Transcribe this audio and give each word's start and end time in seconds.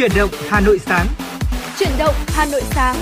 Chuyển 0.00 0.10
động 0.16 0.30
Hà 0.48 0.60
Nội 0.60 0.78
sáng. 0.78 1.06
Chuyển 1.78 1.90
động 1.98 2.14
Hà 2.28 2.44
Nội 2.44 2.62
sáng. 2.70 2.96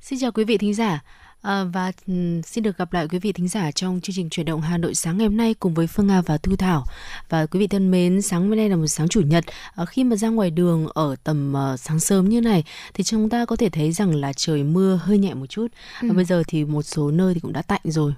Xin 0.00 0.18
chào 0.18 0.32
quý 0.32 0.44
vị 0.44 0.58
thính 0.58 0.74
giả. 0.74 1.02
À, 1.42 1.64
và 1.64 1.92
um, 2.06 2.42
xin 2.42 2.64
được 2.64 2.78
gặp 2.78 2.92
lại 2.92 3.08
quý 3.08 3.18
vị 3.18 3.32
thính 3.32 3.48
giả 3.48 3.70
trong 3.70 4.00
chương 4.00 4.16
trình 4.16 4.30
chuyển 4.30 4.46
động 4.46 4.60
Hà 4.60 4.78
Nội 4.78 4.94
sáng 4.94 5.18
ngày 5.18 5.26
hôm 5.26 5.36
nay 5.36 5.54
cùng 5.54 5.74
với 5.74 5.86
Phương 5.86 6.06
Nga 6.06 6.20
và 6.20 6.38
Thu 6.38 6.56
Thảo. 6.56 6.84
Và 7.28 7.46
quý 7.46 7.60
vị 7.60 7.66
thân 7.66 7.90
mến, 7.90 8.22
sáng 8.22 8.40
hôm 8.40 8.56
nay 8.56 8.68
là 8.68 8.76
một 8.76 8.86
sáng 8.86 9.08
chủ 9.08 9.20
nhật. 9.20 9.44
À, 9.74 9.84
khi 9.84 10.04
mà 10.04 10.16
ra 10.16 10.28
ngoài 10.28 10.50
đường 10.50 10.86
ở 10.94 11.16
tầm 11.24 11.54
uh, 11.72 11.80
sáng 11.80 12.00
sớm 12.00 12.28
như 12.28 12.40
này 12.40 12.64
thì 12.94 13.04
chúng 13.04 13.28
ta 13.28 13.44
có 13.44 13.56
thể 13.56 13.68
thấy 13.68 13.92
rằng 13.92 14.14
là 14.14 14.32
trời 14.32 14.62
mưa 14.62 15.00
hơi 15.02 15.18
nhẹ 15.18 15.34
một 15.34 15.46
chút. 15.46 15.66
Ừ. 16.02 16.08
Và 16.08 16.14
bây 16.14 16.24
giờ 16.24 16.42
thì 16.48 16.64
một 16.64 16.82
số 16.82 17.10
nơi 17.10 17.34
thì 17.34 17.40
cũng 17.40 17.52
đã 17.52 17.62
tạnh 17.62 17.80
rồi 17.84 18.12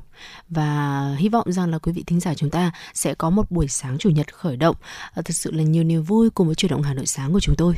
và 0.48 1.14
hy 1.18 1.28
vọng 1.28 1.52
rằng 1.52 1.70
là 1.70 1.78
quý 1.78 1.92
vị 1.92 2.04
thính 2.06 2.20
giả 2.20 2.34
chúng 2.34 2.50
ta 2.50 2.72
sẽ 2.94 3.14
có 3.14 3.30
một 3.30 3.50
buổi 3.50 3.68
sáng 3.68 3.98
chủ 3.98 4.10
nhật 4.10 4.34
khởi 4.34 4.56
động 4.56 4.76
à, 5.14 5.22
thật 5.22 5.34
sự 5.34 5.50
là 5.50 5.62
nhiều 5.62 5.84
niềm 5.84 6.02
vui 6.02 6.30
cùng 6.30 6.46
với 6.46 6.54
chuyển 6.54 6.70
động 6.70 6.82
Hà 6.82 6.94
Nội 6.94 7.06
sáng 7.06 7.32
của 7.32 7.40
chúng 7.40 7.54
tôi. 7.58 7.74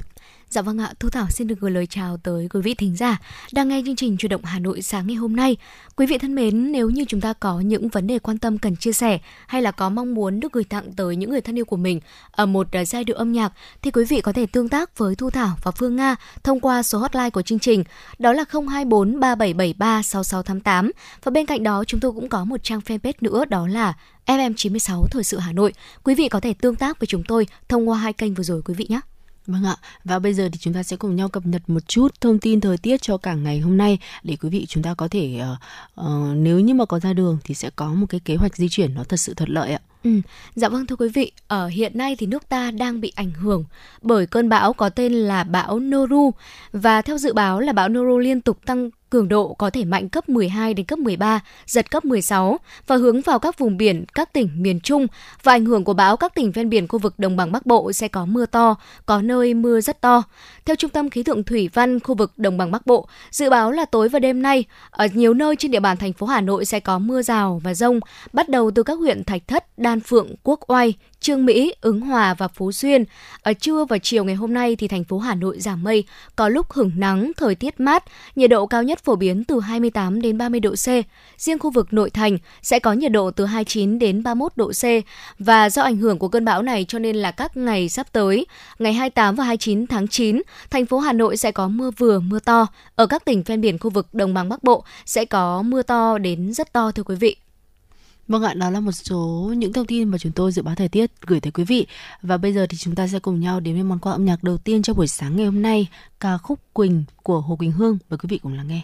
Dạ 0.52 0.62
vâng 0.62 0.79
ạ, 0.79 0.92
Thu 1.01 1.11
Thảo 1.11 1.27
xin 1.30 1.47
được 1.47 1.61
gửi 1.61 1.70
lời 1.70 1.87
chào 1.87 2.16
tới 2.16 2.48
quý 2.55 2.61
vị 2.61 2.74
thính 2.74 2.97
giả 2.97 3.19
đang 3.52 3.69
nghe 3.69 3.83
chương 3.87 3.97
trình 3.97 4.16
Chủ 4.16 4.29
động 4.29 4.45
Hà 4.45 4.59
Nội 4.59 4.83
sáng 4.83 5.06
ngày 5.06 5.16
hôm 5.16 5.37
nay. 5.37 5.56
Quý 5.97 6.06
vị 6.06 6.19
thân 6.19 6.34
mến, 6.34 6.73
nếu 6.73 6.91
như 6.91 7.05
chúng 7.09 7.20
ta 7.20 7.33
có 7.33 7.61
những 7.61 7.88
vấn 7.88 8.06
đề 8.06 8.19
quan 8.19 8.38
tâm 8.38 8.59
cần 8.59 8.77
chia 8.77 8.92
sẻ 8.92 9.19
hay 9.47 9.62
là 9.62 9.70
có 9.70 9.88
mong 9.88 10.15
muốn 10.15 10.41
được 10.41 10.52
gửi 10.52 10.65
tặng 10.65 10.92
tới 10.97 11.16
những 11.16 11.30
người 11.30 11.41
thân 11.41 11.59
yêu 11.59 11.65
của 11.65 11.77
mình 11.77 12.01
ở 12.30 12.47
một 12.47 12.66
ờ, 12.73 12.84
giai 12.84 13.05
điệu 13.05 13.16
âm 13.16 13.33
nhạc 13.33 13.52
thì 13.83 13.91
quý 13.91 14.05
vị 14.05 14.20
có 14.20 14.33
thể 14.33 14.47
tương 14.47 14.69
tác 14.69 14.98
với 14.98 15.15
Thu 15.15 15.30
Thảo 15.30 15.56
và 15.62 15.70
Phương 15.70 15.97
Nga 15.97 16.16
thông 16.42 16.61
qua 16.61 16.83
số 16.83 16.98
hotline 16.98 17.30
của 17.30 17.42
chương 17.42 17.59
trình 17.59 17.84
đó 18.19 18.33
là 18.33 18.45
024 18.53 19.20
3773 19.20 20.03
6688 20.03 20.91
và 21.25 21.31
bên 21.31 21.47
cạnh 21.47 21.62
đó 21.62 21.84
chúng 21.87 22.00
tôi 22.00 22.12
cũng 22.12 22.28
có 22.28 22.44
một 22.44 22.62
trang 22.62 22.81
fanpage 22.81 23.12
nữa 23.20 23.44
đó 23.44 23.66
là 23.66 23.94
FM96 24.27 25.06
Thời 25.11 25.25
sự 25.25 25.39
Hà 25.39 25.53
Nội. 25.53 25.72
Quý 26.05 26.14
vị 26.14 26.28
có 26.28 26.41
thể 26.41 26.55
tương 26.55 26.77
tác 26.77 27.00
với 27.00 27.06
chúng 27.06 27.22
tôi 27.28 27.47
thông 27.69 27.89
qua 27.89 27.98
hai 27.98 28.12
kênh 28.12 28.34
vừa 28.34 28.44
rồi 28.44 28.62
quý 28.64 28.75
vị 28.75 28.87
nhé. 28.89 29.00
Vâng 29.46 29.64
ạ, 29.64 29.76
và 30.04 30.18
bây 30.18 30.34
giờ 30.34 30.48
thì 30.52 30.58
chúng 30.58 30.74
ta 30.74 30.82
sẽ 30.82 30.96
cùng 30.96 31.16
nhau 31.16 31.28
cập 31.28 31.46
nhật 31.46 31.62
một 31.66 31.88
chút 31.88 32.20
thông 32.20 32.38
tin 32.38 32.60
thời 32.60 32.78
tiết 32.78 33.02
cho 33.02 33.16
cả 33.16 33.34
ngày 33.34 33.60
hôm 33.60 33.76
nay 33.76 33.98
để 34.22 34.36
quý 34.36 34.48
vị 34.48 34.66
chúng 34.68 34.82
ta 34.82 34.94
có 34.94 35.08
thể 35.08 35.40
uh, 35.52 35.58
uh, 36.00 36.36
nếu 36.36 36.60
như 36.60 36.74
mà 36.74 36.84
có 36.84 37.00
ra 37.00 37.12
đường 37.12 37.38
thì 37.44 37.54
sẽ 37.54 37.70
có 37.76 37.94
một 37.94 38.06
cái 38.08 38.20
kế 38.20 38.36
hoạch 38.36 38.56
di 38.56 38.68
chuyển 38.68 38.94
nó 38.94 39.04
thật 39.04 39.16
sự 39.16 39.34
thuận 39.34 39.50
lợi 39.50 39.72
ạ. 39.72 39.80
Ừ, 40.04 40.10
dạ 40.54 40.68
vâng 40.68 40.86
thưa 40.86 40.96
quý 40.96 41.08
vị, 41.08 41.32
ở 41.48 41.68
hiện 41.68 41.98
nay 41.98 42.16
thì 42.16 42.26
nước 42.26 42.48
ta 42.48 42.70
đang 42.70 43.00
bị 43.00 43.12
ảnh 43.14 43.30
hưởng 43.30 43.64
bởi 44.02 44.26
cơn 44.26 44.48
bão 44.48 44.72
có 44.72 44.88
tên 44.88 45.12
là 45.12 45.44
bão 45.44 45.80
Noru. 45.80 46.30
Và 46.72 47.02
theo 47.02 47.18
dự 47.18 47.32
báo 47.32 47.60
là 47.60 47.72
bão 47.72 47.88
Noru 47.88 48.18
liên 48.18 48.40
tục 48.40 48.58
tăng 48.66 48.90
cường 49.12 49.28
độ 49.28 49.55
có 49.55 49.70
thể 49.70 49.84
mạnh 49.84 50.08
cấp 50.08 50.28
12 50.28 50.74
đến 50.74 50.86
cấp 50.86 50.98
13, 50.98 51.41
giật 51.66 51.91
cấp 51.91 52.05
16 52.05 52.58
và 52.86 52.96
hướng 52.96 53.20
vào 53.20 53.38
các 53.38 53.58
vùng 53.58 53.77
biển 53.77 54.04
các 54.14 54.32
tỉnh 54.32 54.48
miền 54.56 54.80
Trung 54.80 55.06
và 55.42 55.52
ảnh 55.52 55.64
hưởng 55.64 55.84
của 55.84 55.94
bão 55.94 56.16
các 56.16 56.34
tỉnh 56.34 56.52
ven 56.52 56.69
biển 56.69 56.88
khu 56.88 56.98
vực 56.98 57.19
đồng 57.19 57.36
bằng 57.36 57.52
Bắc 57.52 57.66
Bộ 57.66 57.92
sẽ 57.92 58.08
có 58.08 58.27
mưa 58.27 58.46
to, 58.46 58.77
có 59.06 59.22
nơi 59.22 59.54
mưa 59.54 59.80
rất 59.80 60.00
to. 60.00 60.22
Theo 60.64 60.77
Trung 60.77 60.91
tâm 60.91 61.10
Khí 61.10 61.22
tượng 61.22 61.44
Thủy 61.44 61.70
văn 61.74 62.00
khu 62.00 62.14
vực 62.14 62.32
đồng 62.36 62.58
bằng 62.58 62.70
Bắc 62.70 62.86
Bộ, 62.86 63.08
dự 63.30 63.50
báo 63.50 63.72
là 63.72 63.84
tối 63.84 64.08
và 64.08 64.19
đêm 64.19 64.42
nay 64.42 64.64
ở 64.91 65.06
nhiều 65.14 65.34
nơi 65.34 65.56
trên 65.56 65.70
địa 65.70 65.80
bàn 65.80 65.97
thành 65.97 66.12
phố 66.12 66.26
Hà 66.26 66.41
Nội 66.41 66.64
sẽ 66.64 66.80
có 66.80 66.98
mưa 66.98 67.22
rào 67.22 67.60
và 67.64 67.74
rông, 67.74 68.00
bắt 68.32 68.48
đầu 68.48 68.70
từ 68.74 68.82
các 68.82 68.98
huyện 68.98 69.24
Thạch 69.24 69.48
Thất, 69.48 69.78
Đan 69.78 70.00
Phượng, 70.00 70.34
Quốc 70.42 70.60
Oai, 70.70 70.94
Trương 71.23 71.47
Mỹ, 71.47 71.75
Ứng 71.81 72.01
Hòa 72.01 72.34
và 72.34 72.48
Phú 72.48 72.73
Xuyên. 72.73 73.05
Ở 73.42 73.53
trưa 73.53 73.84
và 73.84 73.98
chiều 73.98 74.25
ngày 74.25 74.34
hôm 74.34 74.55
nay 74.55 74.77
thì 74.77 74.89
thành 74.89 75.05
phố 75.05 75.19
Hà 75.19 75.34
Nội 75.34 75.61
giảm 75.61 75.83
mây, 75.83 76.05
có 76.37 76.48
lúc 76.48 76.73
hửng 76.73 76.92
nắng, 76.97 77.33
thời 77.37 77.55
tiết 77.55 77.81
mát, 77.81 78.05
nhiệt 78.37 78.51
độ 78.51 78.67
cao 78.67 78.83
nhất 78.83 79.05
phổ 79.05 79.17
biến 79.17 79.45
từ 79.45 79.61
28 79.61 80.23
đến 80.23 80.39
30 80.39 80.61
độ 80.61 80.70
C. 80.70 80.89
Riêng 81.37 81.59
khu 81.59 81.70
vực 81.70 81.93
nội 81.93 82.11
thành 82.11 82.39
sẽ 82.62 82.78
có 82.78 82.93
nhiệt 82.93 83.12
độ 83.12 83.31
từ 83.31 83.45
29 83.45 83.98
đến 83.98 84.23
31 84.23 84.53
độ 84.56 84.73
C 84.73 84.84
và 85.38 85.71
do 85.71 85.82
ảnh 85.82 85.97
hưởng 85.97 86.19
của 86.19 86.28
cơn 86.28 86.44
bão 86.44 86.62
này 86.62 86.84
cho 86.88 86.99
nên 86.99 87.16
là 87.16 87.31
các 87.31 87.56
ngày 87.56 87.88
sắp 87.88 88.12
tới, 88.12 88.47
ngày 88.78 88.93
28 88.93 89.34
và 89.34 89.44
29 89.44 89.87
tháng 89.87 90.09
9, 90.09 90.43
thành 90.71 90.87
phố 90.87 90.99
Hà 90.99 91.12
Nội 91.12 91.37
sẽ 91.37 91.53
có 91.53 91.69
mưa 91.69 91.91
vừa 91.91 92.21
mưa 92.21 92.38
to. 92.38 92.66
Ở 92.97 93.06
các 93.06 93.25
tỉnh 93.25 93.43
ven 93.43 93.61
biển 93.61 93.78
khu 93.78 93.91
vực 93.91 94.15
đồng 94.15 94.34
bằng 94.34 94.49
Bắc 94.49 94.62
Bộ 94.65 94.84
sẽ 95.06 95.25
có 95.25 95.62
mưa 95.62 95.82
to 95.82 96.19
đến 96.19 96.53
rất 96.53 96.72
to 96.72 96.91
thưa 96.91 97.03
quý 97.03 97.15
vị. 97.15 97.41
Vâng 98.28 98.43
ạ, 98.43 98.55
đó 98.55 98.71
là 98.71 98.81
một 98.81 98.93
số 98.93 99.53
những 99.56 99.72
thông 99.72 99.87
tin 99.87 100.09
mà 100.09 100.19
chúng 100.19 100.33
tôi 100.33 100.53
dự 100.53 100.62
báo 100.62 100.75
thời 100.75 100.88
tiết 100.88 101.10
gửi 101.27 101.41
tới 101.41 101.53
quý 101.53 101.65
vị. 101.65 101.87
Và 102.22 102.37
bây 102.37 102.53
giờ 102.53 102.66
thì 102.71 102.77
chúng 102.78 102.94
ta 102.94 103.09
sẽ 103.09 103.19
cùng 103.19 103.41
nhau 103.41 103.60
đến 103.60 103.75
với 103.75 103.84
món 103.84 103.99
quà 103.99 104.12
âm 104.12 104.25
nhạc 104.25 104.43
đầu 104.44 104.59
tiên 104.59 104.83
cho 104.83 104.94
buổi 104.94 105.06
sáng 105.06 105.37
ngày 105.37 105.44
hôm 105.44 105.62
nay, 105.62 105.88
ca 106.21 106.38
khúc 106.38 106.61
Quỳnh 106.72 107.05
của 107.22 107.41
Hồ 107.41 107.56
Quỳnh 107.56 107.72
Hương. 107.72 107.99
Mời 108.11 108.19
quý 108.19 108.27
vị 108.31 108.38
cùng 108.38 108.53
lắng 108.55 108.69
nghe. 108.69 108.82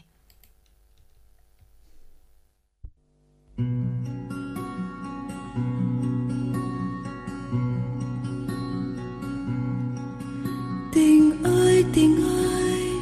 Tình 10.94 11.42
ơi 11.42 11.84
tình 11.94 12.24
ơi, 12.24 12.92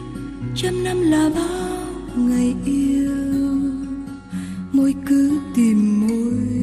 trăm 0.56 0.84
năm 0.84 1.02
là 1.02 1.30
bao 1.34 1.86
ngày 2.16 2.54
yêu 2.64 3.15
môi 4.76 4.94
cứ 5.06 5.38
tìm 5.54 6.00
môi. 6.00 6.56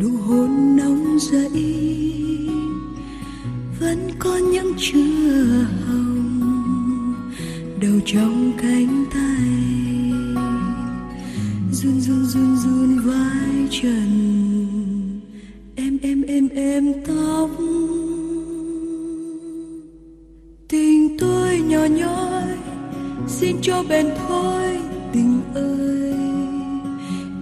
Nụ 0.00 0.08
hôn 0.08 0.76
nóng 0.76 1.18
dậy 1.20 1.50
vẫn 3.80 4.10
có 4.18 4.36
những 4.36 4.72
chưa 4.78 5.66
hồng 5.86 7.14
đầu 7.80 8.00
trong 8.06 8.52
cánh 8.62 9.04
tay. 9.14 9.50
Run 11.72 12.00
run 12.00 12.24
run 12.24 12.56
run 12.56 12.98
vai 12.98 13.68
trần. 13.70 14.10
Em 15.76 15.98
em 16.02 16.22
em 16.22 16.48
em 16.48 16.92
tóc. 17.06 17.50
Tình 20.68 21.18
tôi 21.18 21.60
nhỏ 21.60 21.84
nhói 21.84 22.56
xin 23.28 23.56
cho 23.62 23.84
bền 23.88 24.06
thôi 24.28 24.93
tình 25.14 25.40
ơi 25.54 26.14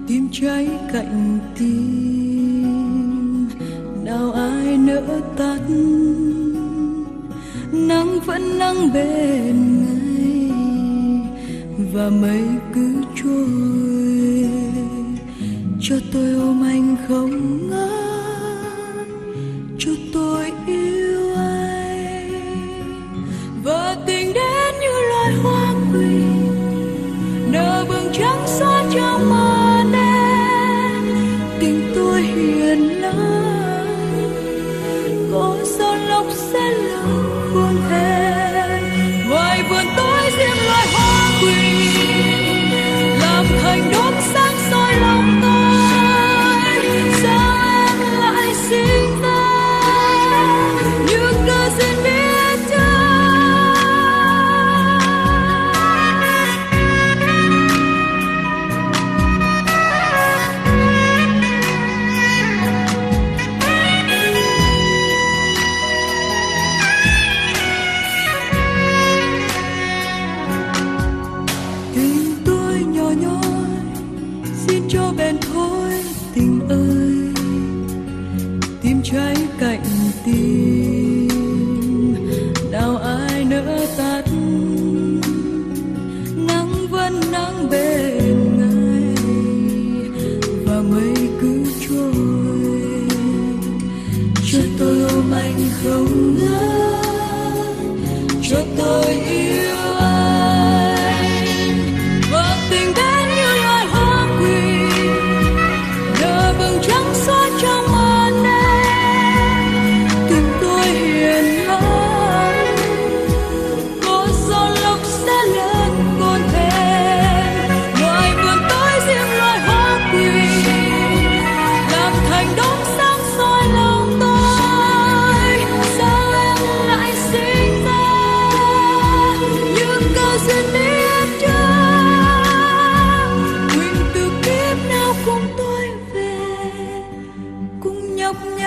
tim 0.06 0.28
cháy 0.33 0.69
cạnh 0.93 1.38
tim. 1.59 2.62
Nào 4.05 4.33
ai 4.33 4.77
nỡ 4.77 5.21
tắt, 5.37 5.60
nắng 7.72 8.21
vẫn 8.27 8.59
nắng 8.59 8.93
bên 8.94 9.84
ngày 9.84 10.50
và 11.93 12.11
mây 12.11 12.43
cứ 12.75 12.94
trôi, 13.22 14.49
cho 15.81 15.97
tôi 16.12 16.32
ôm 16.32 16.62
anh 16.65 16.97
không 17.09 17.69
ngớt, 17.71 19.06
cho 19.78 19.91
tôi 20.12 20.53
yêu 20.66 21.01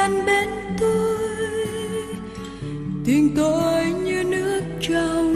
đến 0.08 0.26
bên 0.26 0.50
tôi. 0.80 1.18
Tình 3.06 3.36
tôi 3.36 3.86
như 3.86 4.24
nước 4.24 4.62
trong 4.82 5.34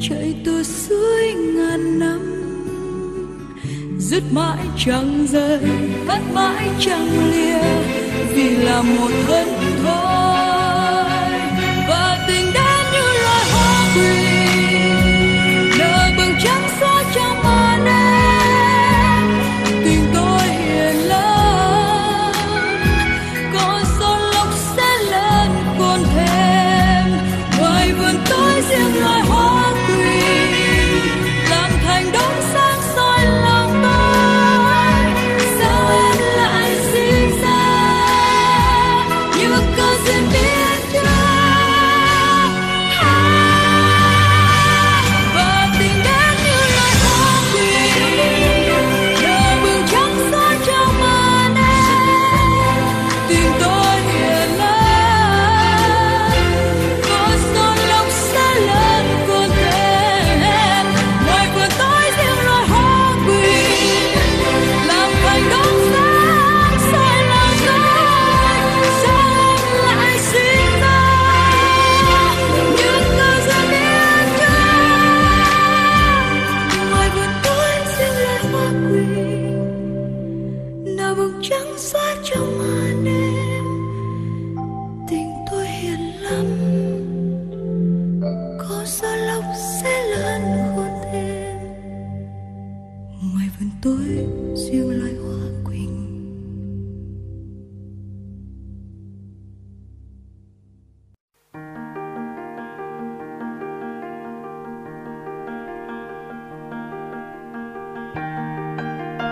chạy 0.00 0.34
từ 0.44 0.62
suối 0.62 1.32
ngàn 1.32 1.98
năm. 1.98 2.20
Dứt 3.98 4.22
mãi 4.32 4.58
chẳng 4.78 5.26
rời 5.32 5.58
vẫn 6.06 6.34
mãi 6.34 6.70
chẳng 6.78 7.30
lìa, 7.32 7.62
vì 8.34 8.50
là 8.50 8.82
một 8.82 9.10
thân 9.26 9.48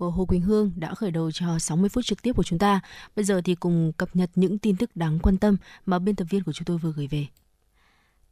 của 0.00 0.10
Hồ 0.10 0.24
Quỳnh 0.24 0.40
Hương 0.40 0.72
đã 0.76 0.94
khởi 0.94 1.10
đầu 1.10 1.30
cho 1.32 1.58
60 1.58 1.88
phút 1.88 2.04
trực 2.04 2.22
tiếp 2.22 2.32
của 2.32 2.42
chúng 2.42 2.58
ta. 2.58 2.80
Bây 3.16 3.24
giờ 3.24 3.40
thì 3.44 3.54
cùng 3.54 3.92
cập 3.96 4.16
nhật 4.16 4.30
những 4.34 4.58
tin 4.58 4.76
tức 4.76 4.96
đáng 4.96 5.18
quan 5.22 5.36
tâm 5.36 5.56
mà 5.86 5.98
biên 5.98 6.16
tập 6.16 6.26
viên 6.30 6.44
của 6.44 6.52
chúng 6.52 6.64
tôi 6.64 6.78
vừa 6.78 6.92
gửi 6.96 7.06
về. 7.06 7.26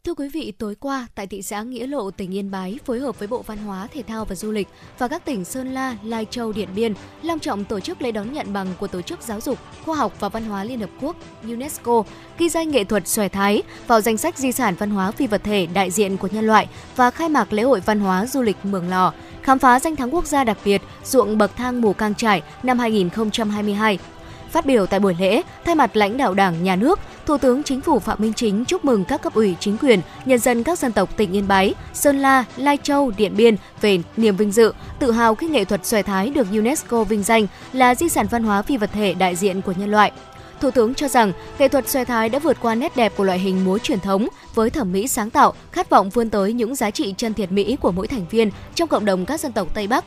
Thưa 0.05 0.15
quý 0.15 0.29
vị, 0.29 0.53
tối 0.53 0.75
qua 0.75 1.07
tại 1.15 1.27
thị 1.27 1.43
xã 1.43 1.63
Nghĩa 1.63 1.87
Lộ, 1.87 2.11
tỉnh 2.11 2.35
Yên 2.35 2.51
Bái 2.51 2.79
phối 2.85 3.01
hợp 3.01 3.19
với 3.19 3.29
Bộ 3.29 3.43
Văn 3.43 3.59
hóa, 3.59 3.89
Thể 3.93 4.03
thao 4.03 4.25
và 4.25 4.35
Du 4.35 4.53
lịch 4.53 4.69
và 4.99 5.09
các 5.09 5.25
tỉnh 5.25 5.45
Sơn 5.45 5.75
La, 5.75 5.97
Lai 6.05 6.27
Châu, 6.31 6.53
Điện 6.53 6.69
Biên 6.75 6.95
long 7.23 7.39
trọng 7.39 7.65
tổ 7.65 7.81
chức 7.81 8.03
lễ 8.03 8.13
đón 8.13 8.33
nhận 8.33 8.53
bằng 8.53 8.67
của 8.81 8.87
Tổ 8.87 9.03
chức 9.03 9.23
Giáo 9.23 9.41
dục, 9.41 9.59
Khoa 9.85 9.97
học 9.97 10.13
và 10.21 10.29
Văn 10.29 10.45
hóa 10.45 10.65
Liên 10.65 10.81
Hợp 10.81 10.91
Quốc 11.01 11.17
UNESCO 11.43 12.03
ghi 12.39 12.49
danh 12.49 12.71
nghệ 12.71 12.85
thuật 12.85 13.09
xòe 13.09 13.29
thái 13.29 13.63
vào 13.87 14.01
danh 14.01 14.17
sách 14.17 14.39
di 14.39 14.53
sản 14.53 14.75
văn 14.79 14.91
hóa 14.91 15.11
phi 15.11 15.27
vật 15.27 15.45
thể 15.45 15.67
đại 15.67 15.91
diện 15.91 16.17
của 16.17 16.29
nhân 16.33 16.47
loại 16.47 16.69
và 16.97 17.11
khai 17.11 17.29
mạc 17.29 17.53
lễ 17.53 17.63
hội 17.63 17.81
văn 17.81 18.01
hóa 18.01 18.27
du 18.27 18.43
lịch 18.43 18.57
Mường 18.63 18.89
Lò 18.89 19.13
khám 19.49 19.59
phá 19.59 19.81
danh 19.81 19.97
thắng 19.97 20.15
quốc 20.15 20.27
gia 20.27 20.45
đặc 20.45 20.59
biệt 20.65 20.83
ruộng 21.05 21.39
bậc 21.39 21.57
thang 21.57 21.81
mù 21.81 21.93
cang 21.93 22.15
trải 22.15 22.43
năm 22.63 22.79
2022 22.79 23.99
Phát 24.51 24.67
biểu 24.67 24.87
tại 24.87 25.01
buổi 25.01 25.17
lễ, 25.19 25.43
thay 25.65 25.75
mặt 25.75 25.97
lãnh 25.97 26.17
đạo 26.17 26.35
Đảng, 26.35 26.65
Nhà 26.65 26.77
nước, 26.77 26.99
Thủ 27.27 27.39
tướng 27.39 27.63
Chính 27.63 27.81
phủ 27.81 27.99
Phạm 27.99 28.19
Minh 28.21 28.33
Chính 28.33 28.65
chúc 28.65 28.85
mừng 28.85 29.05
các 29.05 29.23
cấp 29.23 29.35
ủy 29.35 29.57
chính 29.61 29.77
quyền, 29.79 30.01
nhân 30.25 30.39
dân 30.39 30.63
các 30.63 30.79
dân 30.79 30.93
tộc 30.93 31.17
tỉnh 31.17 31.33
Yên 31.33 31.49
Bái, 31.49 31.75
Sơn 31.93 32.19
La, 32.19 32.45
Lai 32.57 32.79
Châu, 32.83 33.11
Điện 33.17 33.37
Biên 33.37 33.57
về 33.81 33.99
niềm 34.17 34.37
vinh 34.37 34.53
dự, 34.53 34.73
tự 34.99 35.13
hào 35.13 35.35
khi 35.35 35.49
nghệ 35.49 35.65
thuật 35.65 35.87
xòe 35.87 36.03
thái 36.03 36.31
được 36.31 36.47
UNESCO 36.51 37.05
vinh 37.05 37.23
danh 37.23 37.47
là 37.73 37.95
di 37.95 38.09
sản 38.09 38.27
văn 38.31 38.43
hóa 38.43 38.63
phi 38.63 38.77
vật 38.77 38.91
thể 38.93 39.15
đại 39.15 39.37
diện 39.37 39.63
của 39.63 39.73
nhân 39.77 39.91
loại. 39.91 40.13
Thủ 40.61 40.71
tướng 40.71 40.95
cho 40.95 41.09
rằng 41.09 41.33
nghệ 41.59 41.69
thuật 41.69 41.89
xòe 41.89 42.05
thái 42.05 42.29
đã 42.29 42.39
vượt 42.39 42.57
qua 42.61 42.75
nét 42.75 42.97
đẹp 42.97 43.13
của 43.17 43.25
loại 43.25 43.39
hình 43.39 43.65
múa 43.65 43.79
truyền 43.79 44.01
thống 44.01 44.29
với 44.55 44.71
thẩm 44.71 44.93
mỹ 44.93 45.09
sáng 45.09 45.31
tạo, 45.31 45.55
khát 45.73 45.91
vọng 45.91 46.11
vươn 46.11 46.31
tới 46.31 46.53
những 46.53 46.75
giá 46.75 46.91
trị 46.91 47.15
chân 47.17 47.35
thiệt 47.35 47.53
mỹ 47.53 47.77
của 47.81 47.93
mỗi 47.93 48.07
thành 48.07 48.27
viên 48.31 48.51
trong 48.75 48.89
cộng 48.89 49.05
đồng 49.05 49.27
các 49.27 49.41
dân 49.41 49.53
tộc 49.53 49.75
Tây 49.75 49.87
Bắc. 49.87 50.05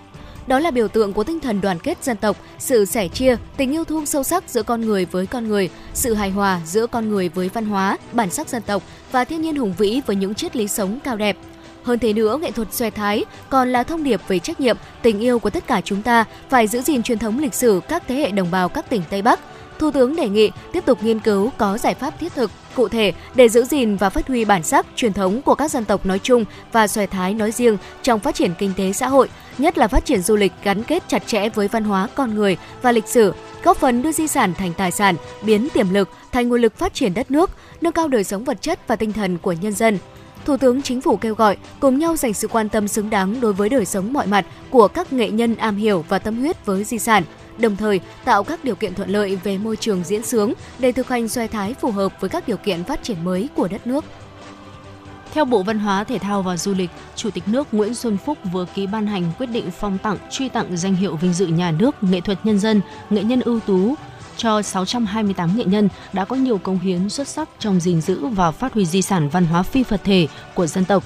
Đó 0.48 0.60
là 0.60 0.72
biểu 0.72 0.88
tượng 0.88 1.14
của 1.14 1.24
tinh 1.24 1.40
thần 1.40 1.62
đoàn 1.62 1.80
kết 1.80 2.04
dân 2.04 2.18
tộc, 2.18 2.38
sự 2.60 2.86
sẻ 2.86 3.08
chia, 3.08 3.36
tình 3.58 3.72
yêu 3.72 3.84
thương 3.84 4.06
sâu 4.06 4.24
sắc 4.24 4.44
giữa 4.48 4.64
con 4.64 4.82
người 4.82 5.06
với 5.06 5.26
con 5.26 5.48
người, 5.48 5.70
sự 5.94 6.14
hài 6.14 6.30
hòa 6.30 6.62
giữa 6.66 6.88
con 6.88 7.10
người 7.10 7.30
với 7.30 7.50
văn 7.50 7.66
hóa, 7.66 7.98
bản 8.12 8.30
sắc 8.30 8.50
dân 8.50 8.62
tộc 8.62 8.84
và 9.12 9.24
thiên 9.24 9.42
nhiên 9.42 9.56
hùng 9.56 9.74
vĩ 9.78 10.02
với 10.06 10.16
những 10.16 10.36
triết 10.36 10.56
lý 10.56 10.68
sống 10.68 11.00
cao 11.04 11.18
đẹp. 11.18 11.38
Hơn 11.84 12.00
thế 12.00 12.14
nữa, 12.14 12.38
nghệ 12.42 12.52
thuật 12.52 12.74
xòe 12.74 12.90
thái 12.90 13.26
còn 13.50 13.72
là 13.72 13.84
thông 13.84 14.04
điệp 14.04 14.22
về 14.28 14.40
trách 14.40 14.60
nhiệm, 14.60 14.78
tình 15.02 15.20
yêu 15.20 15.40
của 15.40 15.50
tất 15.50 15.68
cả 15.68 15.82
chúng 15.82 16.02
ta 16.02 16.26
phải 16.50 16.68
giữ 16.68 16.82
gìn 16.82 17.04
truyền 17.04 17.20
thống 17.20 17.40
lịch 17.40 17.54
sử 17.54 17.82
các 17.88 18.04
thế 18.08 18.16
hệ 18.16 18.32
đồng 18.32 18.52
bào 18.52 18.70
các 18.70 18.90
tỉnh 18.90 19.02
Tây 19.10 19.22
Bắc. 19.22 19.40
Thủ 19.82 19.92
tướng 19.92 20.16
đề 20.16 20.30
nghị 20.30 20.52
tiếp 20.72 20.86
tục 20.86 21.04
nghiên 21.04 21.20
cứu 21.20 21.52
có 21.58 21.78
giải 21.78 21.94
pháp 21.94 22.20
thiết 22.20 22.34
thực, 22.36 22.52
cụ 22.76 22.88
thể 22.88 23.14
để 23.36 23.50
giữ 23.50 23.64
gìn 23.66 23.96
và 23.96 24.10
phát 24.10 24.28
huy 24.28 24.46
bản 24.46 24.64
sắc 24.64 24.86
truyền 24.96 25.14
thống 25.14 25.42
của 25.42 25.56
các 25.56 25.72
dân 25.72 25.86
tộc 25.86 26.06
nói 26.06 26.20
chung 26.20 26.46
và 26.72 26.88
xòe 26.88 27.06
thái 27.06 27.34
nói 27.34 27.52
riêng 27.52 27.78
trong 28.02 28.20
phát 28.20 28.36
triển 28.36 28.52
kinh 28.58 28.74
tế 28.78 28.94
xã 28.94 29.08
hội, 29.08 29.30
nhất 29.58 29.78
là 29.78 29.88
phát 29.88 30.06
triển 30.06 30.22
du 30.22 30.36
lịch 30.36 30.52
gắn 30.64 30.84
kết 30.84 31.04
chặt 31.08 31.28
chẽ 31.28 31.50
với 31.50 31.68
văn 31.68 31.84
hóa 31.84 32.08
con 32.16 32.36
người 32.36 32.58
và 32.82 32.92
lịch 32.92 33.08
sử, 33.08 33.34
góp 33.64 33.78
phần 33.78 34.02
đưa 34.02 34.12
di 34.12 34.28
sản 34.28 34.54
thành 34.54 34.74
tài 34.74 34.92
sản, 34.92 35.16
biến 35.44 35.70
tiềm 35.74 35.94
lực 35.94 36.10
thành 36.32 36.50
nguồn 36.50 36.62
lực 36.62 36.78
phát 36.78 36.94
triển 36.94 37.14
đất 37.14 37.32
nước, 37.32 37.50
nâng 37.82 37.94
cao 37.94 38.08
đời 38.08 38.24
sống 38.24 38.44
vật 38.44 38.62
chất 38.62 38.88
và 38.88 38.96
tinh 38.96 39.14
thần 39.14 39.38
của 39.38 39.52
nhân 39.52 39.74
dân. 39.74 39.98
Thủ 40.46 40.58
tướng 40.58 40.82
Chính 40.82 41.02
phủ 41.02 41.18
kêu 41.18 41.36
gọi 41.36 41.58
cùng 41.80 42.00
nhau 42.00 42.16
dành 42.16 42.34
sự 42.34 42.48
quan 42.48 42.70
tâm 42.70 42.88
xứng 42.88 43.10
đáng 43.10 43.42
đối 43.42 43.54
với 43.54 43.70
đời 43.70 43.86
sống 43.86 44.14
mọi 44.14 44.28
mặt 44.28 44.46
của 44.70 44.88
các 44.88 45.14
nghệ 45.14 45.30
nhân 45.30 45.56
am 45.56 45.78
hiểu 45.78 46.06
và 46.10 46.20
tâm 46.20 46.40
huyết 46.40 46.66
với 46.66 46.84
di 46.84 47.00
sản, 47.00 47.24
đồng 47.58 47.76
thời 47.76 48.00
tạo 48.26 48.44
các 48.44 48.64
điều 48.64 48.76
kiện 48.76 48.94
thuận 48.94 49.10
lợi 49.10 49.36
về 49.44 49.58
môi 49.58 49.76
trường 49.76 50.04
diễn 50.04 50.24
sướng 50.24 50.54
để 50.80 50.92
thực 50.92 51.10
hành 51.10 51.28
xoay 51.28 51.48
thái 51.48 51.74
phù 51.74 51.92
hợp 51.92 52.22
với 52.22 52.30
các 52.30 52.48
điều 52.48 52.58
kiện 52.58 52.84
phát 52.84 53.04
triển 53.04 53.24
mới 53.24 53.50
của 53.56 53.68
đất 53.68 53.88
nước. 53.88 54.06
Theo 55.34 55.46
Bộ 55.46 55.64
Văn 55.64 55.80
hóa, 55.80 56.04
Thể 56.04 56.20
thao 56.20 56.42
và 56.42 56.58
Du 56.58 56.74
lịch, 56.74 56.90
Chủ 57.16 57.32
tịch 57.32 57.48
nước 57.48 57.68
Nguyễn 57.72 57.96
Xuân 57.96 58.18
Phúc 58.26 58.38
vừa 58.52 58.66
ký 58.76 58.88
ban 58.88 59.08
hành 59.08 59.32
quyết 59.38 59.48
định 59.48 59.72
phong 59.80 59.98
tặng, 59.98 60.18
truy 60.32 60.50
tặng 60.50 60.78
danh 60.78 60.96
hiệu 60.96 61.16
vinh 61.16 61.34
dự 61.34 61.48
nhà 61.48 61.72
nước 61.72 62.04
nghệ 62.04 62.22
thuật 62.22 62.46
nhân 62.46 62.60
dân, 62.60 62.82
nghệ 63.10 63.24
nhân 63.24 63.42
ưu 63.42 63.60
tú 63.60 63.96
cho 64.38 64.62
628 64.62 65.58
nghệ 65.58 65.64
nhân 65.66 65.90
đã 66.14 66.26
có 66.26 66.36
nhiều 66.36 66.58
công 66.58 66.80
hiến 66.80 67.10
xuất 67.10 67.28
sắc 67.28 67.50
trong 67.60 67.80
gìn 67.80 68.02
giữ 68.02 68.28
và 68.28 68.52
phát 68.52 68.74
huy 68.74 68.86
di 68.86 69.02
sản 69.02 69.30
văn 69.30 69.46
hóa 69.46 69.64
phi 69.64 69.84
vật 69.84 70.02
thể 70.04 70.28
của 70.54 70.68
dân 70.68 70.86
tộc. 70.86 71.04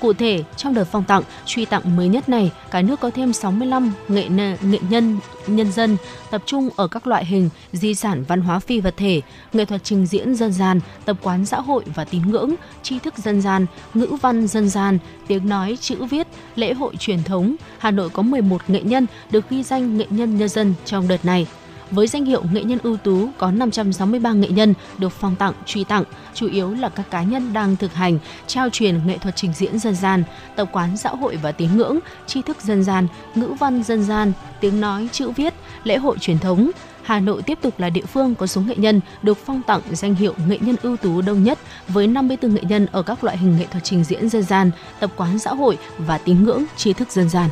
Cụ 0.00 0.12
thể, 0.12 0.42
trong 0.56 0.74
đợt 0.74 0.84
phong 0.84 1.04
tặng, 1.04 1.22
truy 1.46 1.64
tặng 1.64 1.96
mới 1.96 2.08
nhất 2.08 2.28
này, 2.28 2.52
cả 2.70 2.82
nước 2.82 3.00
có 3.00 3.10
thêm 3.10 3.32
65 3.32 3.92
nghệ, 4.08 4.28
nghệ 4.28 4.78
nhân, 4.90 5.18
nhân 5.46 5.72
dân 5.72 5.96
tập 6.30 6.42
trung 6.46 6.70
ở 6.76 6.88
các 6.88 7.06
loại 7.06 7.24
hình 7.24 7.50
di 7.72 7.94
sản 7.94 8.24
văn 8.28 8.40
hóa 8.40 8.58
phi 8.58 8.80
vật 8.80 8.94
thể, 8.96 9.20
nghệ 9.52 9.64
thuật 9.64 9.84
trình 9.84 10.06
diễn 10.06 10.34
dân 10.34 10.52
gian, 10.52 10.80
tập 11.04 11.16
quán 11.22 11.46
xã 11.46 11.60
hội 11.60 11.84
và 11.94 12.04
tín 12.04 12.22
ngưỡng, 12.30 12.54
tri 12.82 12.98
thức 12.98 13.18
dân 13.18 13.40
gian, 13.42 13.66
ngữ 13.94 14.08
văn 14.22 14.46
dân 14.46 14.68
gian, 14.68 14.98
tiếng 15.26 15.48
nói, 15.48 15.78
chữ 15.80 16.04
viết, 16.04 16.26
lễ 16.56 16.74
hội 16.74 16.96
truyền 16.98 17.22
thống. 17.22 17.56
Hà 17.78 17.90
Nội 17.90 18.08
có 18.08 18.22
11 18.22 18.62
nghệ 18.68 18.80
nhân 18.80 19.06
được 19.30 19.50
ghi 19.50 19.62
danh 19.62 19.98
nghệ 19.98 20.06
nhân 20.10 20.38
nhân 20.38 20.48
dân 20.48 20.74
trong 20.84 21.08
đợt 21.08 21.24
này. 21.24 21.46
Với 21.90 22.06
danh 22.06 22.24
hiệu 22.24 22.42
nghệ 22.52 22.64
nhân 22.64 22.78
ưu 22.82 22.96
tú 22.96 23.28
có 23.38 23.50
563 23.50 24.32
nghệ 24.32 24.48
nhân 24.48 24.74
được 24.98 25.12
phong 25.12 25.36
tặng, 25.36 25.52
truy 25.66 25.84
tặng, 25.84 26.04
chủ 26.34 26.48
yếu 26.48 26.74
là 26.74 26.88
các 26.88 27.10
cá 27.10 27.22
nhân 27.22 27.52
đang 27.52 27.76
thực 27.76 27.94
hành, 27.94 28.18
trao 28.46 28.68
truyền 28.70 29.06
nghệ 29.06 29.18
thuật 29.18 29.36
trình 29.36 29.52
diễn 29.52 29.78
dân 29.78 29.94
gian, 29.94 30.24
tập 30.56 30.68
quán 30.72 30.96
xã 30.96 31.10
hội 31.10 31.38
và 31.42 31.52
tín 31.52 31.76
ngưỡng, 31.76 31.98
tri 32.26 32.42
thức 32.42 32.62
dân 32.62 32.84
gian, 32.84 33.06
ngữ 33.34 33.54
văn 33.58 33.82
dân 33.82 34.04
gian, 34.04 34.32
tiếng 34.60 34.80
nói, 34.80 35.08
chữ 35.12 35.30
viết, 35.30 35.54
lễ 35.84 35.96
hội 35.96 36.18
truyền 36.18 36.38
thống, 36.38 36.70
Hà 37.06 37.20
Nội 37.20 37.42
tiếp 37.42 37.58
tục 37.62 37.74
là 37.78 37.90
địa 37.90 38.04
phương 38.04 38.34
có 38.34 38.46
số 38.46 38.60
nghệ 38.60 38.74
nhân 38.76 39.00
được 39.22 39.38
phong 39.44 39.62
tặng 39.62 39.80
danh 39.92 40.14
hiệu 40.14 40.34
nghệ 40.48 40.58
nhân 40.60 40.76
ưu 40.82 40.96
tú 40.96 41.20
đông 41.20 41.44
nhất 41.44 41.58
với 41.88 42.06
54 42.06 42.54
nghệ 42.54 42.62
nhân 42.68 42.86
ở 42.92 43.02
các 43.02 43.24
loại 43.24 43.38
hình 43.38 43.56
nghệ 43.58 43.66
thuật 43.70 43.84
trình 43.84 44.04
diễn 44.04 44.28
dân 44.28 44.42
gian, 44.42 44.70
tập 45.00 45.10
quán 45.16 45.38
xã 45.38 45.50
hội 45.54 45.78
và 45.98 46.18
tín 46.18 46.44
ngưỡng, 46.44 46.64
tri 46.76 46.92
thức 46.92 47.10
dân 47.10 47.28
gian. 47.28 47.50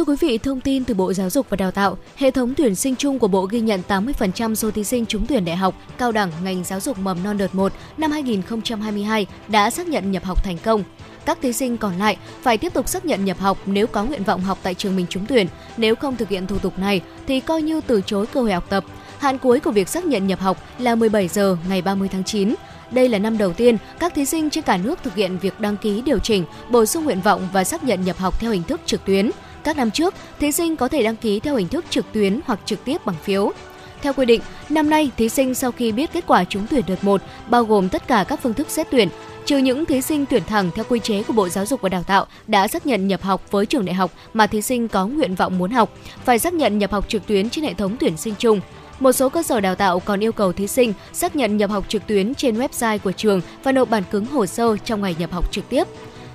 Thưa 0.00 0.04
quý 0.04 0.16
vị, 0.20 0.38
thông 0.38 0.60
tin 0.60 0.84
từ 0.84 0.94
Bộ 0.94 1.12
Giáo 1.12 1.30
dục 1.30 1.46
và 1.50 1.56
Đào 1.56 1.70
tạo, 1.70 1.98
hệ 2.16 2.30
thống 2.30 2.54
tuyển 2.56 2.74
sinh 2.74 2.96
chung 2.96 3.18
của 3.18 3.28
Bộ 3.28 3.46
ghi 3.46 3.60
nhận 3.60 3.82
80% 3.88 4.54
số 4.54 4.70
thí 4.70 4.84
sinh 4.84 5.06
trúng 5.06 5.26
tuyển 5.26 5.44
đại 5.44 5.56
học, 5.56 5.74
cao 5.98 6.12
đẳng 6.12 6.30
ngành 6.44 6.64
giáo 6.64 6.80
dục 6.80 6.98
mầm 6.98 7.22
non 7.22 7.38
đợt 7.38 7.54
1 7.54 7.72
năm 7.96 8.10
2022 8.10 9.26
đã 9.48 9.70
xác 9.70 9.88
nhận 9.88 10.10
nhập 10.10 10.24
học 10.24 10.44
thành 10.44 10.58
công. 10.64 10.84
Các 11.24 11.38
thí 11.42 11.52
sinh 11.52 11.76
còn 11.76 11.98
lại 11.98 12.16
phải 12.42 12.58
tiếp 12.58 12.74
tục 12.74 12.88
xác 12.88 13.04
nhận 13.04 13.24
nhập 13.24 13.38
học 13.38 13.58
nếu 13.66 13.86
có 13.86 14.04
nguyện 14.04 14.24
vọng 14.24 14.40
học 14.40 14.58
tại 14.62 14.74
trường 14.74 14.96
mình 14.96 15.06
trúng 15.08 15.26
tuyển. 15.26 15.46
Nếu 15.76 15.94
không 15.94 16.16
thực 16.16 16.28
hiện 16.28 16.46
thủ 16.46 16.58
tục 16.58 16.78
này 16.78 17.00
thì 17.26 17.40
coi 17.40 17.62
như 17.62 17.80
từ 17.86 18.00
chối 18.06 18.26
cơ 18.26 18.40
hội 18.42 18.52
học 18.52 18.66
tập. 18.68 18.84
Hạn 19.18 19.38
cuối 19.38 19.60
của 19.60 19.70
việc 19.70 19.88
xác 19.88 20.04
nhận 20.04 20.26
nhập 20.26 20.40
học 20.40 20.58
là 20.78 20.94
17 20.94 21.28
giờ 21.28 21.56
ngày 21.68 21.82
30 21.82 22.08
tháng 22.12 22.24
9. 22.24 22.54
Đây 22.90 23.08
là 23.08 23.18
năm 23.18 23.38
đầu 23.38 23.52
tiên 23.52 23.76
các 23.98 24.14
thí 24.14 24.24
sinh 24.24 24.50
trên 24.50 24.64
cả 24.64 24.76
nước 24.76 24.98
thực 25.02 25.14
hiện 25.14 25.38
việc 25.38 25.60
đăng 25.60 25.76
ký 25.76 26.02
điều 26.02 26.18
chỉnh, 26.18 26.44
bổ 26.70 26.86
sung 26.86 27.04
nguyện 27.04 27.20
vọng 27.20 27.48
và 27.52 27.64
xác 27.64 27.84
nhận 27.84 28.04
nhập 28.04 28.18
học 28.18 28.40
theo 28.40 28.50
hình 28.50 28.62
thức 28.62 28.80
trực 28.86 29.04
tuyến. 29.04 29.30
Các 29.64 29.76
năm 29.76 29.90
trước, 29.90 30.14
thí 30.38 30.52
sinh 30.52 30.76
có 30.76 30.88
thể 30.88 31.02
đăng 31.02 31.16
ký 31.16 31.40
theo 31.40 31.56
hình 31.56 31.68
thức 31.68 31.84
trực 31.90 32.12
tuyến 32.12 32.40
hoặc 32.46 32.60
trực 32.64 32.84
tiếp 32.84 33.06
bằng 33.06 33.16
phiếu. 33.22 33.52
Theo 34.02 34.12
quy 34.12 34.26
định, 34.26 34.40
năm 34.68 34.90
nay 34.90 35.10
thí 35.16 35.28
sinh 35.28 35.54
sau 35.54 35.72
khi 35.72 35.92
biết 35.92 36.12
kết 36.12 36.24
quả 36.26 36.44
trúng 36.44 36.66
tuyển 36.70 36.84
đợt 36.86 37.04
1 37.04 37.22
bao 37.48 37.64
gồm 37.64 37.88
tất 37.88 38.08
cả 38.08 38.24
các 38.28 38.40
phương 38.42 38.54
thức 38.54 38.70
xét 38.70 38.86
tuyển, 38.90 39.08
trừ 39.44 39.58
những 39.58 39.84
thí 39.84 40.00
sinh 40.00 40.26
tuyển 40.26 40.42
thẳng 40.46 40.70
theo 40.74 40.84
quy 40.88 40.98
chế 40.98 41.22
của 41.22 41.32
Bộ 41.32 41.48
Giáo 41.48 41.66
dục 41.66 41.80
và 41.80 41.88
Đào 41.88 42.02
tạo 42.02 42.26
đã 42.46 42.68
xác 42.68 42.86
nhận 42.86 43.08
nhập 43.08 43.22
học 43.22 43.50
với 43.50 43.66
trường 43.66 43.84
đại 43.84 43.94
học 43.94 44.10
mà 44.34 44.46
thí 44.46 44.62
sinh 44.62 44.88
có 44.88 45.06
nguyện 45.06 45.34
vọng 45.34 45.58
muốn 45.58 45.70
học, 45.70 45.94
phải 46.24 46.38
xác 46.38 46.54
nhận 46.54 46.78
nhập 46.78 46.92
học 46.92 47.08
trực 47.08 47.26
tuyến 47.26 47.50
trên 47.50 47.64
hệ 47.64 47.74
thống 47.74 47.96
tuyển 48.00 48.16
sinh 48.16 48.34
chung. 48.38 48.60
Một 49.00 49.12
số 49.12 49.28
cơ 49.28 49.42
sở 49.42 49.60
đào 49.60 49.74
tạo 49.74 50.00
còn 50.00 50.24
yêu 50.24 50.32
cầu 50.32 50.52
thí 50.52 50.66
sinh 50.66 50.92
xác 51.12 51.36
nhận 51.36 51.56
nhập 51.56 51.70
học 51.70 51.84
trực 51.88 52.06
tuyến 52.06 52.34
trên 52.34 52.58
website 52.58 52.98
của 52.98 53.12
trường 53.12 53.40
và 53.62 53.72
nộp 53.72 53.90
bản 53.90 54.02
cứng 54.10 54.26
hồ 54.26 54.46
sơ 54.46 54.76
trong 54.84 55.02
ngày 55.02 55.16
nhập 55.18 55.32
học 55.32 55.52
trực 55.52 55.68
tiếp. 55.68 55.84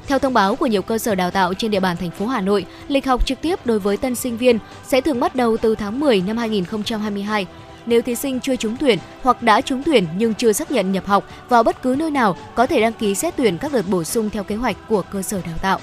Theo 0.08 0.20
thông 0.20 0.34
báo 0.34 0.56
của 0.56 0.66
nhiều 0.66 0.82
cơ 0.82 0.98
sở 0.98 1.16
đào 1.16 1.32
tạo 1.32 1.54
trên 1.54 1.72
địa 1.72 1.80
bàn 1.80 1.98
thành 1.98 2.12
phố 2.12 2.28
Hà 2.28 2.42
Nội, 2.42 2.66
lịch 2.88 3.06
học 3.06 3.26
trực 3.26 3.42
tiếp 3.42 3.66
đối 3.66 3.80
với 3.80 3.98
tân 3.98 4.16
sinh 4.16 4.38
viên 4.38 4.60
sẽ 4.84 5.02
thường 5.02 5.20
bắt 5.20 5.36
đầu 5.36 5.58
từ 5.58 5.76
tháng 5.76 6.00
10 6.00 6.22
năm 6.22 6.38
2022. 6.38 7.46
Nếu 7.86 8.02
thí 8.02 8.16
sinh 8.16 8.40
chưa 8.40 8.56
trúng 8.56 8.78
tuyển 8.78 9.00
hoặc 9.22 9.44
đã 9.44 9.62
trúng 9.62 9.84
tuyển 9.84 10.08
nhưng 10.18 10.34
chưa 10.34 10.52
xác 10.54 10.72
nhận 10.72 10.92
nhập 10.92 11.06
học 11.06 11.28
vào 11.50 11.64
bất 11.64 11.82
cứ 11.82 11.96
nơi 12.00 12.12
nào, 12.12 12.38
có 12.56 12.68
thể 12.68 12.82
đăng 12.82 12.94
ký 12.94 13.16
xét 13.16 13.34
tuyển 13.38 13.58
các 13.58 13.74
đợt 13.74 13.88
bổ 13.90 14.04
sung 14.04 14.30
theo 14.30 14.44
kế 14.44 14.56
hoạch 14.56 14.76
của 14.90 15.02
cơ 15.02 15.22
sở 15.22 15.42
đào 15.46 15.58
tạo. 15.62 15.80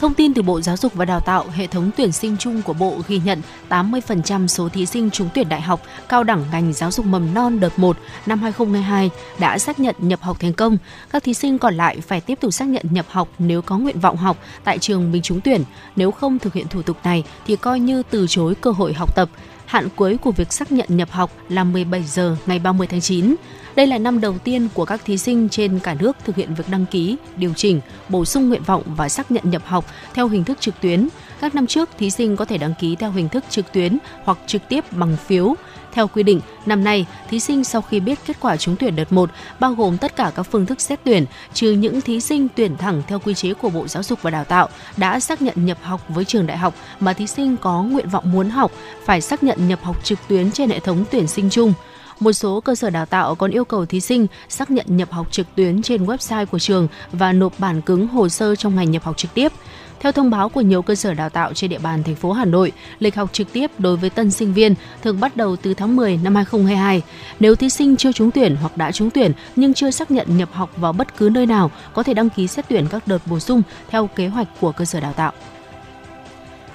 Thông 0.00 0.14
tin 0.14 0.34
từ 0.34 0.42
Bộ 0.42 0.60
Giáo 0.60 0.76
dục 0.76 0.94
và 0.94 1.04
Đào 1.04 1.20
tạo, 1.20 1.44
hệ 1.52 1.66
thống 1.66 1.90
tuyển 1.96 2.12
sinh 2.12 2.36
chung 2.36 2.62
của 2.62 2.72
Bộ 2.72 2.96
ghi 3.08 3.20
nhận 3.24 3.42
80% 3.68 4.46
số 4.46 4.68
thí 4.68 4.86
sinh 4.86 5.10
trúng 5.10 5.28
tuyển 5.34 5.48
đại 5.48 5.60
học, 5.60 5.82
cao 6.08 6.24
đẳng 6.24 6.44
ngành 6.52 6.72
giáo 6.72 6.90
dục 6.90 7.06
mầm 7.06 7.34
non 7.34 7.60
đợt 7.60 7.78
1 7.78 7.96
năm 8.26 8.40
2022 8.42 9.10
đã 9.38 9.58
xác 9.58 9.80
nhận 9.80 9.94
nhập 9.98 10.22
học 10.22 10.40
thành 10.40 10.52
công. 10.52 10.78
Các 11.10 11.24
thí 11.24 11.34
sinh 11.34 11.58
còn 11.58 11.74
lại 11.74 12.00
phải 12.00 12.20
tiếp 12.20 12.38
tục 12.40 12.52
xác 12.52 12.68
nhận 12.68 12.86
nhập 12.90 13.06
học 13.08 13.28
nếu 13.38 13.62
có 13.62 13.78
nguyện 13.78 14.00
vọng 14.00 14.16
học 14.16 14.36
tại 14.64 14.78
trường 14.78 15.12
mình 15.12 15.22
trúng 15.22 15.40
tuyển. 15.40 15.64
Nếu 15.96 16.10
không 16.10 16.38
thực 16.38 16.54
hiện 16.54 16.68
thủ 16.68 16.82
tục 16.82 16.96
này 17.04 17.24
thì 17.46 17.56
coi 17.56 17.80
như 17.80 18.02
từ 18.10 18.26
chối 18.28 18.54
cơ 18.54 18.70
hội 18.70 18.92
học 18.92 19.16
tập. 19.16 19.28
Hạn 19.66 19.88
cuối 19.96 20.16
của 20.16 20.30
việc 20.30 20.52
xác 20.52 20.72
nhận 20.72 20.86
nhập 20.88 21.10
học 21.10 21.30
là 21.48 21.64
17 21.64 22.02
giờ 22.02 22.36
ngày 22.46 22.58
30 22.58 22.86
tháng 22.86 23.00
9. 23.00 23.34
Đây 23.78 23.86
là 23.86 23.98
năm 23.98 24.20
đầu 24.20 24.38
tiên 24.38 24.68
của 24.74 24.84
các 24.84 25.04
thí 25.04 25.18
sinh 25.18 25.48
trên 25.48 25.78
cả 25.78 25.94
nước 26.00 26.16
thực 26.24 26.36
hiện 26.36 26.54
việc 26.54 26.64
đăng 26.68 26.86
ký, 26.86 27.16
điều 27.36 27.54
chỉnh, 27.54 27.80
bổ 28.08 28.24
sung 28.24 28.48
nguyện 28.48 28.62
vọng 28.62 28.82
và 28.86 29.08
xác 29.08 29.30
nhận 29.30 29.50
nhập 29.50 29.62
học 29.66 29.84
theo 30.14 30.28
hình 30.28 30.44
thức 30.44 30.60
trực 30.60 30.80
tuyến. 30.80 31.08
Các 31.40 31.54
năm 31.54 31.66
trước, 31.66 31.88
thí 31.98 32.10
sinh 32.10 32.36
có 32.36 32.44
thể 32.44 32.58
đăng 32.58 32.74
ký 32.80 32.96
theo 32.96 33.10
hình 33.10 33.28
thức 33.28 33.44
trực 33.50 33.72
tuyến 33.72 33.98
hoặc 34.24 34.38
trực 34.46 34.62
tiếp 34.68 34.84
bằng 34.92 35.16
phiếu. 35.26 35.54
Theo 35.92 36.08
quy 36.08 36.22
định, 36.22 36.40
năm 36.66 36.84
nay, 36.84 37.06
thí 37.30 37.40
sinh 37.40 37.64
sau 37.64 37.82
khi 37.82 38.00
biết 38.00 38.18
kết 38.26 38.36
quả 38.40 38.56
trúng 38.56 38.76
tuyển 38.76 38.96
đợt 38.96 39.12
1 39.12 39.30
bao 39.60 39.74
gồm 39.74 39.98
tất 39.98 40.16
cả 40.16 40.32
các 40.34 40.42
phương 40.42 40.66
thức 40.66 40.80
xét 40.80 41.00
tuyển, 41.04 41.24
trừ 41.54 41.72
những 41.72 42.00
thí 42.00 42.20
sinh 42.20 42.48
tuyển 42.54 42.76
thẳng 42.76 43.02
theo 43.06 43.18
quy 43.18 43.34
chế 43.34 43.54
của 43.54 43.70
Bộ 43.70 43.88
Giáo 43.88 44.02
dục 44.02 44.22
và 44.22 44.30
Đào 44.30 44.44
tạo 44.44 44.68
đã 44.96 45.20
xác 45.20 45.42
nhận 45.42 45.66
nhập 45.66 45.78
học 45.82 46.00
với 46.08 46.24
trường 46.24 46.46
đại 46.46 46.58
học 46.58 46.74
mà 47.00 47.12
thí 47.12 47.26
sinh 47.26 47.56
có 47.56 47.82
nguyện 47.82 48.08
vọng 48.08 48.32
muốn 48.32 48.50
học 48.50 48.72
phải 49.04 49.20
xác 49.20 49.42
nhận 49.42 49.68
nhập 49.68 49.82
học 49.82 50.04
trực 50.04 50.18
tuyến 50.28 50.50
trên 50.52 50.70
hệ 50.70 50.80
thống 50.80 51.04
tuyển 51.10 51.26
sinh 51.26 51.50
chung 51.50 51.72
một 52.20 52.32
số 52.32 52.60
cơ 52.60 52.74
sở 52.74 52.90
đào 52.90 53.06
tạo 53.06 53.34
còn 53.34 53.50
yêu 53.50 53.64
cầu 53.64 53.86
thí 53.86 54.00
sinh 54.00 54.26
xác 54.48 54.70
nhận 54.70 54.86
nhập 54.88 55.12
học 55.12 55.32
trực 55.32 55.46
tuyến 55.54 55.82
trên 55.82 56.04
website 56.04 56.46
của 56.46 56.58
trường 56.58 56.88
và 57.12 57.32
nộp 57.32 57.58
bản 57.58 57.82
cứng 57.82 58.08
hồ 58.08 58.28
sơ 58.28 58.56
trong 58.56 58.76
ngày 58.76 58.86
nhập 58.86 59.02
học 59.04 59.16
trực 59.16 59.34
tiếp. 59.34 59.52
Theo 60.00 60.12
thông 60.12 60.30
báo 60.30 60.48
của 60.48 60.60
nhiều 60.60 60.82
cơ 60.82 60.94
sở 60.94 61.14
đào 61.14 61.30
tạo 61.30 61.54
trên 61.54 61.70
địa 61.70 61.78
bàn 61.78 62.02
thành 62.02 62.14
phố 62.14 62.32
Hà 62.32 62.44
Nội, 62.44 62.72
lịch 62.98 63.14
học 63.14 63.32
trực 63.32 63.52
tiếp 63.52 63.70
đối 63.78 63.96
với 63.96 64.10
tân 64.10 64.30
sinh 64.30 64.54
viên 64.54 64.74
thường 65.02 65.20
bắt 65.20 65.36
đầu 65.36 65.56
từ 65.56 65.74
tháng 65.74 65.96
10 65.96 66.16
năm 66.16 66.34
2022. 66.34 67.02
Nếu 67.40 67.54
thí 67.54 67.70
sinh 67.70 67.96
chưa 67.96 68.12
trúng 68.12 68.30
tuyển 68.30 68.56
hoặc 68.60 68.76
đã 68.76 68.92
trúng 68.92 69.10
tuyển 69.10 69.32
nhưng 69.56 69.74
chưa 69.74 69.90
xác 69.90 70.10
nhận 70.10 70.36
nhập 70.36 70.48
học 70.52 70.70
vào 70.76 70.92
bất 70.92 71.16
cứ 71.16 71.30
nơi 71.32 71.46
nào, 71.46 71.70
có 71.92 72.02
thể 72.02 72.14
đăng 72.14 72.30
ký 72.30 72.46
xét 72.46 72.68
tuyển 72.68 72.86
các 72.90 73.06
đợt 73.06 73.18
bổ 73.26 73.38
sung 73.38 73.62
theo 73.88 74.06
kế 74.06 74.28
hoạch 74.28 74.48
của 74.60 74.72
cơ 74.72 74.84
sở 74.84 75.00
đào 75.00 75.12
tạo. 75.12 75.32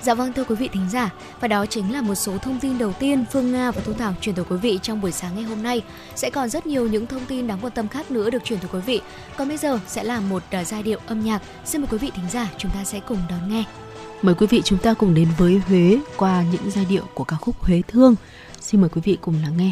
Dạ 0.03 0.13
vâng 0.13 0.33
thưa 0.33 0.43
quý 0.43 0.55
vị 0.55 0.69
thính 0.73 0.89
giả, 0.89 1.09
và 1.39 1.47
đó 1.47 1.65
chính 1.65 1.93
là 1.93 2.01
một 2.01 2.15
số 2.15 2.37
thông 2.37 2.59
tin 2.59 2.77
đầu 2.77 2.93
tiên 2.93 3.25
Phương 3.31 3.51
Nga 3.51 3.71
và 3.71 3.81
Thu 3.85 3.93
Thảo 3.93 4.13
truyền 4.21 4.35
tới 4.35 4.45
quý 4.49 4.57
vị 4.57 4.79
trong 4.81 5.01
buổi 5.01 5.11
sáng 5.11 5.35
ngày 5.35 5.43
hôm 5.43 5.63
nay. 5.63 5.81
Sẽ 6.15 6.29
còn 6.29 6.49
rất 6.49 6.65
nhiều 6.65 6.87
những 6.87 7.07
thông 7.07 7.25
tin 7.25 7.47
đáng 7.47 7.57
quan 7.61 7.73
tâm 7.73 7.87
khác 7.87 8.11
nữa 8.11 8.29
được 8.29 8.43
truyền 8.43 8.59
tới 8.59 8.69
quý 8.73 8.79
vị. 8.79 9.01
Còn 9.37 9.47
bây 9.47 9.57
giờ 9.57 9.79
sẽ 9.87 10.03
là 10.03 10.19
một 10.19 10.43
à, 10.51 10.63
giai 10.63 10.83
điệu 10.83 10.99
âm 11.07 11.23
nhạc. 11.23 11.41
Xin 11.65 11.81
mời 11.81 11.87
quý 11.91 11.97
vị 11.97 12.11
thính 12.15 12.29
giả 12.29 12.49
chúng 12.57 12.71
ta 12.71 12.83
sẽ 12.83 12.99
cùng 12.99 13.17
đón 13.29 13.49
nghe. 13.49 13.63
Mời 14.21 14.35
quý 14.35 14.47
vị 14.47 14.61
chúng 14.65 14.79
ta 14.79 14.93
cùng 14.93 15.13
đến 15.13 15.27
với 15.37 15.61
Huế 15.67 15.97
qua 16.17 16.43
những 16.51 16.71
giai 16.71 16.85
điệu 16.85 17.03
của 17.13 17.23
ca 17.23 17.35
khúc 17.35 17.63
Huế 17.63 17.81
Thương. 17.87 18.15
Xin 18.61 18.81
mời 18.81 18.89
quý 18.89 19.01
vị 19.05 19.17
cùng 19.21 19.35
lắng 19.43 19.57
nghe. 19.57 19.71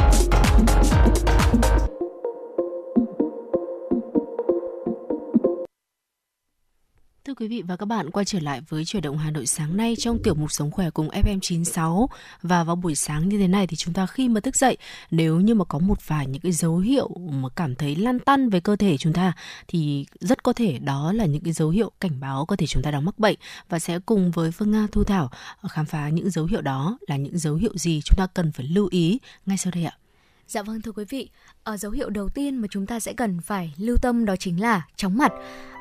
Quý 7.41 7.47
vị 7.47 7.61
và 7.61 7.75
các 7.75 7.85
bạn, 7.85 8.09
quay 8.09 8.25
trở 8.25 8.39
lại 8.39 8.61
với 8.69 8.85
chuyển 8.85 9.03
động 9.03 9.17
Hà 9.17 9.31
Nội 9.31 9.45
sáng 9.45 9.77
nay 9.77 9.95
trong 9.99 10.19
tiểu 10.23 10.33
mục 10.35 10.51
Sống 10.51 10.71
khỏe 10.71 10.89
cùng 10.89 11.07
FM96 11.07 12.07
và 12.41 12.63
vào 12.63 12.75
buổi 12.75 12.95
sáng 12.95 13.29
như 13.29 13.39
thế 13.39 13.47
này 13.47 13.67
thì 13.67 13.75
chúng 13.75 13.93
ta 13.93 14.05
khi 14.05 14.29
mà 14.29 14.39
thức 14.39 14.55
dậy 14.55 14.77
nếu 15.11 15.39
như 15.39 15.55
mà 15.55 15.65
có 15.65 15.79
một 15.79 16.07
vài 16.07 16.27
những 16.27 16.41
cái 16.41 16.51
dấu 16.51 16.77
hiệu 16.77 17.09
mà 17.17 17.49
cảm 17.55 17.75
thấy 17.75 17.95
lăn 17.95 18.19
tăn 18.19 18.49
về 18.49 18.59
cơ 18.59 18.75
thể 18.75 18.97
chúng 18.97 19.13
ta 19.13 19.33
thì 19.67 20.05
rất 20.19 20.43
có 20.43 20.53
thể 20.53 20.77
đó 20.79 21.13
là 21.13 21.25
những 21.25 21.43
cái 21.43 21.53
dấu 21.53 21.69
hiệu 21.69 21.91
cảnh 21.99 22.19
báo 22.19 22.45
có 22.45 22.55
thể 22.55 22.67
chúng 22.67 22.83
ta 22.83 22.91
đang 22.91 23.05
mắc 23.05 23.19
bệnh 23.19 23.37
và 23.69 23.79
sẽ 23.79 23.99
cùng 23.99 24.31
với 24.31 24.51
Phương 24.51 24.71
Nga 24.71 24.87
Thu 24.91 25.03
Thảo 25.03 25.29
ờ, 25.61 25.69
khám 25.69 25.85
phá 25.85 26.09
những 26.09 26.29
dấu 26.29 26.45
hiệu 26.45 26.61
đó 26.61 26.97
là 27.07 27.17
những 27.17 27.37
dấu 27.37 27.55
hiệu 27.55 27.71
gì 27.75 28.01
chúng 28.05 28.17
ta 28.17 28.27
cần 28.27 28.51
phải 28.51 28.65
lưu 28.65 28.87
ý 28.91 29.19
ngay 29.45 29.57
sau 29.57 29.71
đây 29.75 29.85
ạ. 29.85 30.00
Dạ 30.51 30.63
vâng 30.63 30.81
thưa 30.81 30.91
quý 30.91 31.05
vị, 31.09 31.29
ở 31.63 31.77
dấu 31.77 31.91
hiệu 31.91 32.09
đầu 32.09 32.29
tiên 32.29 32.55
mà 32.55 32.67
chúng 32.71 32.85
ta 32.85 32.99
sẽ 32.99 33.13
cần 33.13 33.41
phải 33.41 33.73
lưu 33.77 33.97
tâm 34.01 34.25
đó 34.25 34.35
chính 34.35 34.61
là 34.61 34.81
chóng 34.95 35.17
mặt. 35.17 35.33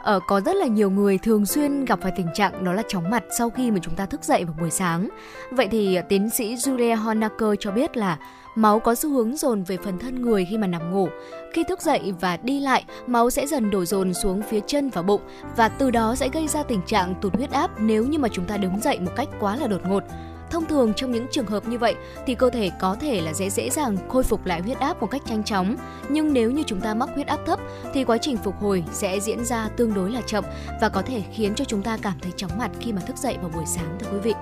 Ở 0.02 0.20
có 0.26 0.40
rất 0.40 0.56
là 0.56 0.66
nhiều 0.66 0.90
người 0.90 1.18
thường 1.18 1.46
xuyên 1.46 1.85
gặp 1.85 1.98
phải 2.02 2.12
tình 2.16 2.26
trạng 2.35 2.64
đó 2.64 2.72
là 2.72 2.83
chóng 2.88 3.11
mặt 3.11 3.24
sau 3.38 3.50
khi 3.50 3.70
mà 3.70 3.78
chúng 3.83 3.96
ta 3.96 4.06
thức 4.06 4.24
dậy 4.24 4.44
vào 4.44 4.54
buổi 4.61 4.70
sáng. 4.70 5.09
Vậy 5.50 5.68
thì 5.70 5.94
ờ, 5.94 6.02
tiến 6.09 6.30
sĩ 6.30 6.54
Julia 6.54 6.96
Honaker 6.96 7.48
cho 7.61 7.70
biết 7.70 7.96
là 7.96 8.18
máu 8.54 8.80
có 8.80 8.94
xu 8.94 9.11
hướng 9.11 9.37
dồn 9.37 9.62
về 9.62 9.76
phần 9.85 9.98
thân 9.98 10.22
người 10.22 10.46
khi 10.50 10.59
mà 10.59 10.66
nằm 10.66 10.90
ngủ. 10.90 11.09
Khi 11.52 11.64
thức 11.64 11.83
dậy 11.83 12.14
và 12.20 12.37
đi 12.37 12.61
lại, 12.61 12.85
máu 13.06 13.30
sẽ 13.30 13.46
dần 13.46 13.70
đổ 13.70 13.85
dồn 13.85 14.14
xuống 14.14 14.42
phía 14.42 14.61
chân 14.66 14.90
và 14.90 15.02
bụng 15.02 15.22
và 15.56 15.68
từ 15.68 15.90
đó 15.90 16.14
sẽ 16.14 16.28
gây 16.33 16.48
ra 16.48 16.62
tình 16.62 16.80
trạng 16.87 17.14
tụt 17.20 17.35
huyết 17.35 17.50
áp 17.50 17.70
nếu 17.80 18.06
như 18.06 18.18
mà 18.18 18.28
chúng 18.33 18.46
ta 18.46 18.56
đứng 18.56 18.80
dậy 18.80 19.00
một 19.00 19.12
cách 19.16 19.28
quá 19.40 19.56
là 19.56 19.66
đột 19.66 19.80
ngột. 19.88 20.04
Thông 20.50 20.66
thường 20.66 20.94
trong 20.94 21.10
những 21.10 21.26
trường 21.30 21.46
hợp 21.46 21.68
như 21.68 21.78
vậy 21.78 21.94
thì 22.26 22.34
cơ 22.34 22.50
thể 22.50 22.70
có 22.80 22.96
thể 23.00 23.20
là 23.20 23.32
dễ 23.32 23.50
dễ 23.50 23.70
dàng 23.70 23.96
khôi 24.08 24.22
phục 24.22 24.46
lại 24.46 24.60
huyết 24.60 24.78
áp 24.78 25.00
một 25.00 25.06
cách 25.10 25.22
nhanh 25.26 25.44
chóng. 25.44 25.76
Nhưng 26.08 26.32
nếu 26.32 26.50
như 26.50 26.62
chúng 26.66 26.80
ta 26.80 26.94
mắc 26.94 27.08
huyết 27.14 27.26
áp 27.26 27.40
thấp 27.46 27.60
thì 27.94 28.04
quá 28.04 28.18
trình 28.18 28.36
phục 28.36 28.54
hồi 28.60 28.84
sẽ 28.92 29.20
diễn 29.20 29.44
ra 29.44 29.68
tương 29.76 29.94
đối 29.94 30.10
là 30.10 30.20
chậm 30.26 30.44
và 30.80 30.88
có 30.88 31.02
thể 31.02 31.22
khiến 31.32 31.54
cho 31.54 31.64
chúng 31.64 31.82
ta 31.82 31.96
cảm 32.02 32.14
thấy 32.22 32.32
chóng 32.36 32.58
mặt 32.58 32.70
khi 32.80 32.92
mà 32.92 33.00
thức 33.00 33.16
dậy 33.16 33.36
vào 33.40 33.50
buổi 33.54 33.64
sáng, 33.66 33.98
thưa 33.98 34.06
quý 34.12 34.18
vị. 34.18 34.34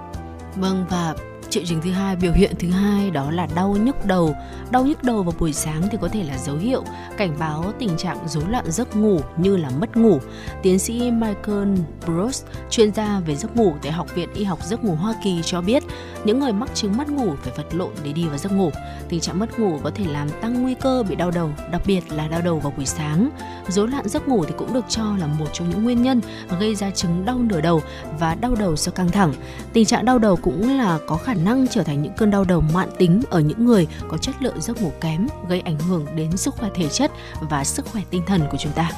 Vâng 0.56 0.86
và 0.90 1.14
triệu 1.50 1.64
chứng 1.64 1.80
thứ 1.80 1.90
hai, 1.90 2.16
biểu 2.16 2.32
hiện 2.32 2.52
thứ 2.58 2.70
hai 2.70 3.10
đó 3.10 3.30
là 3.30 3.48
đau 3.54 3.76
nhức 3.80 4.04
đầu. 4.04 4.34
Đau 4.70 4.84
nhức 4.86 5.02
đầu 5.02 5.22
vào 5.22 5.34
buổi 5.38 5.52
sáng 5.52 5.82
thì 5.90 5.98
có 6.00 6.08
thể 6.08 6.24
là 6.24 6.38
dấu 6.38 6.56
hiệu 6.56 6.84
cảnh 7.16 7.36
báo 7.38 7.64
tình 7.78 7.96
trạng 7.96 8.28
rối 8.28 8.44
loạn 8.48 8.70
giấc 8.70 8.96
ngủ 8.96 9.20
như 9.36 9.56
là 9.56 9.70
mất 9.70 9.96
ngủ. 9.96 10.18
Tiến 10.62 10.78
sĩ 10.78 11.10
Michael 11.10 11.68
Bruce, 12.06 12.38
chuyên 12.70 12.94
gia 12.94 13.20
về 13.20 13.36
giấc 13.36 13.56
ngủ 13.56 13.74
tại 13.82 13.92
học 13.92 14.06
viện 14.14 14.28
y 14.34 14.44
học 14.44 14.58
giấc 14.64 14.84
ngủ 14.84 14.94
Hoa 14.94 15.14
Kỳ 15.24 15.40
cho 15.44 15.60
biết, 15.60 15.82
những 16.24 16.38
người 16.40 16.52
mắc 16.52 16.70
chứng 16.74 16.96
mất 16.96 17.10
ngủ 17.10 17.34
phải 17.42 17.52
vật 17.56 17.74
lộn 17.74 17.90
để 18.04 18.12
đi 18.12 18.26
vào 18.26 18.38
giấc 18.38 18.52
ngủ. 18.52 18.70
Tình 19.08 19.20
trạng 19.20 19.38
mất 19.38 19.58
ngủ 19.58 19.78
có 19.82 19.90
thể 19.94 20.04
làm 20.04 20.28
tăng 20.40 20.62
nguy 20.62 20.74
cơ 20.74 21.02
bị 21.08 21.14
đau 21.14 21.30
đầu, 21.30 21.50
đặc 21.72 21.82
biệt 21.86 22.12
là 22.12 22.28
đau 22.28 22.42
đầu 22.42 22.58
vào 22.58 22.72
buổi 22.76 22.86
sáng. 22.86 23.30
Rối 23.68 23.88
loạn 23.88 24.08
giấc 24.08 24.28
ngủ 24.28 24.44
thì 24.44 24.54
cũng 24.58 24.72
được 24.72 24.84
cho 24.88 25.16
là 25.16 25.26
một 25.26 25.46
trong 25.52 25.70
những 25.70 25.84
nguyên 25.84 26.02
nhân 26.02 26.20
gây 26.60 26.74
ra 26.74 26.90
chứng 26.90 27.24
đau 27.24 27.38
nửa 27.38 27.60
đầu 27.60 27.82
và 28.18 28.34
đau 28.34 28.54
đầu 28.54 28.76
do 28.76 28.92
căng 28.92 29.08
thẳng. 29.08 29.34
Tình 29.72 29.84
trạng 29.84 30.04
đau 30.04 30.18
đầu 30.18 30.36
cũng 30.36 30.78
là 30.78 30.98
có 31.06 31.16
khả 31.16 31.34
năng 31.44 31.66
trở 31.68 31.82
thành 31.82 32.02
những 32.02 32.12
cơn 32.16 32.30
đau 32.30 32.44
đầu 32.44 32.60
mãn 32.74 32.88
tính 32.98 33.22
ở 33.30 33.40
những 33.40 33.64
người 33.64 33.86
có 34.08 34.18
chất 34.18 34.34
lượng 34.40 34.60
giấc 34.60 34.82
ngủ 34.82 34.92
kém, 35.00 35.26
gây 35.48 35.60
ảnh 35.60 35.78
hưởng 35.78 36.06
đến 36.16 36.36
sức 36.36 36.54
khỏe 36.54 36.68
thể 36.74 36.88
chất 36.88 37.10
và 37.50 37.64
sức 37.64 37.86
khỏe 37.86 38.02
tinh 38.10 38.22
thần 38.26 38.42
của 38.50 38.56
chúng 38.60 38.72
ta. 38.72 38.90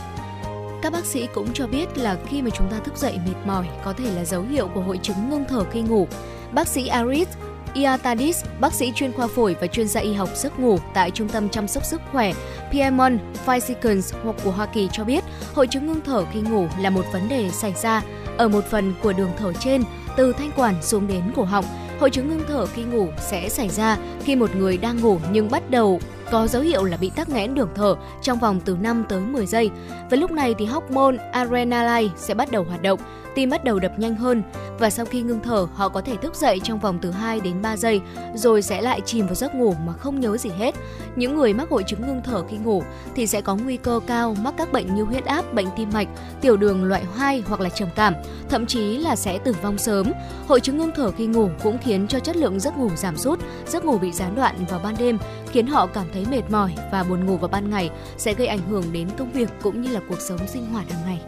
Các 0.83 0.93
bác 0.93 1.05
sĩ 1.05 1.29
cũng 1.35 1.53
cho 1.55 1.67
biết 1.67 1.99
là 1.99 2.17
khi 2.27 2.43
mà 2.43 2.51
chúng 2.51 2.71
ta 2.71 2.79
thức 2.79 2.97
dậy 2.97 3.19
mệt 3.27 3.47
mỏi 3.47 3.69
có 3.85 3.93
thể 3.93 4.15
là 4.15 4.25
dấu 4.25 4.43
hiệu 4.43 4.69
của 4.75 4.81
hội 4.81 4.99
chứng 5.03 5.31
ngưng 5.31 5.45
thở 5.49 5.65
khi 5.73 5.83
ngủ. 5.83 6.09
Bác 6.53 6.69
sĩ 6.69 6.87
Aris 6.87 7.29
Iatadis, 7.75 8.45
bác 8.61 8.73
sĩ 8.75 8.93
chuyên 8.95 9.13
khoa 9.13 9.27
phổi 9.27 9.57
và 9.61 9.67
chuyên 9.67 9.89
gia 9.89 10.01
y 10.01 10.13
học 10.13 10.29
giấc 10.35 10.61
ngủ 10.61 10.79
tại 10.95 11.11
Trung 11.11 11.29
tâm 11.29 11.49
chăm 11.49 11.69
sóc 11.69 11.85
sức 11.85 12.01
khỏe 12.13 12.33
Piedmont 12.73 13.21
Physicians 13.47 14.15
hoặc 14.25 14.37
của 14.45 14.51
Hoa 14.51 14.67
Kỳ 14.67 14.89
cho 14.93 15.05
biết, 15.05 15.25
hội 15.55 15.67
chứng 15.67 15.87
ngưng 15.87 16.01
thở 16.05 16.25
khi 16.33 16.41
ngủ 16.41 16.67
là 16.79 16.91
một 16.91 17.05
vấn 17.13 17.29
đề 17.29 17.51
xảy 17.51 17.75
ra 17.83 18.03
ở 18.39 18.49
một 18.49 18.65
phần 18.71 18.95
của 19.03 19.13
đường 19.13 19.31
thở 19.39 19.53
trên 19.53 19.83
từ 20.17 20.33
thanh 20.33 20.53
quản 20.57 20.83
xuống 20.83 21.07
đến 21.07 21.23
cổ 21.37 21.45
họng 21.45 21.65
Hội 22.01 22.11
chứng 22.11 22.29
ngưng 22.29 22.45
thở 22.49 22.67
khi 22.67 22.83
ngủ 22.83 23.09
sẽ 23.19 23.49
xảy 23.49 23.69
ra 23.69 23.97
khi 24.25 24.37
một 24.37 24.57
người 24.57 24.77
đang 24.77 25.01
ngủ 25.01 25.19
nhưng 25.33 25.51
bắt 25.51 25.71
đầu 25.71 26.01
có 26.31 26.47
dấu 26.47 26.63
hiệu 26.63 26.85
là 26.85 26.97
bị 26.97 27.11
tắc 27.11 27.29
nghẽn 27.29 27.55
đường 27.55 27.71
thở 27.75 27.97
trong 28.23 28.39
vòng 28.39 28.61
từ 28.65 28.77
5 28.81 29.05
tới 29.09 29.21
10 29.21 29.47
giây. 29.47 29.71
Và 30.11 30.17
lúc 30.17 30.31
này 30.31 30.55
thì 30.59 30.67
hormone 30.67 31.17
adrenaline 31.33 32.15
sẽ 32.17 32.35
bắt 32.35 32.53
đầu 32.53 32.65
hoạt 32.65 32.83
động, 32.83 33.01
tim 33.35 33.51
bắt 33.51 33.65
đầu 33.65 33.79
đập 33.79 33.99
nhanh 33.99 34.17
hơn 34.17 34.43
và 34.79 34.91
sau 34.91 35.07
khi 35.07 35.23
ngưng 35.23 35.41
thở 35.41 35.67
họ 35.75 35.89
có 35.89 36.01
thể 36.01 36.17
thức 36.17 36.35
dậy 36.35 36.61
trong 36.65 36.79
vòng 36.79 36.99
từ 37.03 37.11
2 37.11 37.41
đến 37.41 37.63
3 37.63 37.77
giây 37.77 38.01
rồi 38.35 38.63
sẽ 38.63 38.81
lại 38.81 39.01
chìm 39.01 39.27
vào 39.27 39.35
giấc 39.35 39.55
ngủ 39.55 39.75
mà 39.87 39.93
không 39.93 40.21
nhớ 40.21 40.37
gì 40.37 40.51
hết. 40.59 40.75
Những 41.17 41.37
người 41.37 41.55
mắc 41.55 41.69
hội 41.71 41.83
chứng 41.87 42.07
ngưng 42.07 42.21
thở 42.25 42.43
khi 42.49 42.57
ngủ 42.57 42.83
thì 43.15 43.27
sẽ 43.27 43.41
có 43.41 43.57
nguy 43.57 43.77
cơ 43.77 44.01
cao 44.07 44.37
mắc 44.43 44.55
các 44.57 44.73
bệnh 44.73 44.95
như 44.95 45.03
huyết 45.03 45.25
áp, 45.25 45.55
bệnh 45.55 45.67
tim 45.77 45.89
mạch, 45.93 46.09
tiểu 46.41 46.57
đường 46.57 46.85
loại 46.85 47.03
2 47.17 47.43
hoặc 47.47 47.61
là 47.61 47.69
trầm 47.69 47.89
cảm, 47.97 48.15
thậm 48.49 48.67
chí 48.67 48.97
là 48.97 49.17
sẽ 49.17 49.39
tử 49.39 49.55
vong 49.63 49.79
sớm. 49.79 50.13
Hội 50.49 50.61
chứng 50.61 50.79
ngưng 50.79 50.91
thở 50.97 51.11
khi 51.11 51.27
ngủ 51.27 51.49
cũng 51.63 51.79
khiến 51.79 52.07
cho 52.09 52.19
chất 52.19 52.37
lượng 52.37 52.61
giấc 52.61 52.79
ngủ 52.79 52.91
giảm 52.97 53.17
sút, 53.17 53.41
giấc 53.67 53.85
ngủ 53.85 53.99
bị 53.99 54.13
gián 54.13 54.35
đoạn 54.35 54.55
vào 54.69 54.81
ban 54.85 54.95
đêm, 54.99 55.19
khiến 55.53 55.67
họ 55.67 55.87
cảm 55.87 56.07
thấy 56.13 56.20
mệt 56.31 56.51
mỏi 56.51 56.75
và 56.93 57.03
buồn 57.03 57.27
ngủ 57.27 57.37
vào 57.37 57.49
ban 57.49 57.71
ngày 57.71 57.91
sẽ 58.17 58.35
gây 58.35 58.47
ảnh 58.47 58.69
hưởng 58.71 58.93
đến 58.93 59.09
công 59.19 59.33
việc 59.33 59.51
cũng 59.63 59.83
như 59.83 59.93
là 59.93 60.01
cuộc 60.09 60.21
sống 60.21 60.39
sinh 60.47 60.67
hoạt 60.67 60.91
hàng 60.91 61.03
ngày. 61.07 61.21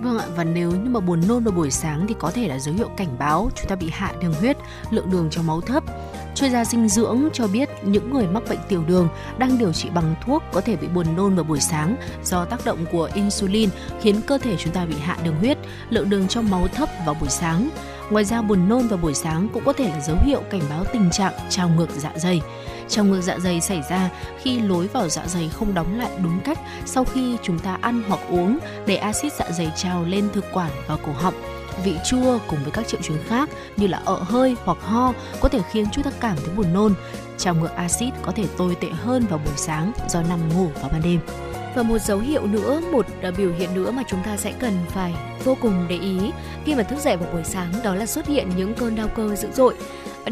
Vâng 0.00 0.18
ạ, 0.18 0.26
và 0.36 0.44
nếu 0.44 0.70
như 0.70 0.90
mà 0.90 1.00
buồn 1.00 1.22
nôn 1.28 1.44
vào 1.44 1.54
buổi 1.54 1.70
sáng 1.70 2.06
thì 2.06 2.14
có 2.18 2.30
thể 2.30 2.48
là 2.48 2.58
dấu 2.58 2.74
hiệu 2.74 2.88
cảnh 2.96 3.18
báo 3.18 3.50
chúng 3.54 3.68
ta 3.68 3.76
bị 3.76 3.90
hạ 3.92 4.12
đường 4.22 4.34
huyết, 4.34 4.56
lượng 4.90 5.10
đường 5.10 5.28
trong 5.30 5.46
máu 5.46 5.60
thấp. 5.60 5.84
Chuyên 6.34 6.52
gia 6.52 6.64
dinh 6.64 6.88
dưỡng 6.88 7.28
cho 7.32 7.46
biết 7.46 7.68
những 7.84 8.10
người 8.10 8.26
mắc 8.26 8.42
bệnh 8.48 8.58
tiểu 8.68 8.84
đường 8.86 9.08
đang 9.38 9.58
điều 9.58 9.72
trị 9.72 9.88
bằng 9.94 10.14
thuốc 10.24 10.42
có 10.52 10.60
thể 10.60 10.76
bị 10.76 10.88
buồn 10.88 11.16
nôn 11.16 11.34
vào 11.34 11.44
buổi 11.44 11.60
sáng 11.60 11.96
do 12.24 12.44
tác 12.44 12.64
động 12.64 12.84
của 12.92 13.10
insulin 13.14 13.70
khiến 14.00 14.20
cơ 14.26 14.38
thể 14.38 14.56
chúng 14.56 14.72
ta 14.72 14.84
bị 14.84 14.94
hạ 15.00 15.16
đường 15.24 15.36
huyết, 15.36 15.58
lượng 15.90 16.10
đường 16.10 16.28
trong 16.28 16.50
máu 16.50 16.68
thấp 16.68 16.88
vào 17.06 17.14
buổi 17.20 17.28
sáng. 17.28 17.70
Ngoài 18.10 18.24
ra 18.24 18.42
buồn 18.42 18.68
nôn 18.68 18.88
vào 18.88 18.98
buổi 18.98 19.14
sáng 19.14 19.48
cũng 19.52 19.64
có 19.64 19.72
thể 19.72 19.88
là 19.88 20.00
dấu 20.00 20.16
hiệu 20.24 20.42
cảnh 20.50 20.62
báo 20.70 20.84
tình 20.92 21.10
trạng 21.10 21.32
trào 21.48 21.68
ngược 21.68 21.88
dạ 21.96 22.12
dày. 22.16 22.40
Trào 22.88 23.04
ngược 23.04 23.20
dạ 23.20 23.38
dày 23.38 23.60
xảy 23.60 23.82
ra 23.90 24.10
khi 24.42 24.60
lối 24.60 24.86
vào 24.86 25.08
dạ 25.08 25.26
dày 25.26 25.50
không 25.54 25.74
đóng 25.74 25.98
lại 25.98 26.10
đúng 26.22 26.40
cách 26.44 26.58
sau 26.86 27.04
khi 27.04 27.36
chúng 27.42 27.58
ta 27.58 27.78
ăn 27.80 28.02
hoặc 28.08 28.20
uống 28.30 28.58
để 28.86 28.96
axit 28.96 29.32
dạ 29.32 29.50
dày 29.50 29.72
trào 29.76 30.04
lên 30.04 30.28
thực 30.32 30.44
quản 30.52 30.70
và 30.86 30.96
cổ 31.06 31.12
họng 31.12 31.34
vị 31.84 31.96
chua 32.04 32.38
cùng 32.46 32.58
với 32.62 32.72
các 32.72 32.88
triệu 32.88 33.00
chứng 33.02 33.18
khác 33.28 33.48
như 33.76 33.86
là 33.86 34.00
ợ 34.04 34.18
hơi 34.22 34.56
hoặc 34.64 34.78
ho 34.80 35.12
có 35.40 35.48
thể 35.48 35.60
khiến 35.70 35.86
chúng 35.92 36.04
ta 36.04 36.10
cảm 36.20 36.36
thấy 36.36 36.54
buồn 36.54 36.72
nôn. 36.72 36.94
Trào 37.38 37.54
ngược 37.54 37.74
axit 37.76 38.14
có 38.22 38.32
thể 38.32 38.44
tồi 38.56 38.74
tệ 38.74 38.88
hơn 38.88 39.26
vào 39.30 39.40
buổi 39.44 39.54
sáng 39.56 39.92
do 40.08 40.22
nằm 40.22 40.54
ngủ 40.54 40.70
vào 40.80 40.90
ban 40.92 41.02
đêm. 41.02 41.20
Và 41.74 41.82
một 41.82 41.98
dấu 41.98 42.18
hiệu 42.18 42.46
nữa, 42.46 42.80
một 42.92 43.06
à, 43.22 43.30
biểu 43.30 43.52
hiện 43.58 43.74
nữa 43.74 43.90
mà 43.90 44.02
chúng 44.08 44.22
ta 44.22 44.36
sẽ 44.36 44.52
cần 44.58 44.72
phải 44.88 45.14
vô 45.44 45.56
cùng 45.60 45.86
để 45.88 45.98
ý 45.98 46.18
khi 46.64 46.74
mà 46.74 46.82
thức 46.82 46.98
dậy 47.00 47.16
vào 47.16 47.32
buổi 47.32 47.44
sáng 47.44 47.72
đó 47.84 47.94
là 47.94 48.06
xuất 48.06 48.26
hiện 48.26 48.48
những 48.56 48.74
cơn 48.74 48.96
đau 48.96 49.08
cơ 49.08 49.36
dữ 49.36 49.48
dội. 49.52 49.74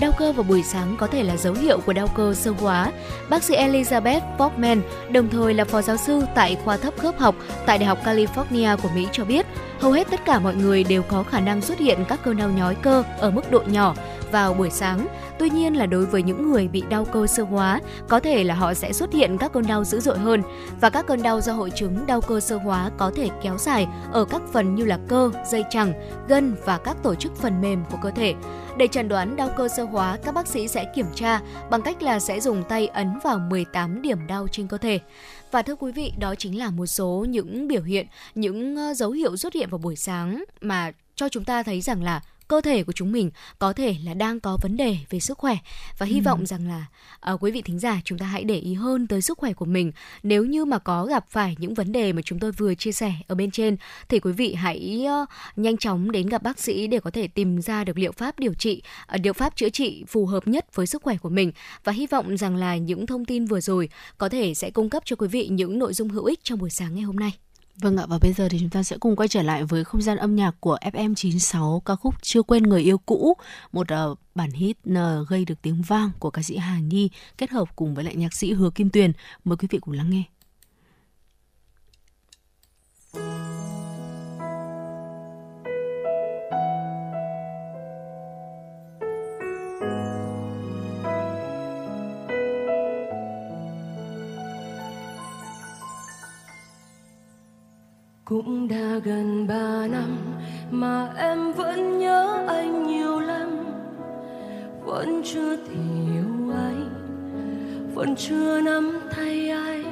Đau 0.00 0.12
cơ 0.18 0.32
vào 0.32 0.42
buổi 0.42 0.62
sáng 0.62 0.96
có 0.98 1.06
thể 1.06 1.22
là 1.22 1.36
dấu 1.36 1.54
hiệu 1.54 1.80
của 1.86 1.92
đau 1.92 2.08
cơ 2.08 2.34
sơ 2.34 2.50
hóa. 2.50 2.92
Bác 3.30 3.42
sĩ 3.42 3.56
Elizabeth 3.56 4.20
Bogman, 4.38 4.80
đồng 5.10 5.28
thời 5.28 5.54
là 5.54 5.64
phó 5.64 5.82
giáo 5.82 5.96
sư 5.96 6.22
tại 6.34 6.56
khoa 6.64 6.76
thấp 6.76 6.94
khớp 6.98 7.18
học 7.18 7.34
tại 7.66 7.78
Đại 7.78 7.86
học 7.86 7.98
California 8.04 8.76
của 8.76 8.88
Mỹ 8.94 9.08
cho 9.12 9.24
biết, 9.24 9.46
hầu 9.80 9.92
hết 9.92 10.06
tất 10.10 10.24
cả 10.24 10.38
mọi 10.38 10.54
người 10.54 10.84
đều 10.84 11.02
có 11.02 11.22
khả 11.22 11.40
năng 11.40 11.60
xuất 11.60 11.78
hiện 11.78 12.04
các 12.08 12.20
cơn 12.24 12.36
đau 12.36 12.48
nhói 12.48 12.74
cơ 12.74 13.04
ở 13.18 13.30
mức 13.30 13.50
độ 13.50 13.62
nhỏ 13.66 13.94
vào 14.32 14.54
buổi 14.54 14.70
sáng 14.70 15.06
Tuy 15.38 15.50
nhiên 15.50 15.76
là 15.76 15.86
đối 15.86 16.06
với 16.06 16.22
những 16.22 16.50
người 16.50 16.68
bị 16.68 16.82
đau 16.88 17.04
cơ 17.04 17.26
sơ 17.26 17.42
hóa, 17.42 17.80
có 18.08 18.20
thể 18.20 18.44
là 18.44 18.54
họ 18.54 18.74
sẽ 18.74 18.92
xuất 18.92 19.12
hiện 19.12 19.38
các 19.38 19.52
cơn 19.52 19.66
đau 19.66 19.84
dữ 19.84 20.00
dội 20.00 20.18
hơn 20.18 20.42
và 20.80 20.90
các 20.90 21.06
cơn 21.06 21.22
đau 21.22 21.40
do 21.40 21.52
hội 21.52 21.70
chứng 21.70 22.06
đau 22.06 22.20
cơ 22.20 22.40
sơ 22.40 22.56
hóa 22.56 22.90
có 22.98 23.12
thể 23.16 23.28
kéo 23.42 23.58
dài 23.58 23.86
ở 24.12 24.24
các 24.24 24.42
phần 24.52 24.74
như 24.74 24.84
là 24.84 24.98
cơ, 25.08 25.30
dây 25.50 25.64
chằng, 25.70 25.92
gân 26.28 26.54
và 26.64 26.78
các 26.78 26.96
tổ 27.02 27.14
chức 27.14 27.36
phần 27.36 27.60
mềm 27.60 27.84
của 27.90 27.98
cơ 28.02 28.10
thể. 28.10 28.34
Để 28.76 28.86
chẩn 28.86 29.08
đoán 29.08 29.36
đau 29.36 29.50
cơ 29.56 29.68
sơ 29.68 29.84
hóa, 29.84 30.18
các 30.24 30.34
bác 30.34 30.46
sĩ 30.46 30.68
sẽ 30.68 30.84
kiểm 30.94 31.06
tra 31.14 31.40
bằng 31.70 31.82
cách 31.82 32.02
là 32.02 32.20
sẽ 32.20 32.40
dùng 32.40 32.62
tay 32.68 32.86
ấn 32.86 33.18
vào 33.24 33.38
18 33.38 34.02
điểm 34.02 34.26
đau 34.26 34.48
trên 34.48 34.68
cơ 34.68 34.78
thể. 34.78 35.00
Và 35.50 35.62
thưa 35.62 35.76
quý 35.76 35.92
vị, 35.92 36.12
đó 36.18 36.34
chính 36.34 36.58
là 36.58 36.70
một 36.70 36.86
số 36.86 37.26
những 37.28 37.68
biểu 37.68 37.82
hiện, 37.82 38.06
những 38.34 38.76
ờ, 38.76 38.94
dấu 38.94 39.10
hiệu 39.10 39.36
xuất 39.36 39.54
hiện 39.54 39.70
vào 39.70 39.78
buổi 39.78 39.96
sáng 39.96 40.44
mà 40.60 40.92
cho 41.14 41.28
chúng 41.28 41.44
ta 41.44 41.62
thấy 41.62 41.80
rằng 41.80 42.02
là 42.02 42.20
cơ 42.48 42.60
thể 42.60 42.82
của 42.82 42.92
chúng 42.92 43.12
mình 43.12 43.30
có 43.58 43.72
thể 43.72 43.96
là 44.04 44.14
đang 44.14 44.40
có 44.40 44.58
vấn 44.62 44.76
đề 44.76 44.96
về 45.10 45.20
sức 45.20 45.38
khỏe. 45.38 45.56
Và 45.98 46.06
hy 46.06 46.16
ừ. 46.16 46.22
vọng 46.24 46.46
rằng 46.46 46.68
là 46.68 46.86
uh, 47.32 47.42
quý 47.42 47.50
vị 47.50 47.62
thính 47.62 47.78
giả 47.78 48.00
chúng 48.04 48.18
ta 48.18 48.26
hãy 48.26 48.44
để 48.44 48.58
ý 48.58 48.74
hơn 48.74 49.06
tới 49.06 49.22
sức 49.22 49.38
khỏe 49.38 49.52
của 49.52 49.64
mình. 49.64 49.92
Nếu 50.22 50.44
như 50.44 50.64
mà 50.64 50.78
có 50.78 51.06
gặp 51.06 51.24
phải 51.28 51.56
những 51.58 51.74
vấn 51.74 51.92
đề 51.92 52.12
mà 52.12 52.22
chúng 52.22 52.38
tôi 52.38 52.52
vừa 52.52 52.74
chia 52.74 52.92
sẻ 52.92 53.14
ở 53.26 53.34
bên 53.34 53.50
trên 53.50 53.76
thì 54.08 54.20
quý 54.20 54.32
vị 54.32 54.54
hãy 54.54 55.06
uh, 55.22 55.28
nhanh 55.56 55.76
chóng 55.76 56.10
đến 56.10 56.28
gặp 56.28 56.42
bác 56.42 56.58
sĩ 56.58 56.86
để 56.86 57.00
có 57.00 57.10
thể 57.10 57.26
tìm 57.26 57.62
ra 57.62 57.84
được 57.84 57.98
liệu 57.98 58.12
pháp 58.12 58.38
điều 58.38 58.54
trị 58.54 58.82
uh, 59.14 59.20
liệu 59.24 59.32
pháp 59.32 59.56
chữa 59.56 59.68
trị 59.68 60.04
phù 60.08 60.26
hợp 60.26 60.48
nhất 60.48 60.74
với 60.74 60.86
sức 60.86 61.02
khỏe 61.02 61.16
của 61.16 61.28
mình. 61.28 61.52
Và 61.84 61.92
hy 61.92 62.06
vọng 62.06 62.36
rằng 62.36 62.56
là 62.56 62.76
những 62.76 63.06
thông 63.06 63.24
tin 63.24 63.44
vừa 63.44 63.60
rồi 63.60 63.88
có 64.18 64.28
thể 64.28 64.54
sẽ 64.54 64.70
cung 64.70 64.90
cấp 64.90 65.02
cho 65.06 65.16
quý 65.16 65.28
vị 65.28 65.48
những 65.48 65.78
nội 65.78 65.92
dung 65.92 66.08
hữu 66.08 66.24
ích 66.24 66.40
trong 66.42 66.58
buổi 66.58 66.70
sáng 66.70 66.94
ngày 66.94 67.04
hôm 67.04 67.16
nay 67.16 67.43
Vâng 67.80 67.96
ạ 67.96 68.06
và 68.08 68.18
bây 68.18 68.32
giờ 68.32 68.48
thì 68.48 68.58
chúng 68.60 68.70
ta 68.70 68.82
sẽ 68.82 68.98
cùng 68.98 69.16
quay 69.16 69.28
trở 69.28 69.42
lại 69.42 69.64
với 69.64 69.84
không 69.84 70.02
gian 70.02 70.16
âm 70.16 70.36
nhạc 70.36 70.54
của 70.60 70.78
FM96 70.82 71.80
ca 71.80 71.96
khúc 71.96 72.14
Chưa 72.22 72.42
quên 72.42 72.62
người 72.62 72.82
yêu 72.82 72.98
cũ, 72.98 73.36
một 73.72 73.86
uh, 74.10 74.18
bản 74.34 74.50
hit 74.50 74.76
uh, 74.90 75.28
gây 75.28 75.44
được 75.44 75.62
tiếng 75.62 75.82
vang 75.82 76.10
của 76.18 76.30
ca 76.30 76.42
sĩ 76.42 76.56
Hà 76.56 76.78
Nhi 76.78 77.10
kết 77.38 77.50
hợp 77.50 77.76
cùng 77.76 77.94
với 77.94 78.04
lại 78.04 78.16
nhạc 78.16 78.34
sĩ 78.34 78.52
Hứa 78.52 78.70
Kim 78.70 78.90
Tuyền. 78.90 79.12
Mời 79.44 79.56
quý 79.56 79.68
vị 79.70 79.78
cùng 79.78 79.94
lắng 79.94 80.10
nghe. 80.10 80.22
Cũng 98.24 98.68
đã 98.68 99.00
gần 99.04 99.46
ba 99.46 99.86
năm 99.86 100.16
mà 100.70 101.12
em 101.16 101.52
vẫn 101.52 101.98
nhớ 101.98 102.44
anh 102.48 102.86
nhiều 102.86 103.20
lắm. 103.20 103.48
Vẫn 104.84 105.22
chưa 105.24 105.56
thể 105.56 105.82
yêu 106.12 106.52
anh 106.54 106.90
vẫn 107.94 108.16
chưa 108.16 108.60
nắm 108.60 109.00
tay 109.16 109.50
anh 109.50 109.84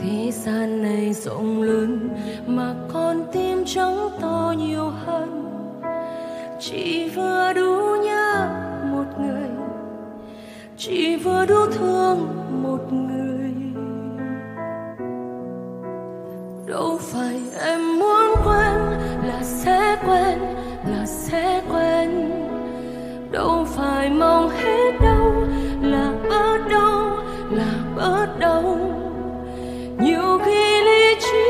thế 0.00 0.30
gian 0.32 0.82
này 0.82 1.12
rộng 1.12 1.62
lớn 1.62 2.08
mà 2.46 2.74
con 2.92 3.24
tim 3.32 3.64
trắng 3.66 4.08
to 4.20 4.54
nhiều 4.58 4.90
hơn. 5.06 5.44
Chỉ 6.60 7.08
vừa 7.08 7.52
đủ 7.52 7.96
nhớ 8.04 8.48
một 8.90 9.20
người, 9.20 9.50
chỉ 10.76 11.16
vừa 11.16 11.46
đủ 11.46 11.66
thương 11.72 12.28
một 12.62 12.92
người. 12.92 13.05
Đâu 16.76 16.98
phải 17.12 17.40
em 17.60 17.98
muốn 17.98 18.34
quên 18.44 18.80
là 19.26 19.40
sẽ 19.42 19.96
quên, 20.06 20.38
là 20.90 21.06
sẽ 21.06 21.62
quên. 21.72 22.30
Đâu 23.30 23.66
phải 23.76 24.10
mong 24.10 24.50
hết 24.50 24.92
đâu, 25.00 25.32
là 25.80 26.12
bớt 26.30 26.58
đâu 26.70 27.18
là 27.50 27.72
bớt 27.96 28.26
đâu 28.38 28.78
nhiều 29.98 30.38
khi 30.44 30.82
lý 30.82 31.14
trí 31.20 31.46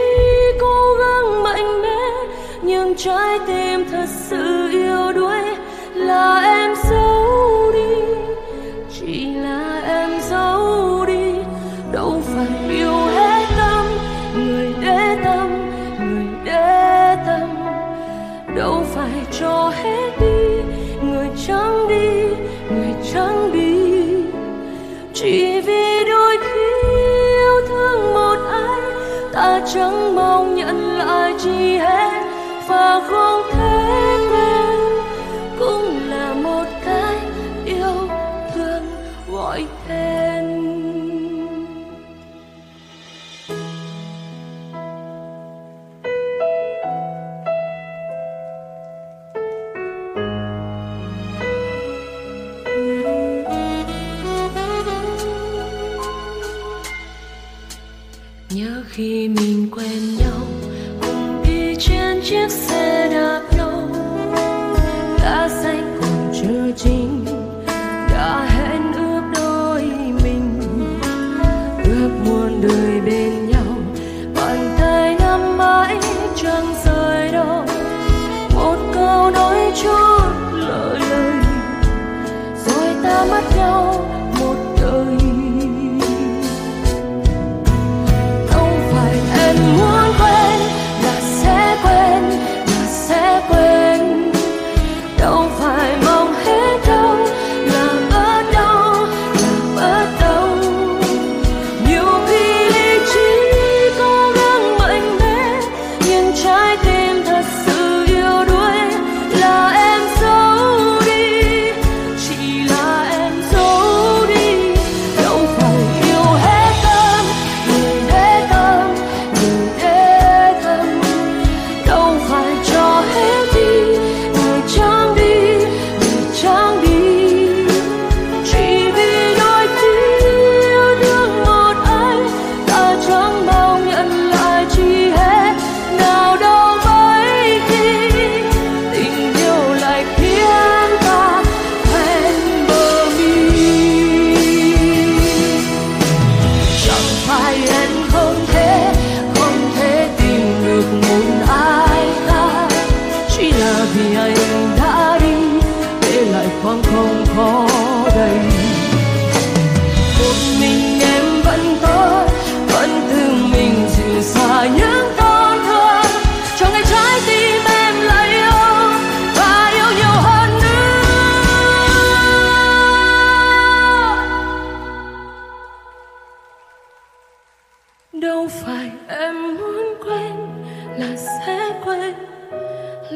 cố 0.61 0.95
gắng 0.99 1.43
mạnh 1.43 1.83
mẽ, 1.83 2.29
nhưng 2.63 2.95
trái 2.95 3.39
tim 3.47 3.85
thật 3.91 4.09
sự 4.09 4.69
yêu 4.73 5.13
đuối. 5.13 5.43
Là 5.95 6.41
em 6.41 6.75
sẽ 6.77 6.86
cho 19.41 19.73
hết 19.83 20.11
đi, 20.21 20.63
người 21.03 21.29
chẳng 21.47 21.89
đi, 21.89 22.11
người 22.71 22.95
chẳng 23.13 23.53
đi. 23.53 23.77
Chỉ 25.15 25.61
vì 25.61 26.05
đôi 26.09 26.37
khi 26.41 26.89
yêu 27.39 27.61
thương 27.69 28.15
một 28.15 28.37
ai, 28.51 28.81
ta 29.33 29.61
chẳng 29.75 30.15
mong 30.15 30.57
nhận 30.57 30.99
lại 30.99 31.35
chi 31.39 31.77
hết. 31.77 32.23
Và 32.69 33.01
không 33.09 33.43
thể 33.53 33.66
mình 59.29 59.69
quen 59.71 60.16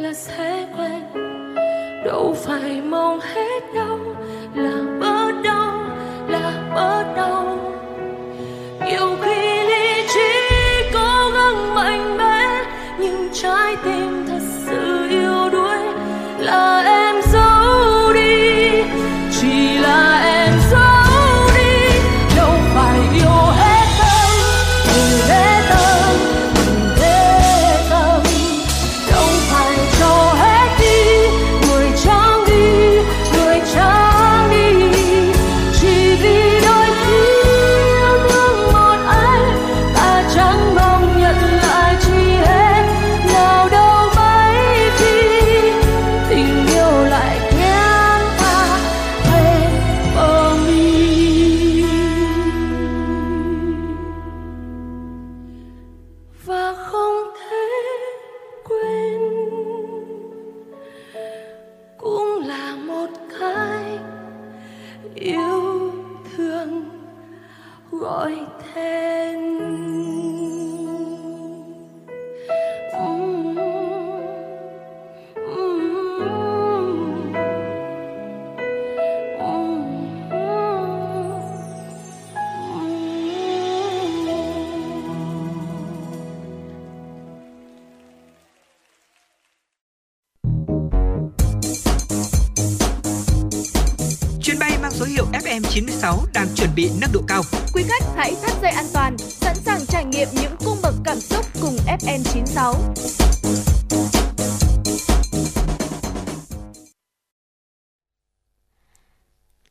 là 0.03 0.13
sẽ 0.13 0.67
quên. 0.77 1.03
Đâu 2.05 2.35
phải 2.37 2.81
mong 2.81 3.21
hết 3.21 3.61
đâu 3.75 4.10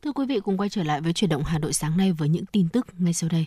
Thưa 0.04 0.12
quý 0.12 0.26
vị 0.26 0.40
cùng 0.40 0.58
quay 0.58 0.70
trở 0.70 0.84
lại 0.84 1.02
với 1.02 1.14
chuyển 1.14 1.30
động 1.30 1.44
Hà 1.44 1.60
Nội 1.60 1.74
sáng 1.74 1.98
nay 1.98 2.12
với 2.12 2.30
những 2.30 2.46
tin 2.46 2.70
tức 2.70 2.88
ngay 2.98 3.14
sau 3.14 3.30
đây. 3.30 3.46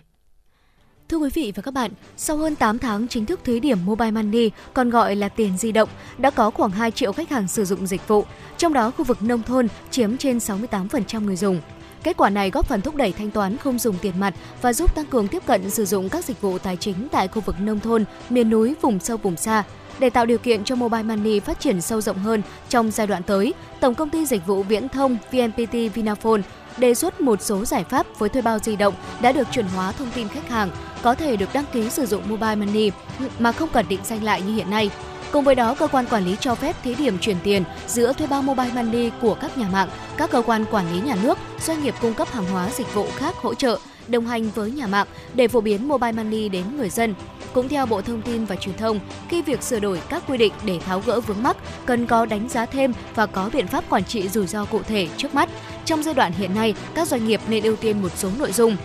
Thưa 1.09 1.17
quý 1.17 1.31
vị 1.35 1.53
và 1.55 1.63
các 1.63 1.75
bạn, 1.75 1.91
sau 2.17 2.37
hơn 2.37 2.57
8 2.57 2.79
tháng 2.79 3.09
chính 3.09 3.27
thức 3.27 3.41
thí 3.45 3.61
điểm 3.61 3.79
Mobile 3.85 4.11
Money, 4.11 4.51
còn 4.75 4.91
gọi 4.91 5.17
là 5.17 5.29
tiền 5.29 5.59
di 5.59 5.73
động, 5.73 5.89
đã 6.19 6.31
có 6.31 6.51
khoảng 6.51 6.71
2 6.71 6.91
triệu 6.91 7.13
khách 7.13 7.31
hàng 7.31 7.49
sử 7.49 7.65
dụng 7.65 7.87
dịch 7.87 8.09
vụ, 8.09 8.25
trong 8.57 8.73
đó 8.73 8.91
khu 8.91 9.05
vực 9.05 9.23
nông 9.23 9.43
thôn 9.43 9.69
chiếm 9.91 10.17
trên 10.17 10.39
68% 10.39 11.25
người 11.25 11.37
dùng. 11.37 11.61
Kết 12.03 12.17
quả 12.17 12.31
này 12.31 12.51
góp 12.51 12.67
phần 12.67 12.81
thúc 12.81 12.97
đẩy 12.97 13.13
thanh 13.13 13.31
toán 13.31 13.57
không 13.57 13.79
dùng 13.79 13.99
tiền 13.99 14.21
mặt 14.21 14.35
và 14.63 14.73
giúp 14.73 14.95
tăng 14.95 15.07
cường 15.07 15.29
tiếp 15.29 15.43
cận 15.47 15.71
sử 15.71 15.85
dụng 15.85 16.09
các 16.09 16.25
dịch 16.25 16.41
vụ 16.41 16.59
tài 16.59 16.77
chính 16.77 17.09
tại 17.13 17.29
khu 17.29 17.41
vực 17.41 17.61
nông 17.61 17.81
thôn, 17.81 18.05
miền 18.31 18.51
núi, 18.51 18.75
vùng 18.81 19.01
sâu 19.01 19.17
vùng 19.17 19.37
xa. 19.37 19.65
Để 19.99 20.11
tạo 20.11 20.27
điều 20.27 20.39
kiện 20.39 20.65
cho 20.65 20.75
Mobile 20.75 21.03
Money 21.03 21.41
phát 21.41 21.61
triển 21.61 21.81
sâu 21.81 22.01
rộng 22.01 22.19
hơn 22.19 22.43
trong 22.69 22.91
giai 22.91 23.07
đoạn 23.07 23.23
tới, 23.23 23.55
Tổng 23.81 23.95
công 23.95 24.11
ty 24.11 24.27
Dịch 24.27 24.47
vụ 24.47 24.63
Viễn 24.63 24.89
thông 24.89 25.17
VNPT 25.33 25.95
Vinaphone 25.95 26.41
đề 26.77 26.95
xuất 26.95 27.21
một 27.21 27.43
số 27.43 27.65
giải 27.65 27.85
pháp 27.85 28.07
với 28.19 28.29
thuê 28.29 28.43
bao 28.43 28.59
di 28.59 28.77
động 28.77 28.95
đã 29.21 29.33
được 29.33 29.49
chuẩn 29.53 29.67
hóa 29.67 29.93
thông 29.93 30.11
tin 30.15 30.29
khách 30.29 30.49
hàng, 30.49 30.71
có 31.03 31.15
thể 31.15 31.37
được 31.37 31.49
đăng 31.53 31.65
ký 31.73 31.91
sử 31.91 32.07
dụng 32.07 32.23
Mobile 32.29 32.57
Money 32.57 32.91
mà 33.39 33.53
không 33.53 33.69
cần 33.73 33.87
định 33.89 34.01
danh 34.05 34.25
lại 34.25 34.43
như 34.43 34.55
hiện 34.55 34.71
nay. 34.71 34.91
Cùng 35.33 35.45
với 35.45 35.55
đó, 35.55 35.75
cơ 35.75 35.87
quan 35.87 36.07
quản 36.07 36.25
lý 36.25 36.37
cho 36.41 36.55
phép 36.55 36.77
thí 36.83 36.95
điểm 36.95 37.19
chuyển 37.19 37.37
tiền 37.43 37.65
giữa 37.87 38.13
thuê 38.13 38.27
bao 38.27 38.43
Mobile 38.43 38.83
Money 38.83 39.11
của 39.21 39.35
các 39.35 39.59
nhà 39.59 39.69
mạng, 39.73 39.89
các 40.17 40.31
cơ 40.31 40.43
quan 40.47 40.65
quản 40.71 40.93
lý 40.93 41.01
nhà 41.01 41.17
nước, 41.23 41.39
doanh 41.61 41.83
nghiệp 41.83 41.95
cung 42.01 42.15
cấp 42.15 42.29
hàng 42.33 42.45
hóa 42.45 42.71
dịch 42.71 42.95
vụ 42.95 43.07
khác 43.17 43.35
hỗ 43.37 43.55
trợ, 43.55 43.79
đồng 44.09 44.27
hành 44.27 44.51
với 44.51 44.71
nhà 44.71 44.87
mạng 44.87 45.07
để 45.35 45.49
phổ 45.49 45.61
biến 45.61 45.89
Mobile 45.89 46.13
Money 46.13 46.49
đến 46.49 46.65
người 46.77 46.89
dân. 46.91 47.15
Cũng 47.53 47.69
theo 47.69 47.87
Bộ 47.87 48.03
Thông 48.03 48.23
tin 48.23 48.45
và 48.45 48.57
Truyền 48.57 48.77
thông, 48.77 49.01
khi 49.29 49.43
việc 49.43 49.63
sửa 49.63 49.81
đổi 49.81 50.01
các 50.09 50.23
quy 50.29 50.39
định 50.39 50.53
để 50.65 50.79
tháo 50.79 51.03
gỡ 51.07 51.21
vướng 51.21 51.43
mắc, 51.43 51.57
cần 51.87 52.07
có 52.07 52.27
đánh 52.27 52.49
giá 52.49 52.67
thêm 52.67 52.93
và 53.15 53.27
có 53.27 53.51
biện 53.53 53.67
pháp 53.67 53.85
quản 53.89 54.05
trị 54.05 54.29
rủi 54.29 54.47
ro 54.47 54.65
cụ 54.65 54.83
thể 54.83 55.09
trước 55.17 55.35
mắt. 55.35 55.49
Trong 55.85 56.03
giai 56.03 56.15
đoạn 56.15 56.33
hiện 56.33 56.55
nay, 56.55 56.75
các 56.95 57.09
doanh 57.09 57.27
nghiệp 57.27 57.41
nên 57.49 57.65
ưu 57.65 57.77
tiên 57.77 58.03
một 58.03 58.13
số 58.17 58.31
nội 58.39 58.53
dung 58.53 58.77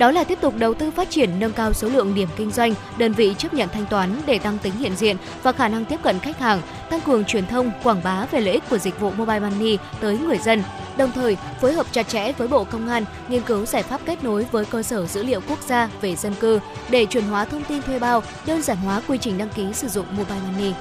đó 0.00 0.10
là 0.10 0.24
tiếp 0.24 0.38
tục 0.40 0.54
đầu 0.58 0.74
tư 0.74 0.90
phát 0.90 1.10
triển 1.10 1.30
nâng 1.38 1.52
cao 1.52 1.72
số 1.72 1.88
lượng 1.88 2.14
điểm 2.14 2.28
kinh 2.36 2.50
doanh, 2.50 2.74
đơn 2.98 3.12
vị 3.12 3.34
chấp 3.38 3.54
nhận 3.54 3.68
thanh 3.68 3.86
toán 3.86 4.10
để 4.26 4.38
tăng 4.38 4.58
tính 4.58 4.72
hiện 4.78 4.96
diện 4.96 5.16
và 5.42 5.52
khả 5.52 5.68
năng 5.68 5.84
tiếp 5.84 6.00
cận 6.02 6.18
khách 6.18 6.38
hàng, 6.38 6.60
tăng 6.90 7.00
cường 7.00 7.24
truyền 7.24 7.46
thông, 7.46 7.70
quảng 7.82 8.00
bá 8.04 8.26
về 8.30 8.40
lợi 8.40 8.54
ích 8.54 8.62
của 8.70 8.78
dịch 8.78 9.00
vụ 9.00 9.10
Mobile 9.10 9.40
Money 9.40 9.78
tới 10.00 10.18
người 10.18 10.38
dân. 10.38 10.62
Đồng 10.96 11.12
thời, 11.12 11.36
phối 11.60 11.72
hợp 11.72 11.86
chặt 11.92 12.08
chẽ 12.08 12.32
với 12.32 12.48
Bộ 12.48 12.64
Công 12.64 12.88
an, 12.88 13.04
nghiên 13.28 13.42
cứu 13.42 13.66
giải 13.66 13.82
pháp 13.82 14.00
kết 14.06 14.24
nối 14.24 14.46
với 14.52 14.64
cơ 14.64 14.82
sở 14.82 15.06
dữ 15.06 15.22
liệu 15.22 15.40
quốc 15.48 15.58
gia 15.62 15.88
về 16.00 16.16
dân 16.16 16.34
cư 16.34 16.60
để 16.90 17.06
chuyển 17.06 17.24
hóa 17.24 17.44
thông 17.44 17.64
tin 17.64 17.82
thuê 17.82 17.98
bao, 17.98 18.22
đơn 18.46 18.62
giản 18.62 18.76
hóa 18.76 19.02
quy 19.08 19.18
trình 19.18 19.38
đăng 19.38 19.48
ký 19.48 19.66
sử 19.72 19.88
dụng 19.88 20.06
Mobile 20.10 20.40
Money. 20.52 20.72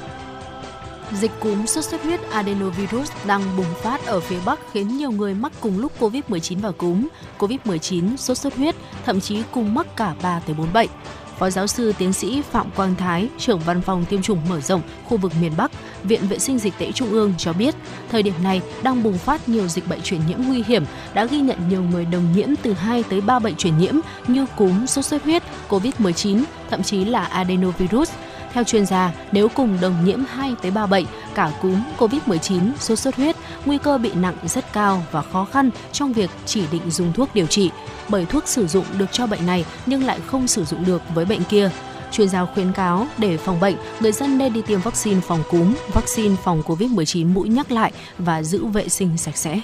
Dịch 1.14 1.32
cúm 1.40 1.66
sốt 1.66 1.86
xuất 1.86 2.04
huyết 2.04 2.20
adenovirus 2.32 3.12
đang 3.26 3.42
bùng 3.58 3.74
phát 3.82 4.06
ở 4.06 4.20
phía 4.20 4.38
Bắc 4.46 4.60
khiến 4.72 4.98
nhiều 4.98 5.12
người 5.12 5.34
mắc 5.34 5.52
cùng 5.62 5.80
lúc 5.80 5.92
COVID-19 6.00 6.62
và 6.62 6.72
cúm, 6.72 7.08
COVID-19, 7.40 8.18
sốt 8.18 8.38
xuất 8.38 8.56
huyết, 8.56 8.76
thậm 9.06 9.22
chí 9.22 9.44
cùng 9.52 9.74
mắc 9.74 9.88
cả 9.96 10.16
3 10.22 10.40
tới 10.40 10.56
4 10.56 10.74
bệnh. 10.74 10.90
Phó 11.40 11.50
giáo 11.50 11.68
sư 11.68 11.94
tiến 11.98 12.14
sĩ 12.14 12.42
Phạm 12.52 12.72
Quang 12.72 12.96
Thái, 12.96 13.30
trưởng 13.38 13.60
văn 13.60 13.82
phòng 13.82 14.06
tiêm 14.06 14.22
chủng 14.22 14.42
mở 14.50 14.62
rộng 14.62 14.82
khu 15.06 15.18
vực 15.18 15.32
miền 15.42 15.52
Bắc, 15.58 15.72
Viện 16.04 16.28
Vệ 16.28 16.40
sinh 16.40 16.60
Dịch 16.60 16.74
tễ 16.78 16.92
Trung 16.92 17.10
ương 17.10 17.34
cho 17.38 17.54
biết, 17.54 17.76
thời 18.12 18.24
điểm 18.24 18.34
này 18.44 18.62
đang 18.84 19.04
bùng 19.04 19.18
phát 19.18 19.50
nhiều 19.50 19.68
dịch 19.68 19.90
bệnh 19.90 20.02
truyền 20.02 20.22
nhiễm 20.28 20.38
nguy 20.48 20.64
hiểm, 20.68 20.86
đã 21.14 21.26
ghi 21.26 21.42
nhận 21.42 21.70
nhiều 21.70 21.84
người 21.84 22.06
đồng 22.06 22.34
nhiễm 22.36 22.50
từ 22.62 22.74
2 22.74 23.04
tới 23.04 23.22
3 23.22 23.40
bệnh 23.40 23.56
truyền 23.56 23.78
nhiễm 23.78 23.96
như 24.28 24.46
cúm, 24.58 24.86
sốt 24.86 25.06
xuất 25.06 25.24
huyết, 25.24 25.44
COVID-19, 25.70 26.44
thậm 26.70 26.84
chí 26.84 27.06
là 27.06 27.24
adenovirus. 27.24 28.12
Theo 28.54 28.64
chuyên 28.64 28.86
gia, 28.86 29.14
nếu 29.32 29.50
cùng 29.50 29.78
đồng 29.82 30.06
nhiễm 30.06 30.20
2 30.30 30.56
tới 30.62 30.72
3 30.72 30.86
bệnh, 30.88 31.06
cả 31.36 31.52
cúm, 31.62 31.76
COVID-19, 31.98 32.72
sốt 32.80 33.00
xuất 33.00 33.16
huyết, 33.16 33.36
nguy 33.66 33.78
cơ 33.78 33.98
bị 33.98 34.12
nặng 34.14 34.36
rất 34.44 34.74
cao 34.74 35.04
và 35.12 35.22
khó 35.22 35.46
khăn 35.46 35.70
trong 35.92 36.14
việc 36.14 36.30
chỉ 36.46 36.64
định 36.72 36.92
dùng 36.92 37.14
thuốc 37.14 37.36
điều 37.36 37.46
trị, 37.46 37.72
bởi 38.10 38.26
thuốc 38.26 38.48
sử 38.48 38.68
dụng 38.68 38.86
được 38.98 39.12
cho 39.12 39.28
bệnh 39.28 39.46
này 39.46 39.66
nhưng 39.86 40.04
lại 40.04 40.20
không 40.26 40.48
sử 40.48 40.66
dụng 40.66 40.86
được 40.86 41.02
với 41.16 41.26
bệnh 41.26 41.44
kia. 41.44 41.72
Chuyên 42.12 42.30
gia 42.30 42.46
khuyến 42.46 42.74
cáo 42.74 43.08
để 43.18 43.38
phòng 43.38 43.60
bệnh, 43.60 43.76
người 44.00 44.12
dân 44.12 44.38
nên 44.38 44.54
đi 44.54 44.62
tiêm 44.62 44.80
vaccine 44.80 45.22
phòng 45.22 45.44
cúm, 45.50 45.76
vaccine 45.94 46.36
phòng 46.44 46.62
COVID-19 46.66 47.34
mũi 47.34 47.50
nhắc 47.50 47.72
lại 47.72 47.92
và 48.18 48.44
giữ 48.44 48.66
vệ 48.66 48.90
sinh 48.90 49.18
sạch 49.18 49.38
sẽ. 49.38 49.62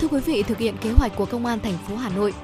Thưa 0.00 0.08
quý 0.08 0.20
vị, 0.20 0.42
thực 0.42 0.58
hiện 0.58 0.76
kế 0.76 0.90
hoạch 0.92 1.16
của 1.16 1.24
Công 1.24 1.46
an 1.46 1.58
thành 1.60 1.78
phố 1.88 1.96
Hà 1.96 2.08
Nội, 2.08 2.34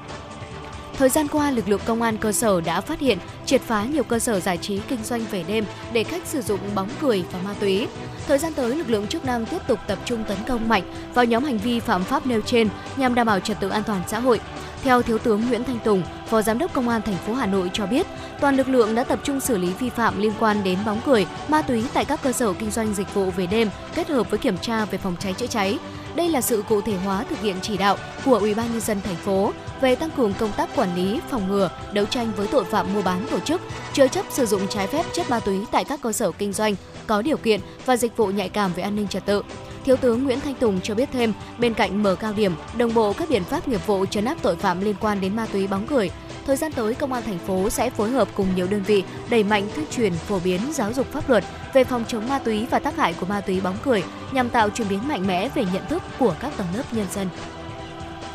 Thời 0.97 1.09
gian 1.09 1.27
qua, 1.27 1.51
lực 1.51 1.69
lượng 1.69 1.81
công 1.85 2.01
an 2.01 2.17
cơ 2.17 2.31
sở 2.31 2.61
đã 2.61 2.81
phát 2.81 2.99
hiện, 2.99 3.17
triệt 3.45 3.61
phá 3.61 3.83
nhiều 3.83 4.03
cơ 4.03 4.19
sở 4.19 4.39
giải 4.39 4.57
trí 4.57 4.79
kinh 4.87 5.03
doanh 5.03 5.25
về 5.31 5.43
đêm 5.47 5.65
để 5.93 6.03
khách 6.03 6.27
sử 6.27 6.41
dụng 6.41 6.59
bóng 6.75 6.89
cười 7.01 7.23
và 7.31 7.39
ma 7.43 7.55
túy. 7.59 7.87
Thời 8.27 8.37
gian 8.37 8.53
tới, 8.53 8.75
lực 8.75 8.89
lượng 8.89 9.07
chức 9.07 9.25
năng 9.25 9.45
tiếp 9.45 9.57
tục 9.67 9.79
tập 9.87 9.99
trung 10.05 10.23
tấn 10.27 10.37
công 10.47 10.69
mạnh 10.69 10.83
vào 11.13 11.25
nhóm 11.25 11.43
hành 11.43 11.57
vi 11.57 11.79
phạm 11.79 12.03
pháp 12.03 12.25
nêu 12.25 12.41
trên 12.41 12.69
nhằm 12.97 13.15
đảm 13.15 13.27
bảo 13.27 13.39
trật 13.39 13.59
tự 13.59 13.69
an 13.69 13.83
toàn 13.83 14.01
xã 14.07 14.19
hội. 14.19 14.39
Theo 14.83 15.01
Thiếu 15.01 15.17
tướng 15.17 15.47
Nguyễn 15.47 15.63
Thanh 15.63 15.79
Tùng, 15.79 16.03
Phó 16.29 16.41
Giám 16.41 16.57
đốc 16.57 16.73
Công 16.73 16.89
an 16.89 17.01
thành 17.01 17.17
phố 17.17 17.33
Hà 17.33 17.45
Nội 17.45 17.69
cho 17.73 17.85
biết, 17.85 18.07
toàn 18.41 18.55
lực 18.57 18.69
lượng 18.69 18.95
đã 18.95 19.03
tập 19.03 19.19
trung 19.23 19.39
xử 19.39 19.57
lý 19.57 19.73
vi 19.79 19.89
phạm 19.89 20.21
liên 20.21 20.33
quan 20.39 20.63
đến 20.63 20.77
bóng 20.85 21.01
cười, 21.05 21.25
ma 21.47 21.61
túy 21.61 21.83
tại 21.93 22.05
các 22.05 22.21
cơ 22.23 22.31
sở 22.31 22.53
kinh 22.53 22.71
doanh 22.71 22.93
dịch 22.93 23.13
vụ 23.13 23.31
về 23.31 23.47
đêm, 23.47 23.69
kết 23.95 24.09
hợp 24.09 24.29
với 24.29 24.39
kiểm 24.39 24.57
tra 24.57 24.85
về 24.85 24.97
phòng 24.97 25.15
cháy 25.19 25.33
chữa 25.33 25.47
cháy. 25.47 25.79
Đây 26.15 26.29
là 26.29 26.41
sự 26.41 26.63
cụ 26.69 26.81
thể 26.81 26.95
hóa 26.95 27.25
thực 27.29 27.41
hiện 27.41 27.55
chỉ 27.61 27.77
đạo 27.77 27.97
của 28.25 28.37
Ủy 28.37 28.53
ban 28.53 28.71
nhân 28.71 28.81
dân 28.81 29.01
thành 29.01 29.15
phố 29.15 29.51
về 29.81 29.95
tăng 29.95 30.11
cường 30.11 30.33
công 30.33 30.51
tác 30.51 30.75
quản 30.75 30.95
lý, 30.95 31.19
phòng 31.29 31.47
ngừa, 31.47 31.69
đấu 31.93 32.05
tranh 32.05 32.31
với 32.37 32.47
tội 32.47 32.65
phạm 32.65 32.93
mua 32.93 33.01
bán 33.01 33.25
tổ 33.31 33.39
chức, 33.39 33.61
chứa 33.93 34.07
chấp 34.07 34.25
sử 34.29 34.45
dụng 34.45 34.67
trái 34.67 34.87
phép 34.87 35.05
chất 35.13 35.29
ma 35.29 35.39
túy 35.39 35.57
tại 35.71 35.83
các 35.83 36.01
cơ 36.01 36.11
sở 36.11 36.31
kinh 36.31 36.53
doanh 36.53 36.75
có 37.07 37.21
điều 37.21 37.37
kiện 37.37 37.59
và 37.85 37.97
dịch 37.97 38.17
vụ 38.17 38.27
nhạy 38.27 38.49
cảm 38.49 38.73
về 38.73 38.83
an 38.83 38.95
ninh 38.95 39.07
trật 39.07 39.25
tự. 39.25 39.43
Thiếu 39.85 39.97
tướng 39.97 40.23
Nguyễn 40.23 40.39
Thanh 40.39 40.55
Tùng 40.55 40.81
cho 40.81 40.95
biết 40.95 41.09
thêm, 41.13 41.33
bên 41.57 41.73
cạnh 41.73 42.03
mở 42.03 42.15
cao 42.15 42.33
điểm, 42.33 42.55
đồng 42.77 42.93
bộ 42.93 43.13
các 43.13 43.29
biện 43.29 43.43
pháp 43.43 43.67
nghiệp 43.67 43.87
vụ 43.87 44.05
chấn 44.05 44.25
áp 44.25 44.37
tội 44.41 44.55
phạm 44.55 44.81
liên 44.81 44.95
quan 44.99 45.21
đến 45.21 45.35
ma 45.35 45.45
túy 45.53 45.67
bóng 45.67 45.87
cười, 45.87 46.11
Thời 46.45 46.55
gian 46.55 46.71
tới, 46.71 46.95
Công 46.95 47.13
an 47.13 47.23
thành 47.23 47.37
phố 47.37 47.69
sẽ 47.69 47.89
phối 47.89 48.09
hợp 48.09 48.27
cùng 48.35 48.55
nhiều 48.55 48.67
đơn 48.67 48.83
vị 48.83 49.03
đẩy 49.29 49.43
mạnh 49.43 49.67
tuyên 49.75 49.85
truyền 49.91 50.13
phổ 50.13 50.39
biến 50.39 50.61
giáo 50.73 50.93
dục 50.93 51.07
pháp 51.11 51.29
luật 51.29 51.43
về 51.73 51.83
phòng 51.83 52.05
chống 52.07 52.29
ma 52.29 52.39
túy 52.39 52.65
và 52.71 52.79
tác 52.79 52.97
hại 52.97 53.13
của 53.13 53.25
ma 53.25 53.41
túy 53.41 53.61
bóng 53.61 53.77
cười 53.83 54.03
nhằm 54.31 54.49
tạo 54.49 54.69
chuyển 54.69 54.87
biến 54.87 55.07
mạnh 55.07 55.27
mẽ 55.27 55.49
về 55.55 55.65
nhận 55.73 55.85
thức 55.89 56.03
của 56.19 56.35
các 56.39 56.57
tầng 56.57 56.67
lớp 56.75 56.83
nhân 56.91 57.05
dân. 57.11 57.29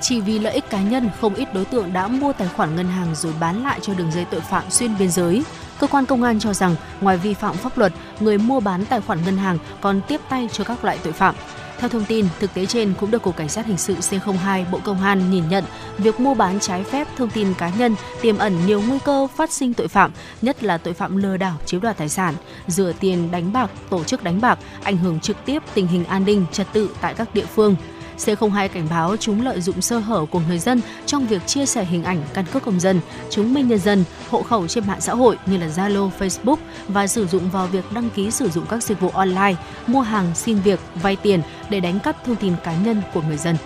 Chỉ 0.00 0.20
vì 0.20 0.38
lợi 0.38 0.54
ích 0.54 0.70
cá 0.70 0.80
nhân, 0.80 1.10
không 1.20 1.34
ít 1.34 1.54
đối 1.54 1.64
tượng 1.64 1.92
đã 1.92 2.08
mua 2.08 2.32
tài 2.32 2.48
khoản 2.48 2.76
ngân 2.76 2.88
hàng 2.88 3.14
rồi 3.14 3.32
bán 3.40 3.62
lại 3.62 3.78
cho 3.82 3.94
đường 3.94 4.12
dây 4.12 4.24
tội 4.24 4.40
phạm 4.40 4.70
xuyên 4.70 4.98
biên 4.98 5.10
giới. 5.10 5.44
Cơ 5.78 5.86
quan 5.86 6.06
công 6.06 6.22
an 6.22 6.40
cho 6.40 6.54
rằng, 6.54 6.76
ngoài 7.00 7.16
vi 7.16 7.34
phạm 7.34 7.56
pháp 7.56 7.78
luật, 7.78 7.92
người 8.20 8.38
mua 8.38 8.60
bán 8.60 8.84
tài 8.84 9.00
khoản 9.00 9.24
ngân 9.24 9.36
hàng 9.36 9.58
còn 9.80 10.00
tiếp 10.08 10.20
tay 10.28 10.48
cho 10.52 10.64
các 10.64 10.84
loại 10.84 10.98
tội 11.02 11.12
phạm. 11.12 11.34
Theo 11.80 11.88
thông 11.88 12.04
tin, 12.04 12.26
thực 12.40 12.54
tế 12.54 12.66
trên 12.66 12.92
cũng 13.00 13.10
được 13.10 13.22
Cục 13.22 13.36
Cảnh 13.36 13.48
sát 13.48 13.66
Hình 13.66 13.76
sự 13.76 13.94
C02 13.94 14.64
Bộ 14.70 14.80
Công 14.84 15.02
an 15.02 15.30
nhìn 15.30 15.48
nhận 15.48 15.64
việc 15.98 16.20
mua 16.20 16.34
bán 16.34 16.60
trái 16.60 16.84
phép 16.84 17.08
thông 17.16 17.30
tin 17.30 17.54
cá 17.54 17.70
nhân 17.78 17.94
tiềm 18.22 18.38
ẩn 18.38 18.66
nhiều 18.66 18.82
nguy 18.88 18.98
cơ 19.04 19.26
phát 19.36 19.52
sinh 19.52 19.74
tội 19.74 19.88
phạm, 19.88 20.12
nhất 20.42 20.64
là 20.64 20.78
tội 20.78 20.94
phạm 20.94 21.16
lừa 21.16 21.36
đảo 21.36 21.56
chiếm 21.66 21.80
đoạt 21.80 21.96
tài 21.96 22.08
sản, 22.08 22.34
rửa 22.66 22.92
tiền 23.00 23.30
đánh 23.30 23.52
bạc, 23.52 23.70
tổ 23.90 24.04
chức 24.04 24.24
đánh 24.24 24.40
bạc, 24.40 24.58
ảnh 24.82 24.96
hưởng 24.96 25.20
trực 25.20 25.36
tiếp 25.44 25.62
tình 25.74 25.86
hình 25.86 26.04
an 26.04 26.24
ninh, 26.24 26.46
trật 26.52 26.66
tự 26.72 26.90
tại 27.00 27.14
các 27.14 27.34
địa 27.34 27.46
phương. 27.46 27.76
C02 28.24 28.68
cảnh 28.68 28.86
báo 28.90 29.16
chúng 29.16 29.44
lợi 29.44 29.60
dụng 29.60 29.82
sơ 29.82 29.98
hở 29.98 30.26
của 30.30 30.40
người 30.48 30.58
dân 30.58 30.80
trong 31.06 31.26
việc 31.26 31.46
chia 31.46 31.66
sẻ 31.66 31.84
hình 31.84 32.04
ảnh 32.04 32.22
căn 32.34 32.44
cước 32.52 32.62
công 32.62 32.80
dân, 32.80 33.00
chứng 33.30 33.54
minh 33.54 33.68
nhân 33.68 33.78
dân, 33.78 34.04
hộ 34.30 34.42
khẩu 34.42 34.66
trên 34.68 34.86
mạng 34.86 35.00
xã 35.00 35.14
hội 35.14 35.38
như 35.46 35.56
là 35.56 35.66
Zalo, 35.66 36.10
Facebook 36.18 36.56
và 36.88 37.06
sử 37.06 37.26
dụng 37.26 37.50
vào 37.50 37.66
việc 37.66 37.84
đăng 37.92 38.10
ký 38.10 38.30
sử 38.30 38.50
dụng 38.50 38.66
các 38.70 38.82
dịch 38.82 39.00
vụ 39.00 39.08
online, 39.08 39.54
mua 39.86 40.00
hàng, 40.00 40.26
xin 40.34 40.60
việc, 40.60 40.80
vay 40.94 41.16
tiền 41.16 41.42
để 41.70 41.80
đánh 41.80 42.00
cắp 42.00 42.24
thông 42.24 42.36
tin 42.36 42.54
cá 42.64 42.74
nhân 42.76 43.02
của 43.14 43.22
người 43.22 43.36
dân. 43.36 43.56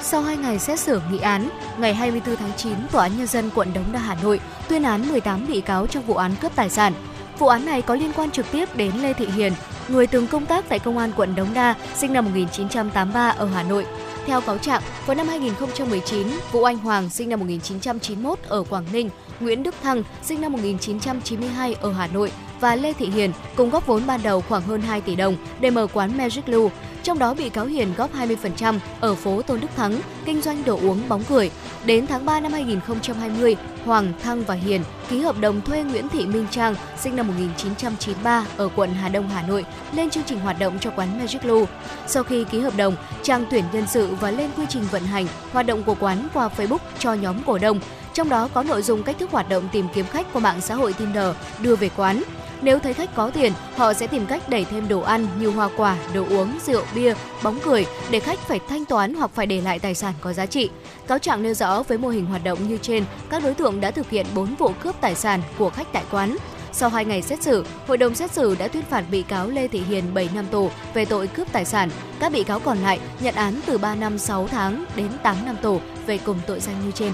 Sau 0.00 0.22
2 0.22 0.36
ngày 0.36 0.58
xét 0.58 0.80
xử 0.80 1.00
nghị 1.10 1.18
án, 1.18 1.48
ngày 1.78 1.94
24 1.94 2.36
tháng 2.36 2.52
9, 2.56 2.74
Tòa 2.92 3.02
án 3.02 3.18
Nhân 3.18 3.26
dân 3.26 3.50
quận 3.54 3.68
Đống 3.74 3.92
Đa 3.92 3.98
Hà 3.98 4.14
Nội 4.22 4.40
tuyên 4.68 4.82
án 4.82 5.08
18 5.08 5.46
bị 5.46 5.60
cáo 5.60 5.86
trong 5.86 6.06
vụ 6.06 6.14
án 6.14 6.34
cướp 6.40 6.56
tài 6.56 6.70
sản. 6.70 6.92
Vụ 7.38 7.46
án 7.46 7.66
này 7.66 7.82
có 7.82 7.94
liên 7.94 8.12
quan 8.16 8.30
trực 8.30 8.46
tiếp 8.52 8.76
đến 8.76 8.92
Lê 9.02 9.12
Thị 9.12 9.26
Hiền, 9.26 9.52
người 9.88 10.06
từng 10.06 10.26
công 10.26 10.46
tác 10.46 10.68
tại 10.68 10.78
Công 10.78 10.98
an 10.98 11.12
quận 11.16 11.34
Đống 11.34 11.54
Đa, 11.54 11.74
sinh 11.94 12.12
năm 12.12 12.24
1983 12.24 13.28
ở 13.28 13.46
Hà 13.46 13.62
Nội. 13.62 13.86
Theo 14.26 14.40
cáo 14.40 14.58
trạng, 14.58 14.82
vào 15.06 15.14
năm 15.14 15.28
2019, 15.28 16.26
Vũ 16.52 16.64
Anh 16.64 16.78
Hoàng 16.78 17.10
sinh 17.10 17.28
năm 17.28 17.40
1991 17.40 18.38
ở 18.48 18.62
Quảng 18.70 18.84
Ninh, 18.92 19.10
Nguyễn 19.40 19.62
Đức 19.62 19.74
Thăng 19.82 20.02
sinh 20.22 20.40
năm 20.40 20.52
1992 20.52 21.74
ở 21.80 21.92
Hà 21.92 22.06
Nội 22.06 22.32
và 22.60 22.76
Lê 22.76 22.92
Thị 22.92 23.06
Hiền 23.06 23.32
cùng 23.56 23.70
góp 23.70 23.86
vốn 23.86 24.06
ban 24.06 24.22
đầu 24.22 24.40
khoảng 24.48 24.62
hơn 24.62 24.80
2 24.80 25.00
tỷ 25.00 25.16
đồng 25.16 25.36
để 25.60 25.70
mở 25.70 25.86
quán 25.92 26.18
Magic 26.18 26.48
Lou 26.48 26.70
trong 27.02 27.18
đó 27.18 27.34
bị 27.34 27.48
cáo 27.48 27.66
Hiền 27.66 27.94
góp 27.96 28.14
20% 28.14 28.78
ở 29.00 29.14
phố 29.14 29.42
Tôn 29.42 29.60
Đức 29.60 29.68
Thắng, 29.76 30.00
kinh 30.24 30.40
doanh 30.40 30.64
đồ 30.64 30.78
uống 30.82 31.08
bóng 31.08 31.24
cười. 31.24 31.50
Đến 31.84 32.06
tháng 32.06 32.24
3 32.24 32.40
năm 32.40 32.52
2020, 32.52 33.56
Hoàng, 33.84 34.12
Thăng 34.22 34.44
và 34.44 34.54
Hiền 34.54 34.82
ký 35.10 35.20
hợp 35.20 35.40
đồng 35.40 35.60
thuê 35.60 35.82
Nguyễn 35.82 36.08
Thị 36.08 36.26
Minh 36.26 36.46
Trang, 36.50 36.74
sinh 37.00 37.16
năm 37.16 37.26
1993 37.26 38.46
ở 38.56 38.68
quận 38.76 38.94
Hà 38.94 39.08
Đông, 39.08 39.28
Hà 39.28 39.42
Nội, 39.42 39.64
lên 39.92 40.10
chương 40.10 40.24
trình 40.26 40.40
hoạt 40.40 40.58
động 40.58 40.78
cho 40.80 40.90
quán 40.90 41.18
Magic 41.18 41.44
Lu. 41.44 41.64
Sau 42.06 42.22
khi 42.22 42.44
ký 42.44 42.60
hợp 42.60 42.76
đồng, 42.76 42.96
Trang 43.22 43.44
tuyển 43.50 43.64
nhân 43.72 43.84
sự 43.86 44.14
và 44.20 44.30
lên 44.30 44.50
quy 44.56 44.64
trình 44.68 44.84
vận 44.90 45.02
hành 45.02 45.26
hoạt 45.52 45.66
động 45.66 45.82
của 45.82 45.96
quán 46.00 46.28
qua 46.34 46.48
Facebook 46.56 46.78
cho 46.98 47.14
nhóm 47.14 47.36
cổ 47.46 47.58
đông. 47.58 47.80
Trong 48.14 48.28
đó 48.28 48.48
có 48.54 48.62
nội 48.62 48.82
dung 48.82 49.02
cách 49.02 49.16
thức 49.18 49.30
hoạt 49.30 49.48
động 49.48 49.68
tìm 49.72 49.86
kiếm 49.94 50.06
khách 50.06 50.26
qua 50.32 50.42
mạng 50.42 50.60
xã 50.60 50.74
hội 50.74 50.92
Tinder 50.92 51.36
đưa 51.58 51.76
về 51.76 51.90
quán. 51.96 52.22
Nếu 52.62 52.78
thấy 52.78 52.94
khách 52.94 53.14
có 53.14 53.30
tiền, 53.30 53.52
họ 53.76 53.92
sẽ 53.92 54.06
tìm 54.06 54.26
cách 54.26 54.48
đẩy 54.48 54.64
thêm 54.64 54.88
đồ 54.88 55.00
ăn 55.00 55.26
như 55.40 55.50
hoa 55.50 55.68
quả, 55.76 55.96
đồ 56.14 56.24
uống, 56.30 56.58
rượu, 56.66 56.82
bia, 56.94 57.14
bóng 57.42 57.58
cười 57.64 57.86
để 58.10 58.20
khách 58.20 58.38
phải 58.38 58.60
thanh 58.68 58.84
toán 58.84 59.14
hoặc 59.14 59.30
phải 59.34 59.46
để 59.46 59.60
lại 59.60 59.78
tài 59.78 59.94
sản 59.94 60.14
có 60.20 60.32
giá 60.32 60.46
trị. 60.46 60.70
Cáo 61.06 61.18
trạng 61.18 61.42
nêu 61.42 61.54
rõ 61.54 61.82
với 61.82 61.98
mô 61.98 62.08
hình 62.08 62.26
hoạt 62.26 62.44
động 62.44 62.68
như 62.68 62.78
trên, 62.82 63.04
các 63.30 63.42
đối 63.42 63.54
tượng 63.54 63.80
đã 63.80 63.90
thực 63.90 64.10
hiện 64.10 64.26
4 64.34 64.54
vụ 64.54 64.72
cướp 64.82 65.00
tài 65.00 65.14
sản 65.14 65.42
của 65.58 65.70
khách 65.70 65.92
tại 65.92 66.04
quán. 66.10 66.36
Sau 66.72 66.88
2 66.88 67.04
ngày 67.04 67.22
xét 67.22 67.42
xử, 67.42 67.64
hội 67.86 67.98
đồng 67.98 68.14
xét 68.14 68.32
xử 68.32 68.56
đã 68.58 68.68
tuyên 68.68 68.84
phạt 68.90 69.04
bị 69.10 69.22
cáo 69.22 69.48
Lê 69.48 69.68
Thị 69.68 69.80
Hiền 69.88 70.14
7 70.14 70.28
năm 70.34 70.44
tù 70.50 70.70
về 70.94 71.04
tội 71.04 71.26
cướp 71.26 71.52
tài 71.52 71.64
sản. 71.64 71.90
Các 72.20 72.32
bị 72.32 72.44
cáo 72.44 72.60
còn 72.60 72.78
lại 72.78 73.00
nhận 73.20 73.34
án 73.34 73.60
từ 73.66 73.78
3 73.78 73.94
năm 73.94 74.18
6 74.18 74.48
tháng 74.48 74.84
đến 74.96 75.08
8 75.22 75.36
năm 75.46 75.56
tù 75.62 75.80
về 76.06 76.18
cùng 76.18 76.40
tội 76.46 76.60
danh 76.60 76.76
như 76.84 76.90
trên. 76.90 77.12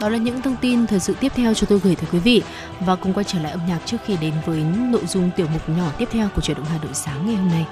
Đó 0.00 0.08
là 0.08 0.18
những 0.18 0.42
thông 0.42 0.56
tin 0.60 0.86
thời 0.86 1.00
sự 1.00 1.14
tiếp 1.20 1.32
theo 1.34 1.54
cho 1.54 1.66
tôi 1.66 1.78
gửi 1.78 1.94
tới 1.96 2.06
quý 2.12 2.18
vị 2.18 2.42
và 2.80 2.96
cùng 2.96 3.12
quay 3.12 3.24
trở 3.24 3.38
lại 3.38 3.52
âm 3.52 3.60
nhạc 3.68 3.78
trước 3.84 3.96
khi 4.04 4.16
đến 4.20 4.34
với 4.46 4.60
nội 4.90 5.06
dung 5.06 5.30
tiểu 5.36 5.46
mục 5.52 5.68
nhỏ 5.68 5.90
tiếp 5.98 6.08
theo 6.12 6.28
của 6.34 6.40
chuyển 6.40 6.56
động 6.56 6.66
Hà 6.66 6.78
Nội 6.82 6.94
sáng 6.94 7.26
ngày 7.26 7.36
hôm 7.36 7.48
nay. 7.48 7.66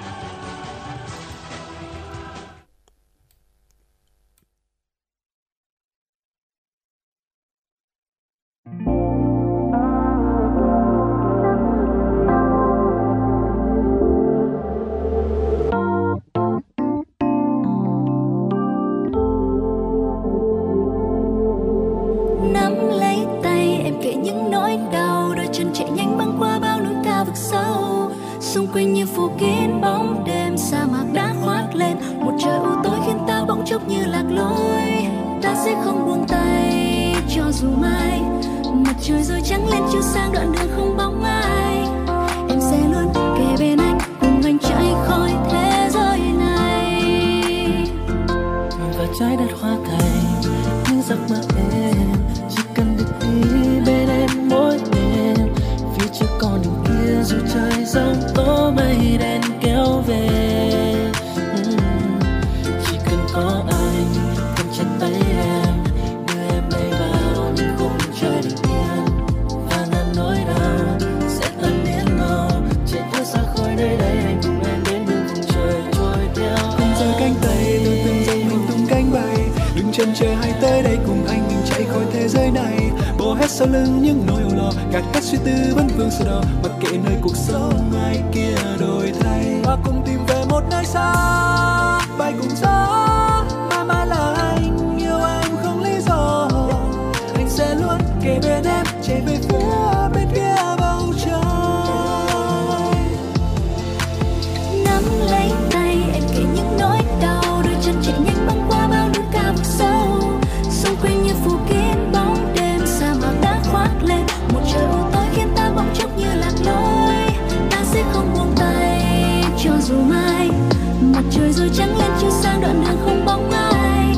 Rồi 121.51 121.67
dù 121.67 121.73
chẳng 121.77 121.97
lên 121.97 122.11
chưa 122.21 122.29
sang 122.29 122.61
đoạn 122.61 122.83
đường 122.85 122.97
không 123.05 123.25
bóng 123.25 123.51
ai. 123.51 124.15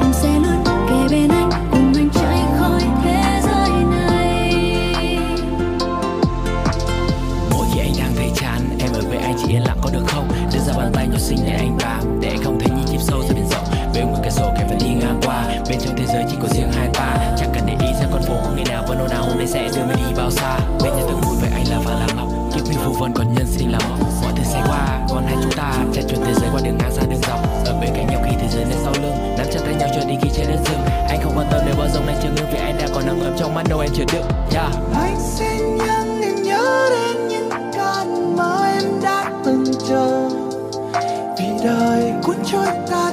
Em 0.00 0.12
sẽ 0.12 0.28
luôn 0.38 0.64
kề 0.88 1.16
bên 1.16 1.30
anh, 1.30 1.50
cùng 1.70 1.92
anh 1.96 2.08
chạy 2.14 2.38
khỏi 2.58 2.82
thế 3.04 3.40
giới 3.42 3.70
này. 3.90 4.54
Mỗi 7.50 7.66
khi 7.72 7.80
anh 7.80 7.92
đang 7.98 8.12
thấy 8.16 8.30
chán, 8.34 8.60
em 8.78 8.92
ở 8.92 9.00
với 9.08 9.18
anh 9.18 9.34
chỉ 9.42 9.52
yên 9.52 9.62
lặng 9.62 9.78
có 9.82 9.90
được 9.92 10.04
không? 10.06 10.28
Đưa 10.54 10.60
ra 10.60 10.72
bàn 10.76 10.90
tay 10.94 11.08
nhỏ 11.08 11.18
xinh 11.18 11.38
để 11.46 11.52
anh 11.52 11.78
làm 11.82 12.20
để 12.20 12.36
không 12.44 12.60
thấy 12.60 12.76
như 12.76 12.82
chim 12.90 13.00
sâu 13.00 13.22
ra 13.22 13.34
biển 13.34 13.46
rộng. 13.50 13.64
Bên 13.94 14.06
ngoài 14.06 14.20
cái 14.22 14.30
sổ 14.30 14.50
kèm 14.58 14.68
vẫn 14.68 14.78
đi 14.78 14.94
ngang 14.94 15.20
qua. 15.26 15.44
Bên 15.68 15.78
trong 15.80 15.96
thế 15.96 16.06
giới 16.06 16.24
chỉ 16.30 16.36
có 16.42 16.48
riêng 16.48 16.72
hai 16.72 16.88
ta. 16.94 17.34
Chẳng 17.38 17.50
cần 17.54 17.66
để 17.66 17.76
ý 17.86 17.92
xem 18.00 18.08
con 18.12 18.22
phố 18.22 18.34
ngày 18.56 18.64
nào, 18.68 18.84
vẫn 18.88 18.98
nỗi 18.98 19.08
nào 19.08 19.24
hôm 19.24 19.38
nay 19.38 19.46
sẽ 19.46 19.68
đưa 19.76 19.84
mình 19.84 19.96
đi 19.96 20.14
bao 20.16 20.30
xa. 20.30 20.58
nhau 29.82 29.90
trở 29.94 30.08
đi 30.08 30.14
khi 30.22 30.30
trên 30.36 30.46
đất 30.48 30.58
rừng. 30.66 30.80
Anh 31.08 31.20
không 31.22 31.32
quan 31.36 31.46
tâm 31.50 31.60
nếu 31.66 31.74
bao 31.78 31.88
giờ 31.88 32.00
này, 32.06 32.16
chưa 32.22 32.28
ngưng 32.28 32.50
vì 32.52 32.58
anh 32.58 32.78
đã 32.78 32.88
có 32.94 33.00
nắng 33.00 33.20
ấm 33.20 33.32
trong 33.38 33.54
mắt 33.54 33.62
đâu 33.68 33.80
em 33.80 33.90
chứa 33.94 34.04
đựng 34.12 34.24
yeah. 34.54 34.72
anh 34.94 35.16
xin 35.20 35.76
nhắn 35.76 36.20
em 36.22 36.42
nhớ 36.42 36.88
đến 36.90 37.28
những 37.28 37.50
con 37.76 38.36
mơ 38.36 38.64
em 38.64 39.00
đã 39.02 39.30
từng 39.44 39.64
chờ. 39.88 40.28
Vì 41.38 41.46
đời 41.64 42.12
cuốn 42.22 42.36
trôi 42.52 42.66
ta 42.90 43.12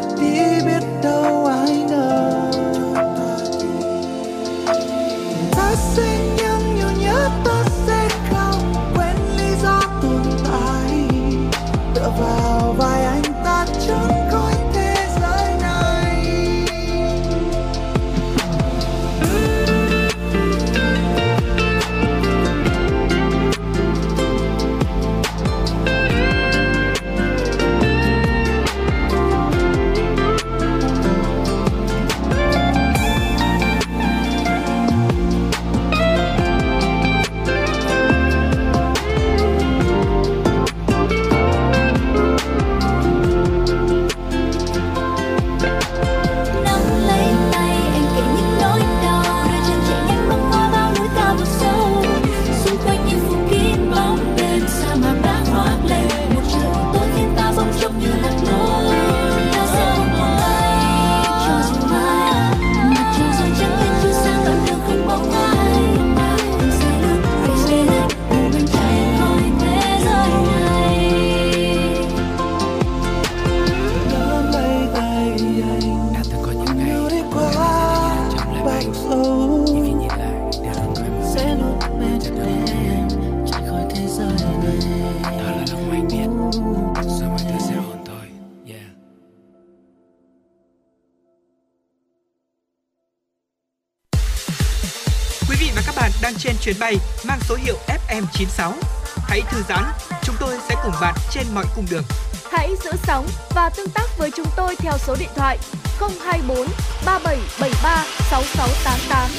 chuyến 96.80 96.98
bay 96.98 96.98
mang 97.28 97.40
số 97.42 97.56
hiệu 97.56 97.76
FM96. 97.88 98.72
Hãy 99.16 99.42
thư 99.52 99.62
giãn, 99.70 99.84
chúng 100.24 100.36
tôi 100.40 100.58
sẽ 100.70 100.76
cùng 100.84 100.94
bạn 101.02 101.16
trên 101.32 101.44
mọi 101.54 101.66
cung 101.76 101.86
đường. 101.92 102.04
Hãy 102.52 102.76
giữ 102.84 102.92
sóng 103.04 103.28
và 103.56 103.70
tương 103.70 103.90
tác 103.90 104.18
với 104.18 104.32
chúng 104.36 104.46
tôi 104.58 104.76
theo 104.76 104.94
số 104.98 105.16
điện 105.20 105.30
thoại 105.36 105.58
024 106.00 106.68
3773 107.06 108.06
6688. 108.30 109.30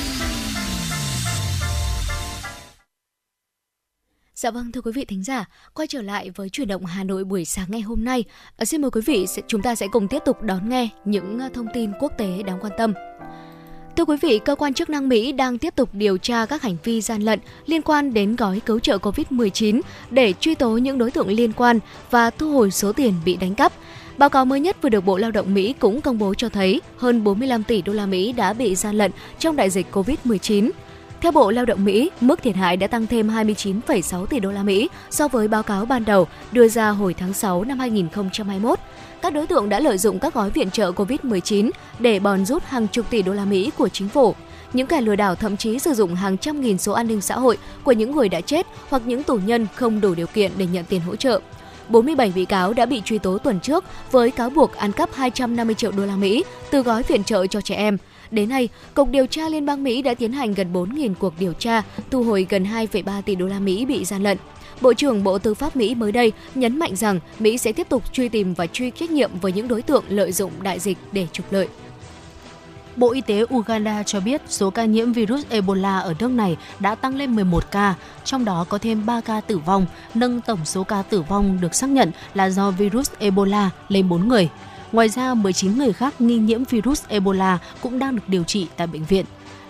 Dạ 4.34 4.50
vâng 4.50 4.72
thưa 4.72 4.80
quý 4.80 4.92
vị 4.94 5.04
thính 5.04 5.24
giả, 5.24 5.44
quay 5.74 5.86
trở 5.88 6.02
lại 6.02 6.30
với 6.30 6.48
chuyển 6.48 6.68
động 6.68 6.84
Hà 6.84 7.04
Nội 7.04 7.24
buổi 7.24 7.44
sáng 7.44 7.66
ngày 7.68 7.80
hôm 7.80 8.04
nay. 8.04 8.24
Ờ, 8.56 8.64
Xin 8.64 8.82
mời 8.82 8.90
quý 8.90 9.00
vị 9.06 9.26
chúng 9.46 9.62
ta 9.62 9.74
sẽ 9.74 9.86
cùng 9.92 10.08
tiếp 10.08 10.18
tục 10.24 10.42
đón 10.42 10.68
nghe 10.68 10.88
những 11.04 11.38
ờ, 11.38 11.48
thông 11.54 11.66
tin 11.74 11.92
quốc 12.00 12.12
tế 12.18 12.42
đáng 12.42 12.58
quan 12.60 12.72
tâm. 12.78 12.94
Thưa 13.96 14.04
quý 14.04 14.16
vị, 14.20 14.40
cơ 14.44 14.54
quan 14.54 14.74
chức 14.74 14.90
năng 14.90 15.08
Mỹ 15.08 15.32
đang 15.32 15.58
tiếp 15.58 15.74
tục 15.76 15.88
điều 15.92 16.18
tra 16.18 16.46
các 16.46 16.62
hành 16.62 16.76
vi 16.84 17.00
gian 17.00 17.22
lận 17.22 17.38
liên 17.66 17.82
quan 17.82 18.14
đến 18.14 18.36
gói 18.36 18.60
cứu 18.66 18.78
trợ 18.78 18.98
COVID-19 18.98 19.80
để 20.10 20.34
truy 20.40 20.54
tố 20.54 20.70
những 20.70 20.98
đối 20.98 21.10
tượng 21.10 21.28
liên 21.28 21.52
quan 21.52 21.78
và 22.10 22.30
thu 22.30 22.52
hồi 22.52 22.70
số 22.70 22.92
tiền 22.92 23.14
bị 23.24 23.36
đánh 23.36 23.54
cắp. 23.54 23.72
Báo 24.18 24.30
cáo 24.30 24.44
mới 24.44 24.60
nhất 24.60 24.76
vừa 24.82 24.88
được 24.88 25.04
Bộ 25.04 25.16
Lao 25.16 25.30
động 25.30 25.54
Mỹ 25.54 25.74
cũng 25.78 26.00
công 26.00 26.18
bố 26.18 26.34
cho 26.34 26.48
thấy 26.48 26.80
hơn 26.96 27.24
45 27.24 27.62
tỷ 27.62 27.82
đô 27.82 27.92
la 27.92 28.06
Mỹ 28.06 28.32
đã 28.32 28.52
bị 28.52 28.74
gian 28.74 28.94
lận 28.94 29.10
trong 29.38 29.56
đại 29.56 29.70
dịch 29.70 29.86
COVID-19. 29.92 30.70
Theo 31.20 31.32
Bộ 31.32 31.50
Lao 31.50 31.64
động 31.64 31.84
Mỹ, 31.84 32.10
mức 32.20 32.42
thiệt 32.42 32.56
hại 32.56 32.76
đã 32.76 32.86
tăng 32.86 33.06
thêm 33.06 33.28
29,6 33.28 34.26
tỷ 34.26 34.40
đô 34.40 34.50
la 34.50 34.62
Mỹ 34.62 34.88
so 35.10 35.28
với 35.28 35.48
báo 35.48 35.62
cáo 35.62 35.84
ban 35.84 36.04
đầu 36.04 36.26
đưa 36.52 36.68
ra 36.68 36.88
hồi 36.88 37.14
tháng 37.14 37.32
6 37.32 37.64
năm 37.64 37.78
2021. 37.78 38.78
Các 39.22 39.34
đối 39.34 39.46
tượng 39.46 39.68
đã 39.68 39.80
lợi 39.80 39.98
dụng 39.98 40.18
các 40.18 40.34
gói 40.34 40.50
viện 40.50 40.70
trợ 40.70 40.90
COVID-19 40.90 41.70
để 41.98 42.18
bòn 42.18 42.44
rút 42.44 42.64
hàng 42.64 42.86
chục 42.88 43.10
tỷ 43.10 43.22
đô 43.22 43.32
la 43.32 43.44
Mỹ 43.44 43.70
của 43.78 43.88
chính 43.88 44.08
phủ. 44.08 44.34
Những 44.72 44.86
kẻ 44.86 45.00
lừa 45.00 45.16
đảo 45.16 45.34
thậm 45.34 45.56
chí 45.56 45.78
sử 45.78 45.94
dụng 45.94 46.14
hàng 46.14 46.38
trăm 46.38 46.60
nghìn 46.60 46.78
số 46.78 46.92
an 46.92 47.08
ninh 47.08 47.20
xã 47.20 47.38
hội 47.38 47.58
của 47.84 47.92
những 47.92 48.12
người 48.12 48.28
đã 48.28 48.40
chết 48.40 48.66
hoặc 48.88 49.02
những 49.06 49.22
tù 49.22 49.36
nhân 49.36 49.66
không 49.74 50.00
đủ 50.00 50.14
điều 50.14 50.26
kiện 50.26 50.52
để 50.56 50.66
nhận 50.66 50.84
tiền 50.84 51.00
hỗ 51.00 51.16
trợ. 51.16 51.40
47 51.88 52.32
bị 52.34 52.44
cáo 52.44 52.72
đã 52.72 52.86
bị 52.86 53.02
truy 53.04 53.18
tố 53.18 53.38
tuần 53.38 53.60
trước 53.60 53.84
với 54.10 54.30
cáo 54.30 54.50
buộc 54.50 54.72
ăn 54.76 54.92
cắp 54.92 55.14
250 55.14 55.74
triệu 55.74 55.92
đô 55.92 56.06
la 56.06 56.16
Mỹ 56.16 56.44
từ 56.70 56.82
gói 56.82 57.02
viện 57.02 57.24
trợ 57.24 57.46
cho 57.46 57.60
trẻ 57.60 57.74
em. 57.74 57.98
Đến 58.30 58.48
nay, 58.48 58.68
Cục 58.94 59.10
Điều 59.10 59.26
tra 59.26 59.48
Liên 59.48 59.66
bang 59.66 59.84
Mỹ 59.84 60.02
đã 60.02 60.14
tiến 60.14 60.32
hành 60.32 60.54
gần 60.54 60.72
4.000 60.72 61.14
cuộc 61.14 61.34
điều 61.38 61.52
tra, 61.52 61.82
thu 62.10 62.22
hồi 62.22 62.46
gần 62.48 62.64
2,3 62.64 63.22
tỷ 63.22 63.34
đô 63.34 63.46
la 63.46 63.58
Mỹ 63.58 63.84
bị 63.84 64.04
gian 64.04 64.22
lận. 64.22 64.38
Bộ 64.80 64.94
trưởng 64.94 65.24
Bộ 65.24 65.38
Tư 65.38 65.54
pháp 65.54 65.76
Mỹ 65.76 65.94
mới 65.94 66.12
đây 66.12 66.32
nhấn 66.54 66.78
mạnh 66.78 66.96
rằng 66.96 67.20
Mỹ 67.38 67.58
sẽ 67.58 67.72
tiếp 67.72 67.88
tục 67.88 68.12
truy 68.12 68.28
tìm 68.28 68.54
và 68.54 68.66
truy 68.66 68.90
trách 68.90 69.10
nhiệm 69.10 69.30
với 69.40 69.52
những 69.52 69.68
đối 69.68 69.82
tượng 69.82 70.04
lợi 70.08 70.32
dụng 70.32 70.52
đại 70.62 70.78
dịch 70.78 70.98
để 71.12 71.26
trục 71.32 71.52
lợi. 71.52 71.68
Bộ 72.96 73.12
Y 73.12 73.20
tế 73.20 73.44
Uganda 73.54 74.02
cho 74.02 74.20
biết 74.20 74.42
số 74.48 74.70
ca 74.70 74.84
nhiễm 74.84 75.12
virus 75.12 75.44
Ebola 75.48 75.98
ở 75.98 76.14
nước 76.18 76.30
này 76.30 76.56
đã 76.80 76.94
tăng 76.94 77.16
lên 77.16 77.36
11 77.36 77.70
ca, 77.70 77.94
trong 78.24 78.44
đó 78.44 78.66
có 78.68 78.78
thêm 78.78 79.06
3 79.06 79.20
ca 79.20 79.40
tử 79.40 79.58
vong, 79.58 79.86
nâng 80.14 80.40
tổng 80.40 80.64
số 80.64 80.84
ca 80.84 81.02
tử 81.02 81.22
vong 81.22 81.60
được 81.60 81.74
xác 81.74 81.90
nhận 81.90 82.10
là 82.34 82.50
do 82.50 82.70
virus 82.70 83.10
Ebola 83.18 83.70
lên 83.88 84.08
4 84.08 84.28
người. 84.28 84.48
Ngoài 84.92 85.08
ra, 85.08 85.34
19 85.34 85.78
người 85.78 85.92
khác 85.92 86.20
nghi 86.20 86.36
nhiễm 86.38 86.64
virus 86.64 87.02
Ebola 87.08 87.58
cũng 87.80 87.98
đang 87.98 88.16
được 88.16 88.22
điều 88.28 88.44
trị 88.44 88.66
tại 88.76 88.86
bệnh 88.86 89.04
viện. 89.04 89.24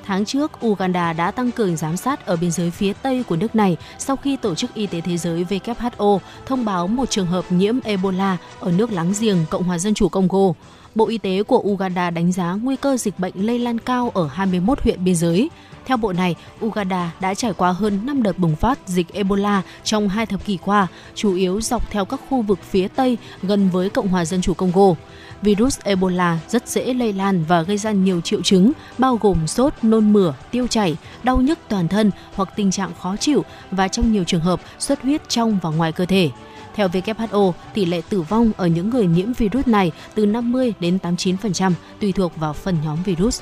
Tháng 0.06 0.24
trước, 0.24 0.66
Uganda 0.66 1.12
đã 1.12 1.30
tăng 1.30 1.50
cường 1.50 1.76
giám 1.76 1.96
sát 1.96 2.26
ở 2.26 2.36
biên 2.36 2.50
giới 2.50 2.70
phía 2.70 2.92
Tây 2.92 3.24
của 3.28 3.36
nước 3.36 3.54
này 3.54 3.76
sau 3.98 4.16
khi 4.16 4.36
Tổ 4.36 4.54
chức 4.54 4.74
Y 4.74 4.86
tế 4.86 5.00
Thế 5.00 5.16
giới 5.16 5.44
WHO 5.44 6.18
thông 6.46 6.64
báo 6.64 6.86
một 6.86 7.10
trường 7.10 7.26
hợp 7.26 7.44
nhiễm 7.50 7.80
Ebola 7.84 8.36
ở 8.60 8.72
nước 8.72 8.92
láng 8.92 9.12
giềng 9.20 9.36
Cộng 9.50 9.62
hòa 9.62 9.78
Dân 9.78 9.94
chủ 9.94 10.08
Congo. 10.08 10.52
Bộ 10.94 11.08
Y 11.08 11.18
tế 11.18 11.42
của 11.42 11.58
Uganda 11.58 12.10
đánh 12.10 12.32
giá 12.32 12.52
nguy 12.62 12.76
cơ 12.76 12.96
dịch 12.96 13.18
bệnh 13.18 13.46
lây 13.46 13.58
lan 13.58 13.78
cao 13.78 14.10
ở 14.14 14.26
21 14.26 14.80
huyện 14.80 15.04
biên 15.04 15.16
giới. 15.16 15.50
Theo 15.84 15.96
bộ 15.96 16.12
này, 16.12 16.34
Uganda 16.64 17.12
đã 17.20 17.34
trải 17.34 17.52
qua 17.52 17.72
hơn 17.72 18.00
5 18.06 18.22
đợt 18.22 18.38
bùng 18.38 18.56
phát 18.56 18.78
dịch 18.86 19.12
Ebola 19.12 19.62
trong 19.84 20.08
hai 20.08 20.26
thập 20.26 20.44
kỷ 20.44 20.58
qua, 20.64 20.86
chủ 21.14 21.34
yếu 21.34 21.60
dọc 21.60 21.90
theo 21.90 22.04
các 22.04 22.20
khu 22.28 22.42
vực 22.42 22.58
phía 22.70 22.88
Tây 22.88 23.18
gần 23.42 23.70
với 23.70 23.90
Cộng 23.90 24.08
hòa 24.08 24.24
Dân 24.24 24.42
chủ 24.42 24.54
Congo. 24.54 24.94
Virus 25.42 25.78
Ebola 25.84 26.38
rất 26.48 26.68
dễ 26.68 26.94
lây 26.94 27.12
lan 27.12 27.44
và 27.48 27.62
gây 27.62 27.78
ra 27.78 27.92
nhiều 27.92 28.20
triệu 28.20 28.42
chứng, 28.42 28.72
bao 28.98 29.18
gồm 29.20 29.46
sốt, 29.46 29.74
nôn 29.82 30.12
mửa, 30.12 30.34
tiêu 30.50 30.66
chảy, 30.66 30.96
đau 31.22 31.36
nhức 31.36 31.58
toàn 31.68 31.88
thân 31.88 32.10
hoặc 32.34 32.48
tình 32.56 32.70
trạng 32.70 32.90
khó 33.00 33.16
chịu 33.16 33.44
và 33.70 33.88
trong 33.88 34.12
nhiều 34.12 34.24
trường 34.24 34.40
hợp 34.40 34.60
xuất 34.78 35.02
huyết 35.02 35.28
trong 35.28 35.58
và 35.62 35.70
ngoài 35.70 35.92
cơ 35.92 36.06
thể. 36.06 36.30
Theo 36.74 36.88
WHO, 36.88 37.52
tỷ 37.74 37.84
lệ 37.84 38.02
tử 38.08 38.22
vong 38.22 38.52
ở 38.56 38.66
những 38.66 38.90
người 38.90 39.06
nhiễm 39.06 39.32
virus 39.32 39.66
này 39.66 39.92
từ 40.14 40.26
50 40.26 40.72
đến 40.80 40.98
89%, 41.02 41.72
tùy 42.00 42.12
thuộc 42.12 42.36
vào 42.36 42.52
phần 42.52 42.76
nhóm 42.84 43.02
virus. 43.02 43.40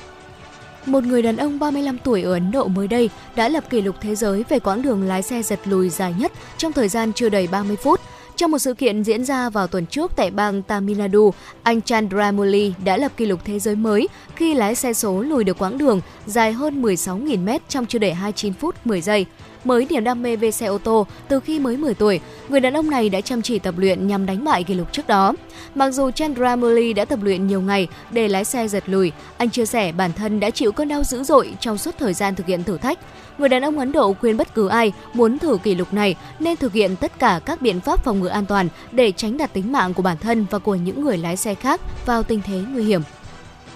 Một 0.85 1.03
người 1.03 1.21
đàn 1.21 1.37
ông 1.37 1.59
35 1.59 1.97
tuổi 1.97 2.21
ở 2.21 2.33
Ấn 2.33 2.51
Độ 2.51 2.67
mới 2.67 2.87
đây 2.87 3.09
đã 3.35 3.49
lập 3.49 3.63
kỷ 3.69 3.81
lục 3.81 3.95
thế 4.01 4.15
giới 4.15 4.43
về 4.49 4.59
quãng 4.59 4.81
đường 4.81 5.03
lái 5.03 5.21
xe 5.21 5.43
giật 5.43 5.59
lùi 5.65 5.89
dài 5.89 6.13
nhất 6.17 6.31
trong 6.57 6.73
thời 6.73 6.89
gian 6.89 7.13
chưa 7.13 7.29
đầy 7.29 7.47
30 7.47 7.75
phút. 7.75 8.01
Trong 8.39 8.51
một 8.51 8.59
sự 8.59 8.73
kiện 8.73 9.03
diễn 9.03 9.25
ra 9.25 9.49
vào 9.49 9.67
tuần 9.67 9.85
trước 9.85 10.11
tại 10.15 10.31
bang 10.31 10.61
Tamil 10.61 10.97
Nadu, 10.97 11.33
anh 11.63 11.81
Chandramouli 11.81 12.73
đã 12.85 12.97
lập 12.97 13.11
kỷ 13.17 13.25
lục 13.25 13.39
thế 13.45 13.59
giới 13.59 13.75
mới 13.75 14.07
khi 14.35 14.53
lái 14.53 14.75
xe 14.75 14.93
số 14.93 15.21
lùi 15.21 15.43
được 15.43 15.57
quãng 15.57 15.77
đường 15.77 16.01
dài 16.25 16.53
hơn 16.53 16.81
16.000 16.81 17.43
mét 17.43 17.61
trong 17.69 17.85
chưa 17.85 17.99
đầy 17.99 18.13
29 18.13 18.53
phút 18.53 18.75
10 18.85 19.01
giây. 19.01 19.25
Mới 19.63 19.87
niềm 19.89 20.03
đam 20.03 20.23
mê 20.23 20.35
về 20.35 20.51
xe 20.51 20.65
ô 20.65 20.77
tô 20.77 21.07
từ 21.27 21.39
khi 21.39 21.59
mới 21.59 21.77
10 21.77 21.93
tuổi, 21.93 22.19
người 22.49 22.59
đàn 22.59 22.73
ông 22.73 22.89
này 22.89 23.09
đã 23.09 23.21
chăm 23.21 23.41
chỉ 23.41 23.59
tập 23.59 23.75
luyện 23.77 24.07
nhằm 24.07 24.25
đánh 24.25 24.43
bại 24.43 24.63
kỷ 24.63 24.73
lục 24.73 24.87
trước 24.91 25.07
đó. 25.07 25.33
Mặc 25.75 25.91
dù 25.91 26.11
Chandramouli 26.11 26.93
đã 26.93 27.05
tập 27.05 27.19
luyện 27.23 27.47
nhiều 27.47 27.61
ngày 27.61 27.87
để 28.11 28.27
lái 28.27 28.45
xe 28.45 28.67
giật 28.67 28.83
lùi, 28.87 29.11
anh 29.37 29.49
chia 29.49 29.65
sẻ 29.65 29.91
bản 29.91 30.13
thân 30.13 30.39
đã 30.39 30.49
chịu 30.49 30.71
cơn 30.71 30.87
đau 30.87 31.03
dữ 31.03 31.23
dội 31.23 31.53
trong 31.59 31.77
suốt 31.77 31.95
thời 31.99 32.13
gian 32.13 32.35
thực 32.35 32.47
hiện 32.47 32.63
thử 32.63 32.77
thách. 32.77 32.99
Người 33.39 33.49
đàn 33.49 33.61
ông 33.61 33.79
Ấn 33.79 33.91
Độ 33.91 34.13
khuyên 34.13 34.37
bất 34.37 34.53
cứ 34.53 34.67
ai 34.67 34.91
muốn 35.13 35.39
thử 35.39 35.57
kỷ 35.63 35.75
lục 35.75 35.93
này 35.93 36.15
nên 36.39 36.57
thực 36.57 36.73
hiện 36.73 36.95
tất 36.95 37.19
cả 37.19 37.39
các 37.45 37.61
biện 37.61 37.79
pháp 37.79 38.03
phòng 38.03 38.19
ngừa 38.19 38.27
an 38.27 38.45
toàn 38.45 38.67
để 38.91 39.11
tránh 39.11 39.37
đặt 39.37 39.53
tính 39.53 39.71
mạng 39.71 39.93
của 39.93 40.01
bản 40.01 40.17
thân 40.17 40.45
và 40.49 40.59
của 40.59 40.75
những 40.75 41.01
người 41.01 41.17
lái 41.17 41.37
xe 41.37 41.55
khác 41.55 41.81
vào 42.05 42.23
tình 42.23 42.41
thế 42.41 42.63
nguy 42.69 42.83
hiểm. 42.83 43.01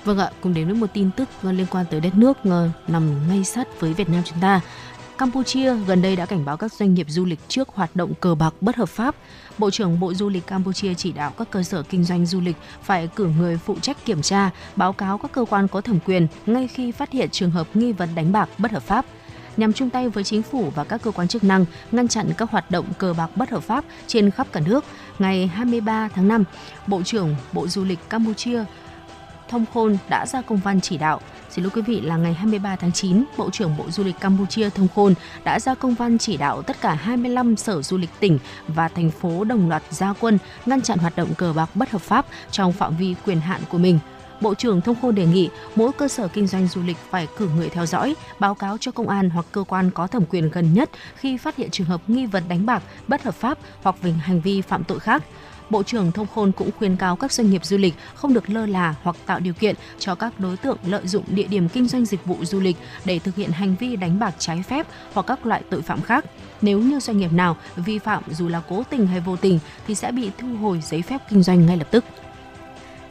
Vâng 0.05 0.17
ạ, 0.17 0.29
cùng 0.41 0.53
đến 0.53 0.65
với 0.65 0.75
một 0.75 0.87
tin 0.93 1.09
tức 1.17 1.29
liên 1.43 1.65
quan 1.71 1.85
tới 1.91 1.99
đất 1.99 2.15
nước 2.15 2.37
ờ, 2.43 2.69
nằm 2.87 3.27
ngay 3.29 3.43
sát 3.43 3.79
với 3.79 3.93
Việt 3.93 4.09
Nam 4.09 4.21
chúng 4.25 4.39
ta. 4.41 4.61
Campuchia 5.17 5.75
gần 5.87 6.01
đây 6.01 6.15
đã 6.15 6.25
cảnh 6.25 6.45
báo 6.45 6.57
các 6.57 6.73
doanh 6.73 6.93
nghiệp 6.93 7.05
du 7.09 7.25
lịch 7.25 7.39
trước 7.47 7.69
hoạt 7.69 7.95
động 7.95 8.13
cờ 8.19 8.35
bạc 8.35 8.53
bất 8.61 8.75
hợp 8.75 8.89
pháp. 8.89 9.15
Bộ 9.57 9.69
trưởng 9.71 9.99
Bộ 9.99 10.13
Du 10.13 10.29
lịch 10.29 10.47
Campuchia 10.47 10.93
chỉ 10.93 11.11
đạo 11.11 11.31
các 11.37 11.51
cơ 11.51 11.63
sở 11.63 11.83
kinh 11.83 12.03
doanh 12.03 12.25
du 12.25 12.41
lịch 12.41 12.55
phải 12.83 13.07
cử 13.15 13.29
người 13.39 13.57
phụ 13.57 13.75
trách 13.81 14.05
kiểm 14.05 14.21
tra, 14.21 14.49
báo 14.75 14.93
cáo 14.93 15.17
các 15.17 15.31
cơ 15.31 15.45
quan 15.49 15.67
có 15.67 15.81
thẩm 15.81 15.99
quyền 16.05 16.27
ngay 16.45 16.67
khi 16.67 16.91
phát 16.91 17.11
hiện 17.11 17.29
trường 17.29 17.51
hợp 17.51 17.67
nghi 17.73 17.91
vấn 17.91 18.09
đánh 18.15 18.31
bạc 18.31 18.49
bất 18.57 18.71
hợp 18.71 18.83
pháp 18.83 19.05
nhằm 19.57 19.73
chung 19.73 19.89
tay 19.89 20.09
với 20.09 20.23
chính 20.23 20.43
phủ 20.43 20.71
và 20.75 20.83
các 20.83 21.01
cơ 21.01 21.11
quan 21.11 21.27
chức 21.27 21.43
năng 21.43 21.65
ngăn 21.91 22.07
chặn 22.07 22.29
các 22.37 22.51
hoạt 22.51 22.71
động 22.71 22.85
cờ 22.97 23.13
bạc 23.13 23.37
bất 23.37 23.49
hợp 23.49 23.63
pháp 23.63 23.85
trên 24.07 24.31
khắp 24.31 24.47
cả 24.51 24.59
nước. 24.59 24.85
Ngày 25.19 25.47
23 25.47 26.09
tháng 26.15 26.27
5, 26.27 26.43
Bộ 26.87 27.01
trưởng 27.03 27.35
Bộ 27.53 27.67
Du 27.67 27.83
lịch 27.83 27.99
Campuchia 28.09 28.63
Thông 29.49 29.65
Khôn 29.73 29.97
đã 30.09 30.25
ra 30.25 30.41
công 30.41 30.57
văn 30.57 30.81
chỉ 30.81 30.97
đạo 30.97 31.21
Xin 31.55 31.63
lỗi 31.63 31.71
quý 31.75 31.81
vị 31.81 32.01
là 32.01 32.17
ngày 32.17 32.33
23 32.33 32.75
tháng 32.75 32.91
9, 32.91 33.23
Bộ 33.37 33.49
trưởng 33.49 33.77
Bộ 33.77 33.91
Du 33.91 34.03
lịch 34.03 34.19
Campuchia 34.19 34.69
Thông 34.69 34.87
Khôn 34.95 35.13
đã 35.43 35.59
ra 35.59 35.75
công 35.75 35.95
văn 35.95 36.17
chỉ 36.17 36.37
đạo 36.37 36.61
tất 36.61 36.81
cả 36.81 36.93
25 36.93 37.55
sở 37.57 37.81
du 37.81 37.97
lịch 37.97 38.09
tỉnh 38.19 38.39
và 38.67 38.87
thành 38.87 39.11
phố 39.11 39.43
đồng 39.43 39.69
loạt 39.69 39.83
gia 39.89 40.13
quân 40.13 40.37
ngăn 40.65 40.81
chặn 40.81 40.97
hoạt 40.99 41.15
động 41.15 41.33
cờ 41.37 41.53
bạc 41.53 41.69
bất 41.75 41.89
hợp 41.89 42.01
pháp 42.01 42.25
trong 42.51 42.73
phạm 42.73 42.97
vi 42.97 43.15
quyền 43.25 43.39
hạn 43.39 43.61
của 43.69 43.77
mình. 43.77 43.99
Bộ 44.43 44.53
trưởng 44.53 44.81
Thông 44.81 44.95
Khôn 45.01 45.15
đề 45.15 45.25
nghị 45.25 45.49
mỗi 45.75 45.91
cơ 45.91 46.07
sở 46.07 46.27
kinh 46.27 46.47
doanh 46.47 46.67
du 46.67 46.81
lịch 46.83 46.97
phải 47.09 47.27
cử 47.37 47.49
người 47.55 47.69
theo 47.69 47.85
dõi, 47.85 48.15
báo 48.39 48.55
cáo 48.55 48.77
cho 48.77 48.91
công 48.91 49.09
an 49.09 49.29
hoặc 49.29 49.45
cơ 49.51 49.63
quan 49.63 49.91
có 49.91 50.07
thẩm 50.07 50.25
quyền 50.25 50.49
gần 50.49 50.73
nhất 50.73 50.89
khi 51.15 51.37
phát 51.37 51.55
hiện 51.55 51.71
trường 51.71 51.87
hợp 51.87 52.01
nghi 52.07 52.25
vấn 52.25 52.43
đánh 52.47 52.65
bạc 52.65 52.83
bất 53.07 53.23
hợp 53.23 53.35
pháp 53.35 53.57
hoặc 53.83 53.95
về 54.01 54.11
hành 54.11 54.41
vi 54.41 54.61
phạm 54.61 54.83
tội 54.83 54.99
khác. 54.99 55.23
Bộ 55.69 55.83
trưởng 55.83 56.11
Thông 56.11 56.27
Khôn 56.35 56.51
cũng 56.51 56.69
khuyên 56.77 56.97
cáo 56.97 57.15
các 57.15 57.31
doanh 57.31 57.49
nghiệp 57.49 57.65
du 57.65 57.77
lịch 57.77 57.93
không 58.15 58.33
được 58.33 58.49
lơ 58.49 58.65
là 58.65 58.95
hoặc 59.03 59.15
tạo 59.25 59.39
điều 59.39 59.53
kiện 59.53 59.75
cho 59.99 60.15
các 60.15 60.39
đối 60.39 60.57
tượng 60.57 60.77
lợi 60.85 61.07
dụng 61.07 61.23
địa 61.27 61.47
điểm 61.47 61.69
kinh 61.69 61.87
doanh 61.87 62.05
dịch 62.05 62.25
vụ 62.25 62.37
du 62.41 62.59
lịch 62.59 62.77
để 63.05 63.19
thực 63.19 63.35
hiện 63.35 63.51
hành 63.51 63.75
vi 63.79 63.95
đánh 63.95 64.19
bạc 64.19 64.35
trái 64.39 64.63
phép 64.63 64.87
hoặc 65.13 65.25
các 65.27 65.45
loại 65.45 65.63
tội 65.69 65.81
phạm 65.81 66.01
khác. 66.01 66.25
Nếu 66.61 66.79
như 66.79 66.99
doanh 66.99 67.17
nghiệp 67.17 67.31
nào 67.33 67.57
vi 67.75 67.99
phạm 67.99 68.23
dù 68.31 68.47
là 68.47 68.61
cố 68.69 68.83
tình 68.89 69.07
hay 69.07 69.19
vô 69.19 69.35
tình 69.35 69.59
thì 69.87 69.95
sẽ 69.95 70.11
bị 70.11 70.31
thu 70.37 70.47
hồi 70.61 70.81
giấy 70.83 71.01
phép 71.01 71.21
kinh 71.29 71.43
doanh 71.43 71.65
ngay 71.65 71.77
lập 71.77 71.87
tức. 71.91 72.05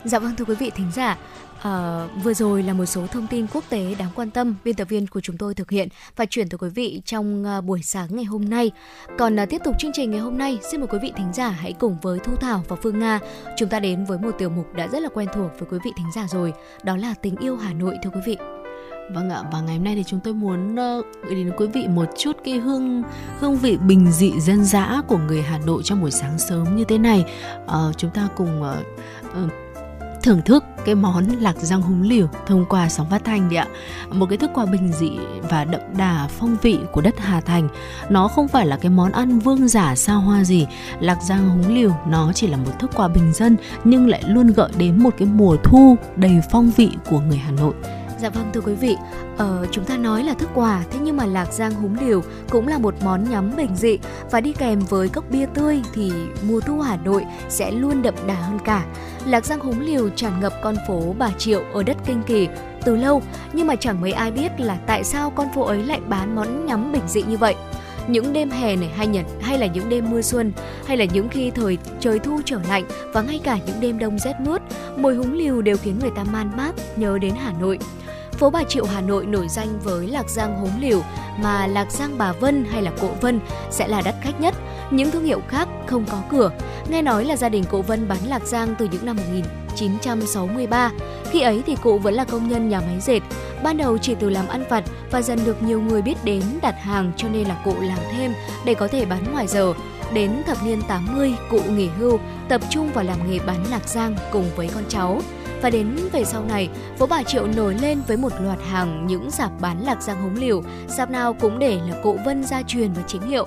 Dạ 0.05 0.19
vâng 0.19 0.37
thưa 0.37 0.45
quý 0.45 0.55
vị 0.55 0.71
thính 0.75 0.91
giả, 0.95 1.19
À, 1.63 2.07
vừa 2.23 2.35
rồi 2.35 2.63
là 2.63 2.73
một 2.73 2.87
số 2.87 3.07
thông 3.07 3.27
tin 3.27 3.47
quốc 3.53 3.65
tế 3.69 3.95
đáng 3.99 4.11
quan 4.15 4.31
tâm 4.31 4.55
biên 4.65 4.75
tập 4.75 4.85
viên 4.85 5.07
của 5.07 5.21
chúng 5.21 5.37
tôi 5.37 5.55
thực 5.55 5.71
hiện 5.71 5.89
và 6.17 6.25
chuyển 6.25 6.49
tới 6.49 6.59
quý 6.59 6.69
vị 6.69 7.03
trong 7.05 7.45
uh, 7.59 7.65
buổi 7.65 7.83
sáng 7.83 8.07
ngày 8.11 8.25
hôm 8.25 8.49
nay. 8.51 8.71
Còn 9.19 9.37
uh, 9.43 9.49
tiếp 9.49 9.61
tục 9.65 9.75
chương 9.79 9.91
trình 9.95 10.11
ngày 10.11 10.21
hôm 10.21 10.39
nay, 10.39 10.59
xin 10.71 10.81
mời 10.81 10.87
quý 10.87 10.99
vị 11.03 11.13
thính 11.17 11.33
giả 11.33 11.49
hãy 11.49 11.73
cùng 11.73 11.97
với 12.03 12.19
Thu 12.19 12.37
Thảo 12.37 12.65
và 12.69 12.77
Phương 12.77 12.99
Nga 12.99 13.21
chúng 13.57 13.69
ta 13.69 13.81
đến 13.81 14.05
với 14.05 14.19
một 14.19 14.31
tiểu 14.39 14.51
mục 14.51 14.75
đã 14.75 14.89
rất 14.89 15.03
là 15.03 15.09
quen 15.15 15.29
thuộc 15.35 15.51
với 15.59 15.69
quý 15.71 15.79
vị 15.85 15.93
thính 15.97 16.13
giả 16.15 16.27
rồi, 16.31 16.53
đó 16.85 16.97
là 16.97 17.15
tình 17.23 17.37
yêu 17.37 17.57
Hà 17.57 17.73
Nội 17.73 17.97
thưa 18.03 18.11
quý 18.11 18.21
vị. 18.27 18.37
Vâng 19.15 19.31
ạ, 19.31 19.43
và 19.53 19.61
ngày 19.61 19.77
hôm 19.77 19.85
nay 19.85 19.95
thì 19.97 20.05
chúng 20.07 20.21
tôi 20.21 20.35
muốn 20.35 20.73
uh, 20.73 21.07
gửi 21.25 21.35
đến 21.35 21.53
quý 21.57 21.67
vị 21.67 21.87
một 21.89 22.07
chút 22.19 22.37
cái 22.45 22.55
hương 22.55 23.03
hương 23.39 23.57
vị 23.57 23.77
bình 23.77 24.13
dị 24.13 24.41
dân 24.41 24.65
dã 24.65 25.03
của 25.09 25.19
người 25.19 25.43
Hà 25.43 25.59
Nội 25.59 25.83
trong 25.85 26.01
buổi 26.01 26.11
sáng 26.11 26.39
sớm 26.39 26.77
như 26.77 26.85
thế 26.85 26.99
này. 26.99 27.25
Uh, 27.65 27.97
chúng 27.97 28.11
ta 28.11 28.29
cùng 28.37 28.63
uh, 28.63 28.77
uh, 29.45 29.53
thưởng 30.23 30.43
thức 30.43 30.65
cái 30.85 30.95
món 30.95 31.27
lạc 31.41 31.57
rang 31.57 31.83
húng 31.83 32.03
liều 32.03 32.29
thông 32.47 32.65
qua 32.69 32.89
sóng 32.89 33.11
phát 33.11 33.25
thanh 33.25 33.49
đấy 33.51 33.57
ạ. 33.57 33.67
Một 34.11 34.27
cái 34.27 34.39
thức 34.39 34.51
quà 34.55 34.67
bình 34.67 34.93
dị 34.93 35.19
và 35.51 35.65
đậm 35.65 35.81
đà 35.97 36.29
phong 36.39 36.57
vị 36.63 36.79
của 36.93 37.01
đất 37.01 37.15
Hà 37.19 37.41
Thành. 37.41 37.69
Nó 38.09 38.29
không 38.29 38.49
phải 38.49 38.67
là 38.67 38.77
cái 38.77 38.91
món 38.91 39.13
ăn 39.13 39.39
vương 39.39 39.69
giả 39.69 39.97
xa 39.97 40.15
hoa 40.15 40.45
gì. 40.45 40.67
Lạc 41.01 41.19
rang 41.23 41.49
húng 41.49 41.75
liều 41.75 41.91
nó 42.09 42.33
chỉ 42.33 42.47
là 42.47 42.57
một 42.57 42.73
thức 42.79 42.91
quà 42.95 43.09
bình 43.09 43.33
dân 43.33 43.57
nhưng 43.85 44.09
lại 44.09 44.23
luôn 44.27 44.47
gợi 44.47 44.71
đến 44.79 45.03
một 45.03 45.15
cái 45.19 45.29
mùa 45.33 45.57
thu 45.65 45.97
đầy 46.17 46.41
phong 46.51 46.71
vị 46.77 46.91
của 47.11 47.21
người 47.21 47.39
Hà 47.39 47.51
Nội. 47.51 47.75
Dạ 48.23 48.29
vâng 48.29 48.51
thưa 48.53 48.61
quý 48.61 48.75
vị, 48.75 48.97
ờ, 49.39 49.67
chúng 49.71 49.85
ta 49.85 49.97
nói 49.97 50.25
là 50.25 50.35
thức 50.35 50.49
quà, 50.55 50.85
thế 50.91 50.99
nhưng 51.03 51.17
mà 51.17 51.27
lạc 51.27 51.53
giang 51.53 51.75
húng 51.75 51.97
liều 52.01 52.23
cũng 52.51 52.69
là 52.69 52.79
một 52.79 52.95
món 53.05 53.31
nhắm 53.31 53.57
bình 53.57 53.77
dị. 53.77 53.99
Và 54.31 54.41
đi 54.41 54.53
kèm 54.53 54.81
với 54.81 55.09
cốc 55.09 55.25
bia 55.31 55.47
tươi 55.55 55.83
thì 55.95 56.13
mùa 56.43 56.61
thu 56.61 56.81
Hà 56.81 56.97
Nội 56.97 57.25
sẽ 57.49 57.71
luôn 57.71 58.03
đậm 58.03 58.15
đà 58.27 58.35
hơn 58.35 58.59
cả. 58.65 58.85
Lạc 59.27 59.45
giang 59.45 59.61
húng 59.61 59.81
liều 59.81 60.09
tràn 60.09 60.41
ngập 60.41 60.53
con 60.63 60.77
phố 60.89 61.15
Bà 61.19 61.31
Triệu 61.39 61.63
ở 61.73 61.83
đất 61.83 61.97
Kinh 62.07 62.23
Kỳ 62.27 62.49
từ 62.85 62.97
lâu, 62.97 63.23
nhưng 63.53 63.67
mà 63.67 63.77
chẳng 63.77 64.01
mấy 64.01 64.13
ai 64.13 64.31
biết 64.31 64.61
là 64.61 64.79
tại 64.87 65.05
sao 65.05 65.31
con 65.31 65.49
phố 65.55 65.63
ấy 65.63 65.85
lại 65.85 66.01
bán 66.09 66.37
món 66.37 66.67
nhắm 66.67 66.93
bình 66.93 67.09
dị 67.09 67.23
như 67.23 67.37
vậy. 67.37 67.55
Những 68.09 68.33
đêm 68.33 68.51
hè 68.51 68.77
này 68.77 68.91
hay 68.97 69.07
nhật 69.07 69.27
hay 69.41 69.59
là 69.59 69.67
những 69.67 69.89
đêm 69.89 70.11
mưa 70.11 70.23
xuân 70.23 70.53
hay 70.87 70.97
là 70.97 71.05
những 71.05 71.29
khi 71.29 71.51
thời 71.51 71.79
trời 72.01 72.19
thu 72.19 72.41
trở 72.45 72.59
lạnh 72.69 72.85
và 73.13 73.23
ngay 73.23 73.41
cả 73.45 73.59
những 73.67 73.81
đêm 73.81 73.99
đông 73.99 74.19
rét 74.19 74.35
mướt 74.41 74.63
mùi 74.97 75.15
húng 75.15 75.33
liều 75.33 75.63
đều 75.63 75.77
khiến 75.77 75.99
người 76.01 76.11
ta 76.17 76.25
man 76.25 76.51
mác 76.57 76.73
nhớ 76.97 77.19
đến 77.19 77.35
Hà 77.41 77.53
Nội. 77.61 77.79
Phố 78.43 78.51
Bà 78.51 78.65
Triệu 78.65 78.85
Hà 78.85 79.01
Nội 79.01 79.27
nổi 79.27 79.49
danh 79.49 79.79
với 79.85 80.07
lạc 80.07 80.31
giang 80.31 80.59
húng 80.61 80.81
liều 80.81 81.03
mà 81.43 81.67
lạc 81.67 81.93
giang 81.93 82.19
Bà 82.19 82.33
Vân 82.33 82.65
hay 82.71 82.83
là 82.83 82.91
Cộ 83.01 83.09
Vân 83.21 83.41
sẽ 83.71 83.89
là 83.89 84.03
đắt 84.05 84.15
khách 84.23 84.41
nhất. 84.41 84.55
Những 84.91 85.11
thương 85.11 85.25
hiệu 85.25 85.41
khác 85.49 85.69
không 85.87 86.05
có 86.11 86.23
cửa. 86.31 86.51
Nghe 86.89 87.03
nói 87.03 87.25
là 87.25 87.37
gia 87.37 87.49
đình 87.49 87.65
Cộ 87.71 87.83
Vân 87.83 88.09
bán 88.09 88.19
lạc 88.27 88.47
giang 88.47 88.75
từ 88.79 88.89
những 88.93 89.07
năm 89.07 89.17
1963. 89.17 90.91
Khi 91.31 91.41
ấy 91.41 91.63
thì 91.67 91.77
cụ 91.83 91.99
vẫn 91.99 92.15
là 92.15 92.25
công 92.25 92.49
nhân 92.49 92.69
nhà 92.69 92.81
máy 92.81 93.01
dệt. 93.01 93.21
Ban 93.63 93.77
đầu 93.77 93.99
chỉ 93.99 94.15
từ 94.15 94.31
làm 94.31 94.49
ăn 94.49 94.65
vặt 94.69 94.85
và 95.11 95.23
dần 95.23 95.39
được 95.45 95.63
nhiều 95.63 95.81
người 95.81 96.03
biết 96.03 96.25
đến 96.25 96.43
đặt 96.63 96.75
hàng 96.81 97.13
cho 97.17 97.29
nên 97.29 97.49
là 97.49 97.63
cụ 97.65 97.75
làm 97.81 97.99
thêm 98.17 98.33
để 98.65 98.75
có 98.75 98.89
thể 98.89 99.05
bán 99.05 99.33
ngoài 99.33 99.47
giờ. 99.47 99.73
Đến 100.13 100.43
thập 100.47 100.65
niên 100.65 100.83
80, 100.89 101.35
cụ 101.51 101.61
nghỉ 101.69 101.89
hưu, 101.89 102.19
tập 102.49 102.61
trung 102.71 102.91
vào 102.93 103.05
làm 103.05 103.31
nghề 103.31 103.39
bán 103.39 103.65
lạc 103.71 103.89
giang 103.89 104.17
cùng 104.33 104.45
với 104.57 104.71
con 104.75 104.85
cháu. 104.89 105.21
Và 105.63 105.71
đến 105.71 105.97
về 106.13 106.25
sau 106.25 106.45
này, 106.45 106.69
phố 106.99 107.07
Bà 107.07 107.23
Triệu 107.23 107.47
nổi 107.47 107.77
lên 107.83 107.99
với 108.07 108.17
một 108.17 108.33
loạt 108.41 108.59
hàng 108.71 109.07
những 109.07 109.31
sạp 109.31 109.61
bán 109.61 109.85
lạc 109.85 110.03
giang 110.03 110.23
húng 110.23 110.35
liều, 110.35 110.63
sạp 110.89 111.11
nào 111.11 111.35
cũng 111.35 111.59
để 111.59 111.81
là 111.89 111.95
cụ 112.03 112.19
Vân 112.25 112.45
gia 112.45 112.63
truyền 112.63 112.93
và 112.93 113.03
chính 113.07 113.23
hiệu. 113.23 113.47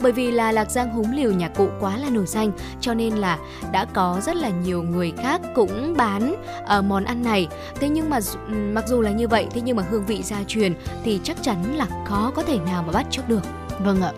Bởi 0.00 0.12
vì 0.12 0.30
là 0.30 0.52
lạc 0.52 0.70
giang 0.70 0.90
húng 0.90 1.12
liều 1.12 1.32
nhà 1.32 1.48
cụ 1.48 1.68
quá 1.80 1.96
là 1.96 2.10
nổi 2.10 2.26
danh, 2.26 2.52
cho 2.80 2.94
nên 2.94 3.14
là 3.14 3.38
đã 3.72 3.84
có 3.84 4.20
rất 4.22 4.36
là 4.36 4.48
nhiều 4.48 4.82
người 4.82 5.12
khác 5.16 5.40
cũng 5.54 5.94
bán 5.96 6.34
uh, 6.78 6.84
món 6.84 7.04
ăn 7.04 7.22
này. 7.22 7.48
Thế 7.80 7.88
nhưng 7.88 8.10
mà 8.10 8.18
ừ, 8.48 8.54
mặc 8.54 8.84
dù 8.88 9.00
là 9.00 9.10
như 9.10 9.28
vậy, 9.28 9.46
thế 9.50 9.60
nhưng 9.64 9.76
mà 9.76 9.82
hương 9.90 10.06
vị 10.06 10.22
gia 10.22 10.44
truyền 10.46 10.74
thì 11.04 11.20
chắc 11.24 11.42
chắn 11.42 11.76
là 11.76 11.86
khó 12.06 12.32
có 12.34 12.42
thể 12.42 12.58
nào 12.58 12.82
mà 12.86 12.92
bắt 12.92 13.06
trước 13.10 13.28
được. 13.28 13.42
Vâng 13.78 14.02
ạ, 14.02 14.12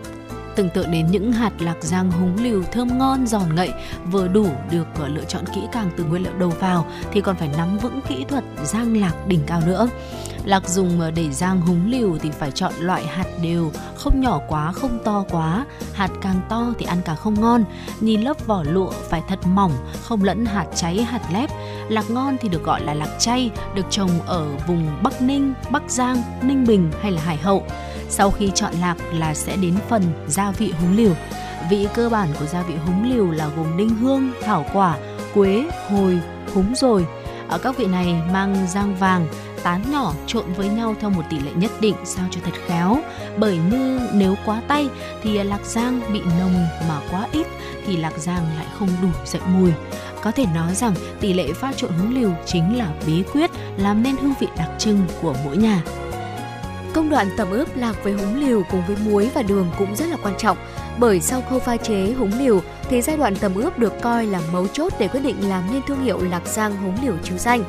tưởng 0.57 0.69
tượng 0.69 0.91
đến 0.91 1.07
những 1.11 1.33
hạt 1.33 1.51
lạc 1.59 1.75
giang 1.81 2.11
húng 2.11 2.35
liều 2.43 2.63
thơm 2.63 2.97
ngon 2.97 3.27
giòn 3.27 3.55
ngậy, 3.55 3.71
vừa 4.11 4.27
đủ 4.27 4.47
được 4.71 4.87
lựa 5.07 5.23
chọn 5.23 5.43
kỹ 5.55 5.61
càng 5.71 5.89
từ 5.97 6.03
nguyên 6.03 6.23
liệu 6.23 6.33
đầu 6.33 6.49
vào, 6.49 6.85
thì 7.11 7.21
còn 7.21 7.35
phải 7.35 7.49
nắm 7.57 7.77
vững 7.77 7.99
kỹ 8.07 8.25
thuật 8.29 8.43
rang 8.63 9.01
lạc 9.01 9.13
đỉnh 9.27 9.41
cao 9.47 9.61
nữa. 9.65 9.89
Lạc 10.45 10.69
dùng 10.69 11.01
để 11.15 11.31
rang 11.31 11.61
húng 11.61 11.91
liều 11.91 12.17
thì 12.17 12.31
phải 12.31 12.51
chọn 12.51 12.73
loại 12.79 13.05
hạt 13.05 13.25
đều, 13.41 13.71
không 13.95 14.21
nhỏ 14.21 14.39
quá, 14.47 14.71
không 14.71 14.99
to 15.03 15.25
quá. 15.29 15.65
Hạt 15.93 16.09
càng 16.21 16.41
to 16.49 16.73
thì 16.79 16.85
ăn 16.85 16.97
càng 17.05 17.17
không 17.17 17.41
ngon. 17.41 17.63
Nhìn 17.99 18.21
lớp 18.21 18.47
vỏ 18.47 18.63
lụa 18.63 18.91
phải 19.09 19.21
thật 19.27 19.39
mỏng, 19.47 19.71
không 20.03 20.23
lẫn 20.23 20.45
hạt 20.45 20.65
cháy, 20.75 21.03
hạt 21.03 21.21
lép. 21.33 21.49
Lạc 21.89 22.09
ngon 22.09 22.37
thì 22.41 22.49
được 22.49 22.63
gọi 22.63 22.81
là 22.81 22.93
lạc 22.93 23.09
chay, 23.19 23.51
được 23.75 23.85
trồng 23.89 24.09
ở 24.25 24.47
vùng 24.67 25.03
bắc 25.03 25.21
ninh, 25.21 25.53
bắc 25.69 25.83
giang, 25.87 26.21
ninh 26.41 26.65
bình 26.67 26.91
hay 27.01 27.11
là 27.11 27.21
hải 27.21 27.37
hậu 27.37 27.63
sau 28.09 28.31
khi 28.31 28.51
chọn 28.55 28.73
lạc 28.81 28.95
là 29.13 29.33
sẽ 29.33 29.55
đến 29.55 29.75
phần 29.89 30.03
gia 30.27 30.51
vị 30.51 30.73
húng 30.79 30.97
liều. 30.97 31.13
Vị 31.69 31.87
cơ 31.93 32.09
bản 32.09 32.29
của 32.39 32.45
gia 32.45 32.61
vị 32.61 32.73
húng 32.85 33.11
liều 33.13 33.31
là 33.31 33.49
gồm 33.55 33.77
đinh 33.77 33.89
hương, 33.89 34.31
thảo 34.41 34.65
quả, 34.73 34.97
quế, 35.33 35.69
hồi, 35.89 36.19
húng 36.53 36.73
rồi. 36.75 37.05
Ở 37.47 37.57
các 37.57 37.77
vị 37.77 37.85
này 37.85 38.21
mang 38.31 38.67
rang 38.67 38.95
vàng, 38.95 39.27
tán 39.63 39.81
nhỏ 39.91 40.13
trộn 40.27 40.53
với 40.53 40.69
nhau 40.69 40.95
theo 40.99 41.09
một 41.09 41.21
tỷ 41.29 41.39
lệ 41.39 41.51
nhất 41.55 41.71
định 41.79 41.95
sao 42.05 42.25
cho 42.31 42.41
thật 42.43 42.53
khéo. 42.67 42.97
Bởi 43.37 43.57
như 43.71 43.99
nếu 44.13 44.35
quá 44.45 44.61
tay 44.67 44.87
thì 45.23 45.43
lạc 45.43 45.65
giang 45.65 46.01
bị 46.13 46.21
nồng 46.39 46.65
mà 46.89 46.99
quá 47.11 47.27
ít 47.31 47.47
thì 47.85 47.97
lạc 47.97 48.13
giang 48.17 48.43
lại 48.57 48.65
không 48.79 48.89
đủ 49.01 49.09
dậy 49.25 49.41
mùi. 49.47 49.71
Có 50.23 50.31
thể 50.31 50.45
nói 50.55 50.75
rằng 50.75 50.93
tỷ 51.19 51.33
lệ 51.33 51.53
pha 51.53 51.73
trộn 51.73 51.91
húng 51.91 52.15
liều 52.15 52.31
chính 52.45 52.77
là 52.77 52.87
bí 53.07 53.23
quyết 53.33 53.51
làm 53.77 54.03
nên 54.03 54.17
hương 54.17 54.33
vị 54.39 54.47
đặc 54.57 54.69
trưng 54.79 54.99
của 55.21 55.35
mỗi 55.45 55.57
nhà. 55.57 55.83
Công 56.97 57.09
đoạn 57.09 57.27
tẩm 57.37 57.51
ướp 57.51 57.77
lạc 57.77 58.03
với 58.03 58.13
húng 58.13 58.41
liều 58.41 58.63
cùng 58.71 58.83
với 58.87 58.95
muối 59.05 59.29
và 59.33 59.41
đường 59.41 59.71
cũng 59.77 59.95
rất 59.95 60.05
là 60.09 60.17
quan 60.23 60.33
trọng 60.37 60.57
bởi 60.99 61.19
sau 61.19 61.41
khâu 61.49 61.59
pha 61.59 61.77
chế 61.77 62.13
húng 62.17 62.39
liều 62.39 62.61
thì 62.89 63.01
giai 63.01 63.17
đoạn 63.17 63.35
tẩm 63.35 63.55
ướp 63.55 63.79
được 63.79 64.01
coi 64.01 64.25
là 64.25 64.41
mấu 64.53 64.67
chốt 64.67 64.93
để 64.99 65.07
quyết 65.07 65.19
định 65.19 65.49
làm 65.49 65.63
nên 65.71 65.81
thương 65.87 66.03
hiệu 66.03 66.19
lạc 66.31 66.47
giang 66.47 66.77
húng 66.77 66.97
liều 67.03 67.13
chứ 67.23 67.37
danh. 67.37 67.63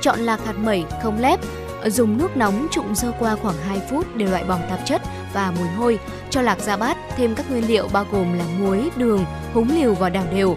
Chọn 0.00 0.18
lạc 0.18 0.44
hạt 0.46 0.52
mẩy 0.52 0.84
không 1.02 1.20
lép, 1.20 1.40
dùng 1.86 2.18
nước 2.18 2.36
nóng 2.36 2.66
trụng 2.70 2.94
sơ 2.94 3.12
qua 3.18 3.36
khoảng 3.42 3.56
2 3.56 3.80
phút 3.90 4.16
để 4.16 4.26
loại 4.26 4.44
bỏ 4.44 4.58
tạp 4.70 4.80
chất 4.86 5.02
và 5.34 5.52
mùi 5.58 5.68
hôi. 5.68 5.98
Cho 6.30 6.42
lạc 6.42 6.60
ra 6.60 6.76
bát, 6.76 6.96
thêm 7.16 7.34
các 7.34 7.50
nguyên 7.50 7.68
liệu 7.68 7.88
bao 7.92 8.06
gồm 8.12 8.38
là 8.38 8.44
muối, 8.58 8.90
đường, 8.96 9.24
húng 9.52 9.68
liều 9.76 9.94
và 9.94 10.08
đảo 10.08 10.24
đều 10.32 10.56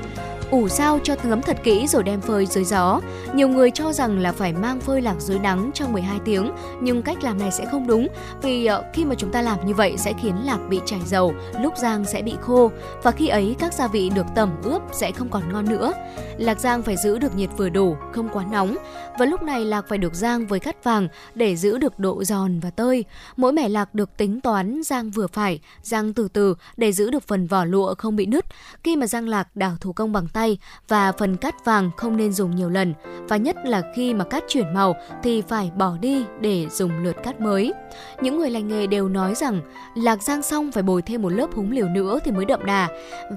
ủ 0.52 0.68
sao 0.68 1.00
cho 1.04 1.16
ngấm 1.24 1.42
thật 1.42 1.58
kỹ 1.64 1.88
rồi 1.88 2.04
đem 2.04 2.22
phơi 2.22 2.46
dưới 2.46 2.64
gió. 2.64 3.02
Nhiều 3.34 3.48
người 3.48 3.72
cho 3.72 3.94
rằng 3.94 4.20
là 4.20 4.32
phải 4.32 4.54
mang 4.54 4.80
phơi 4.80 5.02
lạc 5.02 5.16
dưới 5.20 5.40
nắng 5.40 5.72
trong 5.74 5.94
12 5.94 6.20
tiếng, 6.26 6.52
nhưng 6.82 7.02
cách 7.02 7.24
làm 7.24 7.40
này 7.40 7.52
sẽ 7.52 7.66
không 7.66 7.88
đúng 7.88 8.08
vì 8.42 8.66
ờ, 8.66 8.84
khi 8.94 9.06
mà 9.06 9.16
chúng 9.16 9.32
ta 9.32 9.42
làm 9.42 9.66
như 9.66 9.74
vậy 9.74 9.96
sẽ 9.98 10.14
khiến 10.22 10.36
lạc 10.46 10.60
bị 10.70 10.80
chảy 10.86 11.00
dầu, 11.06 11.34
lúc 11.62 11.74
rang 11.78 12.06
sẽ 12.06 12.22
bị 12.22 12.34
khô 12.42 12.72
và 13.04 13.12
khi 13.12 13.28
ấy 13.28 13.56
các 13.60 13.74
gia 13.74 13.88
vị 13.88 14.10
được 14.16 14.26
tẩm 14.36 14.52
ướp 14.64 14.82
sẽ 14.92 15.12
không 15.12 15.30
còn 15.30 15.54
ngon 15.54 15.70
nữa. 15.70 15.94
Lạc 16.38 16.60
rang 16.60 16.84
phải 16.84 16.96
giữ 16.98 17.20
được 17.20 17.36
nhiệt 17.36 17.50
vừa 17.58 17.70
đủ, 17.70 17.96
không 18.12 18.30
quá 18.34 18.46
nóng 18.52 18.78
và 19.18 19.26
lúc 19.26 19.44
này 19.44 19.66
lạc 19.66 19.86
phải 19.90 19.98
được 19.98 20.14
rang 20.14 20.48
với 20.48 20.60
cắt 20.60 20.84
vàng 20.84 21.08
để 21.36 21.56
giữ 21.56 21.78
được 21.78 22.00
độ 22.00 22.24
giòn 22.24 22.60
và 22.60 22.70
tơi. 22.70 23.06
Mỗi 23.38 23.54
mẻ 23.54 23.70
lạc 23.70 23.94
được 23.94 24.18
tính 24.18 24.42
toán 24.42 24.84
rang 24.84 25.10
vừa 25.10 25.28
phải, 25.28 25.60
rang 25.82 26.14
từ 26.14 26.28
từ 26.28 26.56
để 26.78 26.92
giữ 26.92 27.12
được 27.12 27.28
phần 27.28 27.48
vỏ 27.48 27.64
lụa 27.66 27.96
không 27.98 28.16
bị 28.16 28.26
nứt. 28.26 28.46
Khi 28.84 28.96
mà 28.96 29.08
rang 29.08 29.28
lạc 29.28 29.56
đảo 29.56 29.72
thủ 29.82 29.94
công 29.94 30.14
bằng 30.14 30.28
tay 30.34 30.58
và 30.88 31.12
phần 31.12 31.38
cắt 31.38 31.66
vàng 31.66 31.92
không 31.98 32.18
nên 32.18 32.34
dùng 32.34 32.56
nhiều 32.56 32.70
lần 32.70 32.94
và 33.30 33.38
nhất 33.38 33.56
là 33.66 33.82
khi 33.96 34.14
mà 34.14 34.26
cắt 34.26 34.44
chuyển 34.48 34.74
màu 34.74 34.96
thì 35.24 35.42
phải 35.42 35.72
bỏ 35.78 35.98
đi 36.02 36.26
để 36.42 36.68
dùng 36.72 37.04
lượt 37.04 37.16
cắt 37.24 37.42
mới. 37.42 37.74
Những 38.22 38.38
người 38.38 38.50
lành 38.50 38.68
nghề 38.68 38.88
đều 38.88 39.10
nói 39.10 39.36
rằng 39.36 39.62
lạc 39.96 40.24
rang 40.24 40.42
xong 40.42 40.72
phải 40.72 40.84
bồi 40.84 41.02
thêm 41.02 41.22
một 41.22 41.30
lớp 41.30 41.48
húng 41.56 41.72
liều 41.72 41.88
nữa 41.88 42.20
thì 42.24 42.32
mới 42.32 42.46
đậm 42.46 42.66
đà 42.66 42.88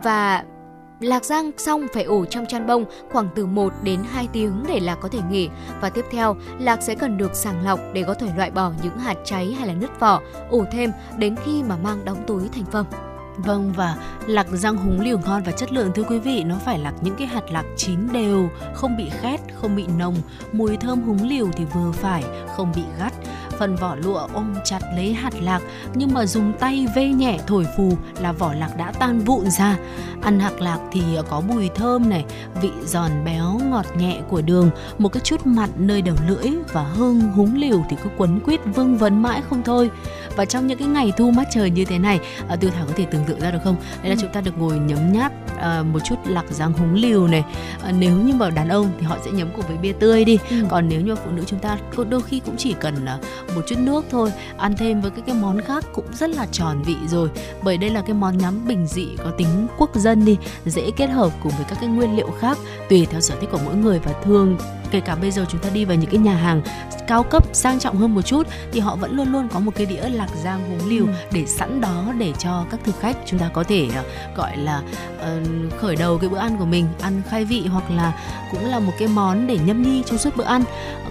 và 0.03 0.45
Lạc 1.01 1.25
rang 1.25 1.51
xong 1.59 1.87
phải 1.93 2.05
ủ 2.05 2.25
trong 2.25 2.47
chăn 2.47 2.67
bông 2.67 2.85
khoảng 3.13 3.29
từ 3.35 3.47
1 3.47 3.73
đến 3.83 4.01
2 4.11 4.29
tiếng 4.33 4.65
để 4.69 4.81
lạc 4.81 4.99
có 5.01 5.09
thể 5.09 5.19
nghỉ. 5.31 5.49
Và 5.81 5.91
tiếp 5.91 6.05
theo 6.11 6.37
lạc 6.59 6.83
sẽ 6.83 6.95
cần 6.95 7.19
được 7.19 7.35
sàng 7.35 7.65
lọc 7.65 7.81
để 7.93 8.03
có 8.03 8.15
thể 8.15 8.29
loại 8.37 8.51
bỏ 8.51 8.73
những 8.83 8.99
hạt 8.99 9.17
cháy 9.25 9.53
hay 9.59 9.69
là 9.69 9.75
nứt 9.75 10.01
vỏ, 10.01 10.21
ủ 10.51 10.65
thêm 10.73 10.93
đến 11.19 11.37
khi 11.45 11.63
mà 11.63 11.77
mang 11.77 12.05
đóng 12.05 12.25
túi 12.27 12.49
thành 12.49 12.65
phẩm. 12.65 12.87
Vâng 13.37 13.73
và 13.77 13.97
lạc 14.27 14.47
rang 14.53 14.77
húng 14.77 15.01
liều 15.01 15.19
ngon 15.19 15.43
và 15.47 15.53
chất 15.53 15.73
lượng 15.73 15.91
thưa 15.95 16.03
quý 16.03 16.19
vị 16.19 16.43
nó 16.45 16.57
phải 16.65 16.79
là 16.79 16.93
những 17.01 17.15
cái 17.15 17.27
hạt 17.27 17.51
lạc 17.51 17.65
chín 17.77 17.99
đều, 18.13 18.49
không 18.75 18.97
bị 18.97 19.11
khét, 19.21 19.41
không 19.55 19.77
bị 19.77 19.87
nồng, 19.99 20.17
mùi 20.53 20.77
thơm 20.77 21.03
húng 21.03 21.29
liều 21.29 21.49
thì 21.57 21.65
vừa 21.65 21.93
phải, 21.93 22.25
không 22.57 22.73
bị 22.77 22.83
gắt 22.99 23.13
phần 23.61 23.77
vỏ 23.77 23.97
lụa 24.05 24.27
ôm 24.35 24.55
chặt 24.65 24.79
lấy 24.97 25.13
hạt 25.13 25.35
lạc 25.41 25.61
nhưng 25.95 26.15
mà 26.15 26.27
dùng 26.27 26.53
tay 26.61 26.87
vê 26.95 27.09
nhẹ 27.09 27.39
thổi 27.47 27.67
phù 27.77 27.93
là 28.21 28.33
vỏ 28.33 28.53
lạc 28.53 28.77
đã 28.77 28.93
tan 28.99 29.19
vụn 29.19 29.51
ra. 29.51 29.77
Ăn 30.23 30.41
hạt 30.41 30.61
lạc 30.61 30.79
thì 30.93 31.03
có 31.29 31.41
mùi 31.41 31.69
thơm 31.69 32.11
này 32.11 32.25
vị 32.63 32.71
giòn 32.85 33.11
béo 33.25 33.61
ngọt 33.71 33.87
nhẹ 33.97 34.21
của 34.29 34.43
đường 34.43 34.71
một 34.99 35.09
cái 35.09 35.21
chút 35.25 35.47
mặn 35.47 35.71
nơi 35.77 36.03
đầu 36.03 36.17
lưỡi 36.29 36.53
và 36.73 36.83
hương 36.83 37.21
húng 37.21 37.55
liều 37.55 37.85
thì 37.91 37.97
cứ 38.03 38.11
quấn 38.17 38.41
quýt 38.41 38.61
vương 38.75 38.97
vấn 38.97 39.23
mãi 39.23 39.43
không 39.51 39.63
thôi. 39.65 39.91
Và 40.37 40.45
trong 40.45 40.67
những 40.67 40.79
cái 40.79 40.89
ngày 40.89 41.13
thu 41.17 41.31
mát 41.31 41.45
trời 41.51 41.71
như 41.71 41.85
thế 41.85 41.99
này 41.99 42.21
à, 42.49 42.57
tư 42.57 42.71
thảo 42.71 42.87
có 42.87 42.93
thể 42.97 43.07
tưởng 43.11 43.25
tượng 43.27 43.41
ra 43.41 43.51
được 43.51 43.59
không? 43.65 43.77
Đấy 44.03 44.11
là 44.11 44.15
ừ. 44.15 44.19
chúng 44.21 44.33
ta 44.33 44.41
được 44.41 44.59
ngồi 44.59 44.79
nhấm 44.79 45.13
nháp 45.13 45.33
à, 45.59 45.83
một 45.83 46.01
chút 46.05 46.17
lạc 46.27 46.45
rang 46.51 46.73
húng 46.73 46.95
liều 46.95 47.27
này. 47.27 47.45
À, 47.85 47.93
nếu 47.99 48.17
như 48.17 48.35
mà 48.35 48.51
đàn 48.51 48.69
ông 48.69 48.91
thì 48.99 49.07
họ 49.07 49.17
sẽ 49.25 49.31
nhấm 49.31 49.49
cùng 49.57 49.65
với 49.69 49.77
bia 49.77 49.93
tươi 49.93 50.25
đi. 50.25 50.39
Ừ. 50.51 50.57
còn 50.69 50.89
nếu 50.89 51.01
như 51.01 51.17
phụ 51.17 51.31
nữ 51.31 51.43
chúng 51.47 51.59
ta 51.59 51.77
đôi 52.11 52.23
khi 52.23 52.41
cũng 52.47 52.55
chỉ 52.59 52.75
cần 52.81 53.07
à, 53.07 53.19
một 53.55 53.63
chút 53.67 53.79
nước 53.79 54.05
thôi, 54.11 54.33
ăn 54.59 54.77
thêm 54.77 55.01
với 55.01 55.11
cái 55.11 55.21
cái 55.27 55.35
món 55.35 55.61
khác 55.61 55.85
cũng 55.93 56.07
rất 56.13 56.31
là 56.31 56.47
tròn 56.53 56.83
vị 56.83 56.97
rồi. 57.09 57.29
Bởi 57.63 57.77
đây 57.77 57.91
là 57.91 58.03
cái 58.03 58.15
món 58.15 58.39
nhắm 58.39 58.67
bình 58.67 58.87
dị 58.87 59.07
có 59.25 59.31
tính 59.39 59.67
quốc 59.79 59.91
dân 59.95 60.25
đi, 60.25 60.37
dễ 60.65 60.91
kết 60.97 61.07
hợp 61.07 61.33
cùng 61.43 61.53
với 61.57 61.67
các 61.69 61.79
cái 61.81 61.89
nguyên 61.89 62.17
liệu 62.17 62.31
khác, 62.41 62.59
tùy 62.89 63.07
theo 63.11 63.21
sở 63.21 63.35
thích 63.41 63.49
của 63.53 63.61
mỗi 63.65 63.75
người 63.75 63.99
và 63.99 64.13
thường 64.25 64.57
kể 64.91 65.01
cả 65.01 65.15
bây 65.15 65.31
giờ 65.31 65.45
chúng 65.49 65.61
ta 65.61 65.71
đi 65.71 65.85
vào 65.85 65.97
những 65.97 66.11
cái 66.11 66.19
nhà 66.19 66.35
hàng 66.35 66.63
cao 67.11 67.23
cấp 67.23 67.45
sang 67.53 67.79
trọng 67.79 67.97
hơn 67.97 68.15
một 68.15 68.23
chút 68.23 68.47
thì 68.73 68.81
họ 68.81 68.97
vẫn 68.97 69.17
luôn 69.17 69.33
luôn 69.33 69.49
có 69.49 69.61
một 69.61 69.73
cái 69.75 69.87
đĩa 69.87 70.09
lạc 70.09 70.29
rang 70.45 70.69
húng 70.69 70.89
liều 70.89 71.07
ừ. 71.07 71.13
để 71.33 71.47
sẵn 71.47 71.81
đó 71.81 72.13
để 72.19 72.33
cho 72.39 72.65
các 72.71 72.81
thực 72.85 73.01
khách 73.01 73.17
chúng 73.27 73.39
ta 73.41 73.51
có 73.53 73.63
thể 73.63 73.89
uh, 73.89 74.37
gọi 74.37 74.57
là 74.57 74.83
uh, 75.17 75.81
khởi 75.81 75.97
đầu 75.97 76.19
cái 76.19 76.29
bữa 76.29 76.39
ăn 76.39 76.57
của 76.59 76.65
mình 76.65 76.87
ăn 77.01 77.23
khai 77.29 77.45
vị 77.45 77.67
hoặc 77.67 77.91
là 77.91 78.13
cũng 78.51 78.65
là 78.65 78.79
một 78.79 78.93
cái 78.99 79.09
món 79.09 79.47
để 79.47 79.59
nhâm 79.67 79.83
nhi 79.83 80.03
trong 80.07 80.19
suốt 80.19 80.37
bữa 80.37 80.45
ăn 80.45 80.65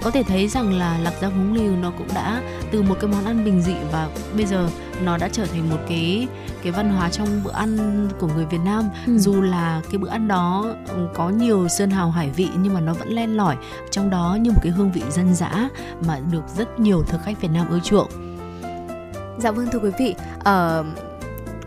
có 0.03 0.11
thể 0.11 0.23
thấy 0.23 0.47
rằng 0.47 0.73
là 0.73 0.97
lạc 0.97 1.13
rang 1.21 1.31
húng 1.31 1.53
liều 1.53 1.75
nó 1.75 1.91
cũng 1.97 2.07
đã 2.15 2.41
từ 2.71 2.81
một 2.81 2.95
cái 3.01 3.11
món 3.11 3.25
ăn 3.25 3.45
bình 3.45 3.61
dị 3.61 3.75
và 3.91 4.09
bây 4.35 4.45
giờ 4.45 4.69
nó 5.03 5.17
đã 5.17 5.29
trở 5.31 5.45
thành 5.45 5.69
một 5.69 5.77
cái 5.89 6.27
cái 6.63 6.71
văn 6.71 6.89
hóa 6.89 7.09
trong 7.09 7.27
bữa 7.43 7.51
ăn 7.51 8.07
của 8.19 8.27
người 8.27 8.45
Việt 8.45 8.61
Nam 8.65 8.83
ừ. 9.07 9.17
dù 9.17 9.41
là 9.41 9.81
cái 9.91 9.97
bữa 9.97 10.09
ăn 10.09 10.27
đó 10.27 10.65
có 11.13 11.29
nhiều 11.29 11.67
sơn 11.67 11.89
hào 11.89 12.11
hải 12.11 12.29
vị 12.29 12.49
nhưng 12.61 12.73
mà 12.73 12.81
nó 12.81 12.93
vẫn 12.93 13.09
len 13.09 13.37
lỏi 13.37 13.57
trong 13.91 14.09
đó 14.09 14.37
như 14.41 14.51
một 14.51 14.59
cái 14.63 14.71
hương 14.71 14.91
vị 14.91 15.03
dân 15.09 15.35
dã 15.35 15.69
mà 16.07 16.19
được 16.31 16.43
rất 16.57 16.79
nhiều 16.79 17.03
thực 17.03 17.21
khách 17.23 17.41
Việt 17.41 17.51
Nam 17.53 17.69
ưa 17.69 17.79
chuộng. 17.79 18.09
Dạ 19.37 19.51
vâng 19.51 19.67
thưa 19.71 19.79
quý 19.79 19.91
vị, 19.99 20.15
uh, 20.39 20.85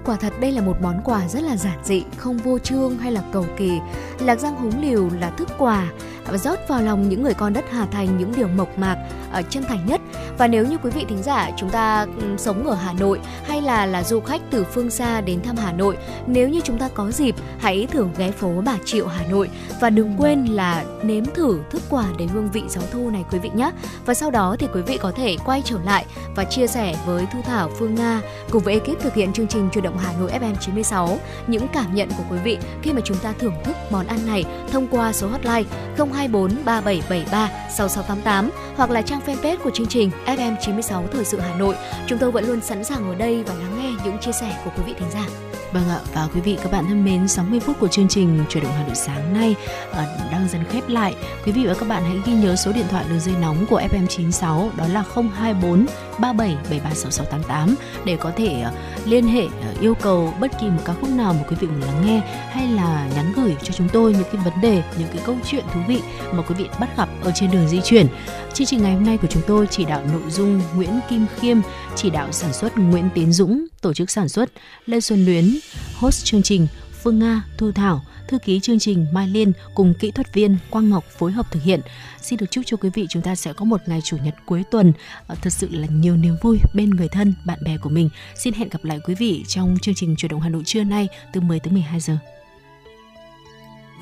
quả 0.05 0.17
thật 0.21 0.33
đây 0.41 0.53
là 0.53 0.63
một 0.63 0.77
món 0.83 1.01
quà 1.05 1.29
rất 1.29 1.43
là 1.43 1.57
giản 1.57 1.79
dị, 1.85 2.03
không 2.17 2.37
vô 2.37 2.59
trương 2.59 2.99
hay 2.99 3.13
là 3.13 3.23
cầu 3.33 3.47
kỳ. 3.57 3.79
Lạc 4.21 4.41
rang 4.41 4.57
húng 4.57 4.83
liều 4.83 5.09
là 5.21 5.31
thức 5.31 5.49
quà 5.59 5.89
và 6.27 6.39
rót 6.39 6.69
vào 6.69 6.83
lòng 6.83 7.09
những 7.09 7.23
người 7.23 7.35
con 7.35 7.53
đất 7.53 7.65
Hà 7.71 7.87
Thành 7.87 8.19
những 8.19 8.33
điều 8.37 8.49
mộc 8.49 8.79
mạc, 8.79 8.97
ờ, 9.33 9.43
chân 9.51 9.65
thành 9.65 9.87
nhất. 9.87 10.01
Và 10.39 10.47
nếu 10.47 10.67
như 10.67 10.77
quý 10.83 10.91
vị 10.91 11.05
thính 11.09 11.23
giả 11.23 11.51
chúng 11.57 11.71
ta 11.71 12.07
sống 12.39 12.67
ở 12.67 12.75
Hà 12.75 12.93
Nội 12.93 13.21
hay 13.45 13.63
là 13.63 13.87
là 13.87 14.03
du 14.03 14.21
khách 14.21 14.43
từ 14.51 14.65
phương 14.65 14.91
xa 14.91 15.21
đến 15.21 15.43
thăm 15.43 15.57
Hà 15.57 15.73
Nội, 15.73 15.97
nếu 16.27 16.49
như 16.49 16.61
chúng 16.65 16.79
ta 16.79 16.89
có 16.95 17.11
dịp 17.11 17.35
hãy 17.59 17.87
thử 17.91 18.07
ghé 18.17 18.31
phố 18.31 18.63
Bà 18.65 18.77
Triệu 18.85 19.07
Hà 19.07 19.27
Nội 19.27 19.51
và 19.81 19.91
đừng 19.91 20.15
quên 20.19 20.45
là 20.45 20.85
nếm 21.03 21.25
thử 21.25 21.61
thức 21.71 21.83
quà 21.91 22.05
để 22.19 22.27
hương 22.27 22.51
vị 22.51 22.63
gió 22.69 22.81
thu 22.93 23.11
này 23.11 23.25
quý 23.33 23.39
vị 23.39 23.51
nhé. 23.55 23.71
Và 24.07 24.15
sau 24.15 24.31
đó 24.31 24.57
thì 24.59 24.67
quý 24.75 24.83
vị 24.83 24.99
có 25.03 25.13
thể 25.17 25.37
quay 25.45 25.63
trở 25.65 25.77
lại 25.85 26.05
và 26.37 26.45
chia 26.45 26.67
sẻ 26.67 26.97
với 27.07 27.27
Thu 27.33 27.39
Thảo 27.43 27.71
Phương 27.79 27.95
Nga 27.95 28.21
cùng 28.51 28.63
với 28.63 28.75
ekip 28.75 29.01
thực 29.01 29.15
hiện 29.15 29.33
chương 29.33 29.47
trình 29.47 29.69
Chủ 29.73 29.81
động 29.81 29.99
Hà 29.99 30.13
Nội 30.21 30.31
FM 30.31 30.55
96 30.61 31.19
những 31.47 31.67
cảm 31.73 31.95
nhận 31.95 32.09
của 32.09 32.25
quý 32.31 32.39
vị 32.45 32.59
khi 32.83 32.93
mà 32.93 33.01
chúng 33.05 33.17
ta 33.17 33.33
thưởng 33.39 33.55
thức 33.65 33.77
món 33.91 34.07
ăn 34.07 34.27
này 34.27 34.45
thông 34.73 34.87
qua 34.91 35.13
số 35.13 35.29
hotline 35.29 35.65
024 36.13 36.65
3773 36.65 37.51
6688 37.71 38.51
hoặc 38.77 38.91
là 38.91 39.03
trang 39.03 39.21
fanpage 39.27 39.57
của 39.65 39.71
chương 39.71 39.87
trình 39.87 40.11
FM 40.27 40.57
96 40.61 41.05
Thời 41.13 41.25
sự 41.25 41.41
Hà 41.41 41.55
Nội. 41.55 41.75
Chúng 42.07 42.19
tôi 42.19 42.31
vẫn 42.31 42.45
luôn 42.45 42.61
sẵn 42.61 42.85
sàng 42.85 43.09
ở 43.09 43.15
đây 43.15 43.43
và 43.47 43.55
lắng 43.55 43.79
nghe 43.79 43.91
những 44.05 44.19
chia 44.19 44.33
sẻ 44.33 44.63
của 44.65 44.71
quý 44.77 44.83
vị 44.87 44.95
thính 44.99 45.11
giả. 45.11 45.27
Vâng 45.73 45.89
ạ, 45.89 46.01
và 46.15 46.29
quý 46.35 46.41
vị 46.41 46.59
các 46.63 46.73
bạn 46.73 46.85
thân 46.89 47.05
mến, 47.05 47.29
60 47.29 47.61
phút 47.61 47.77
của 47.81 47.89
chương 47.89 48.09
trình 48.09 48.45
Chuyển 48.49 48.65
động 48.65 48.73
Hà 48.73 48.83
Nội 48.87 48.95
sáng 48.95 49.35
nay 49.35 49.55
ờ, 49.91 50.05
đang 50.33 50.49
dần 50.49 50.65
khép 50.71 50.89
lại. 50.89 51.15
Quý 51.47 51.53
vị 51.53 51.67
và 51.67 51.75
các 51.75 51.89
bạn 51.89 52.03
hãy 52.03 52.21
ghi 52.27 52.33
nhớ 52.33 52.57
số 52.57 52.73
điện 52.73 52.87
thoại 52.91 53.05
đường 53.09 53.21
dây 53.21 53.35
nóng 53.41 53.67
của 53.71 53.81
FM96 53.81 54.71
đó 54.77 54.85
là 54.93 55.05
024 55.35 55.87
37736688 56.23 57.75
để 58.05 58.17
có 58.17 58.33
thể 58.37 58.61
ờ, 58.61 58.73
liên 59.05 59.27
hệ 59.27 59.43
ờ, 59.43 59.75
yêu 59.81 59.95
cầu 59.95 60.35
bất 60.41 60.51
kỳ 60.61 60.67
một 60.67 60.83
ca 60.85 60.95
khúc 61.01 61.11
nào 61.11 61.33
mà 61.33 61.43
quý 61.49 61.57
vị 61.61 61.67
muốn 61.67 61.81
lắng 61.81 62.07
nghe 62.07 62.21
hay 62.51 62.69
là 62.69 63.09
nhắn 63.15 63.33
gửi 63.37 63.57
cho 63.63 63.73
chúng 63.73 63.89
tôi 63.89 64.13
những 64.13 64.29
cái 64.33 64.43
vấn 64.45 64.61
đề, 64.61 64.83
những 64.99 65.09
cái 65.09 65.23
câu 65.27 65.37
chuyện 65.47 65.65
thú 65.75 65.81
vị 65.89 66.01
mà 66.33 66.43
quý 66.43 66.55
vị 66.59 66.69
bắt 66.81 66.97
gặp 66.97 67.09
ở 67.23 67.33
trên 67.35 67.51
đường 67.51 67.69
di 67.69 67.81
chuyển. 67.81 68.07
Chương 68.55 68.67
trình 68.67 68.83
ngày 68.83 68.95
hôm 68.95 69.05
nay 69.05 69.19
của 69.23 69.29
chúng 69.29 69.43
tôi 69.47 69.67
chỉ 69.71 69.85
đạo 69.85 70.03
nội 70.13 70.31
dung 70.31 70.61
Nguyễn 70.75 71.01
Kim 71.11 71.27
Khiêm, 71.41 71.59
chỉ 71.97 72.11
đạo 72.11 72.33
sản 72.33 72.53
xuất 72.53 72.79
Nguyễn 72.79 73.09
Tiến 73.15 73.33
Dũng, 73.33 73.67
tổ 73.81 73.95
chức 73.95 74.11
sản 74.11 74.29
xuất 74.29 74.51
Lê 74.87 75.01
Xuân 75.01 75.25
Luyến, 75.25 75.59
host 75.95 76.25
chương 76.25 76.43
trình 76.43 76.67
Phương 77.03 77.19
Nga, 77.19 77.45
Thu 77.59 77.73
Thảo, 77.73 78.03
thư 78.29 78.39
ký 78.39 78.61
chương 78.61 78.79
trình 78.79 79.07
Mai 79.13 79.29
Liên 79.29 79.53
cùng 79.75 79.95
kỹ 79.99 80.11
thuật 80.11 80.35
viên 80.35 80.57
Quang 80.71 80.91
Ngọc 80.91 81.05
phối 81.19 81.33
hợp 81.33 81.47
thực 81.51 81.63
hiện. 81.63 81.81
Xin 82.21 82.39
được 82.39 82.51
chúc 82.51 82.65
cho 82.67 82.77
quý 82.77 82.91
vị 82.95 83.07
chúng 83.11 83.23
ta 83.23 83.35
sẽ 83.35 83.53
có 83.53 83.65
một 83.65 83.81
ngày 83.87 84.01
chủ 84.05 84.17
nhật 84.25 84.35
cuối 84.47 84.63
tuần 84.71 84.93
ờ, 85.27 85.35
thật 85.43 85.51
sự 85.51 85.69
là 85.71 85.87
nhiều 85.91 86.17
niềm 86.17 86.37
vui 86.43 86.59
bên 86.75 86.91
người 86.91 87.09
thân, 87.09 87.35
bạn 87.45 87.59
bè 87.65 87.77
của 87.77 87.89
mình. 87.89 88.09
Xin 88.35 88.55
hẹn 88.55 88.69
gặp 88.69 88.85
lại 88.85 88.99
quý 89.05 89.15
vị 89.15 89.45
trong 89.49 89.77
chương 89.83 89.95
trình 89.95 90.17
Chuyển 90.17 90.31
động 90.31 90.41
Hà 90.41 90.49
Nội 90.49 90.63
trưa 90.67 90.85
nay 90.85 91.09
từ 91.33 91.41
10 91.41 91.61
tới 91.61 91.73
12 91.73 92.01
giờ. 92.01 92.17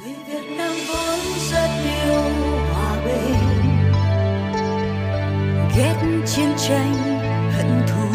Người 0.03 0.15
Việt 0.29 0.57
Nam 0.57 0.73
vốn 0.89 1.19
rất 1.51 1.71
yêu 1.85 2.23
hòa 2.73 3.05
bình, 3.05 3.73
ghét 5.77 6.25
chiến 6.27 6.53
tranh 6.69 6.95
hận 7.53 7.83
thù 7.89 8.09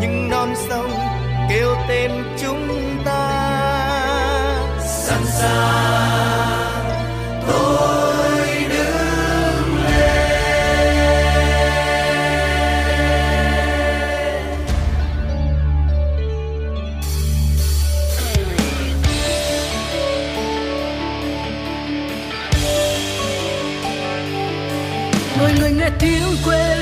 nhưng 0.00 0.30
non 0.30 0.54
sông 0.68 1.15
kêu 1.48 1.76
tên 1.88 2.10
chúng 2.42 3.02
ta. 3.04 3.42
Sẵn 4.80 5.20
sàng 5.24 6.84
tôi 7.48 8.46
đứng 8.68 9.76
lên. 9.88 10.36
Người 25.38 25.52
người 25.60 25.70
nghe 25.70 25.90
tiếng 25.98 26.22
quê 26.44 26.75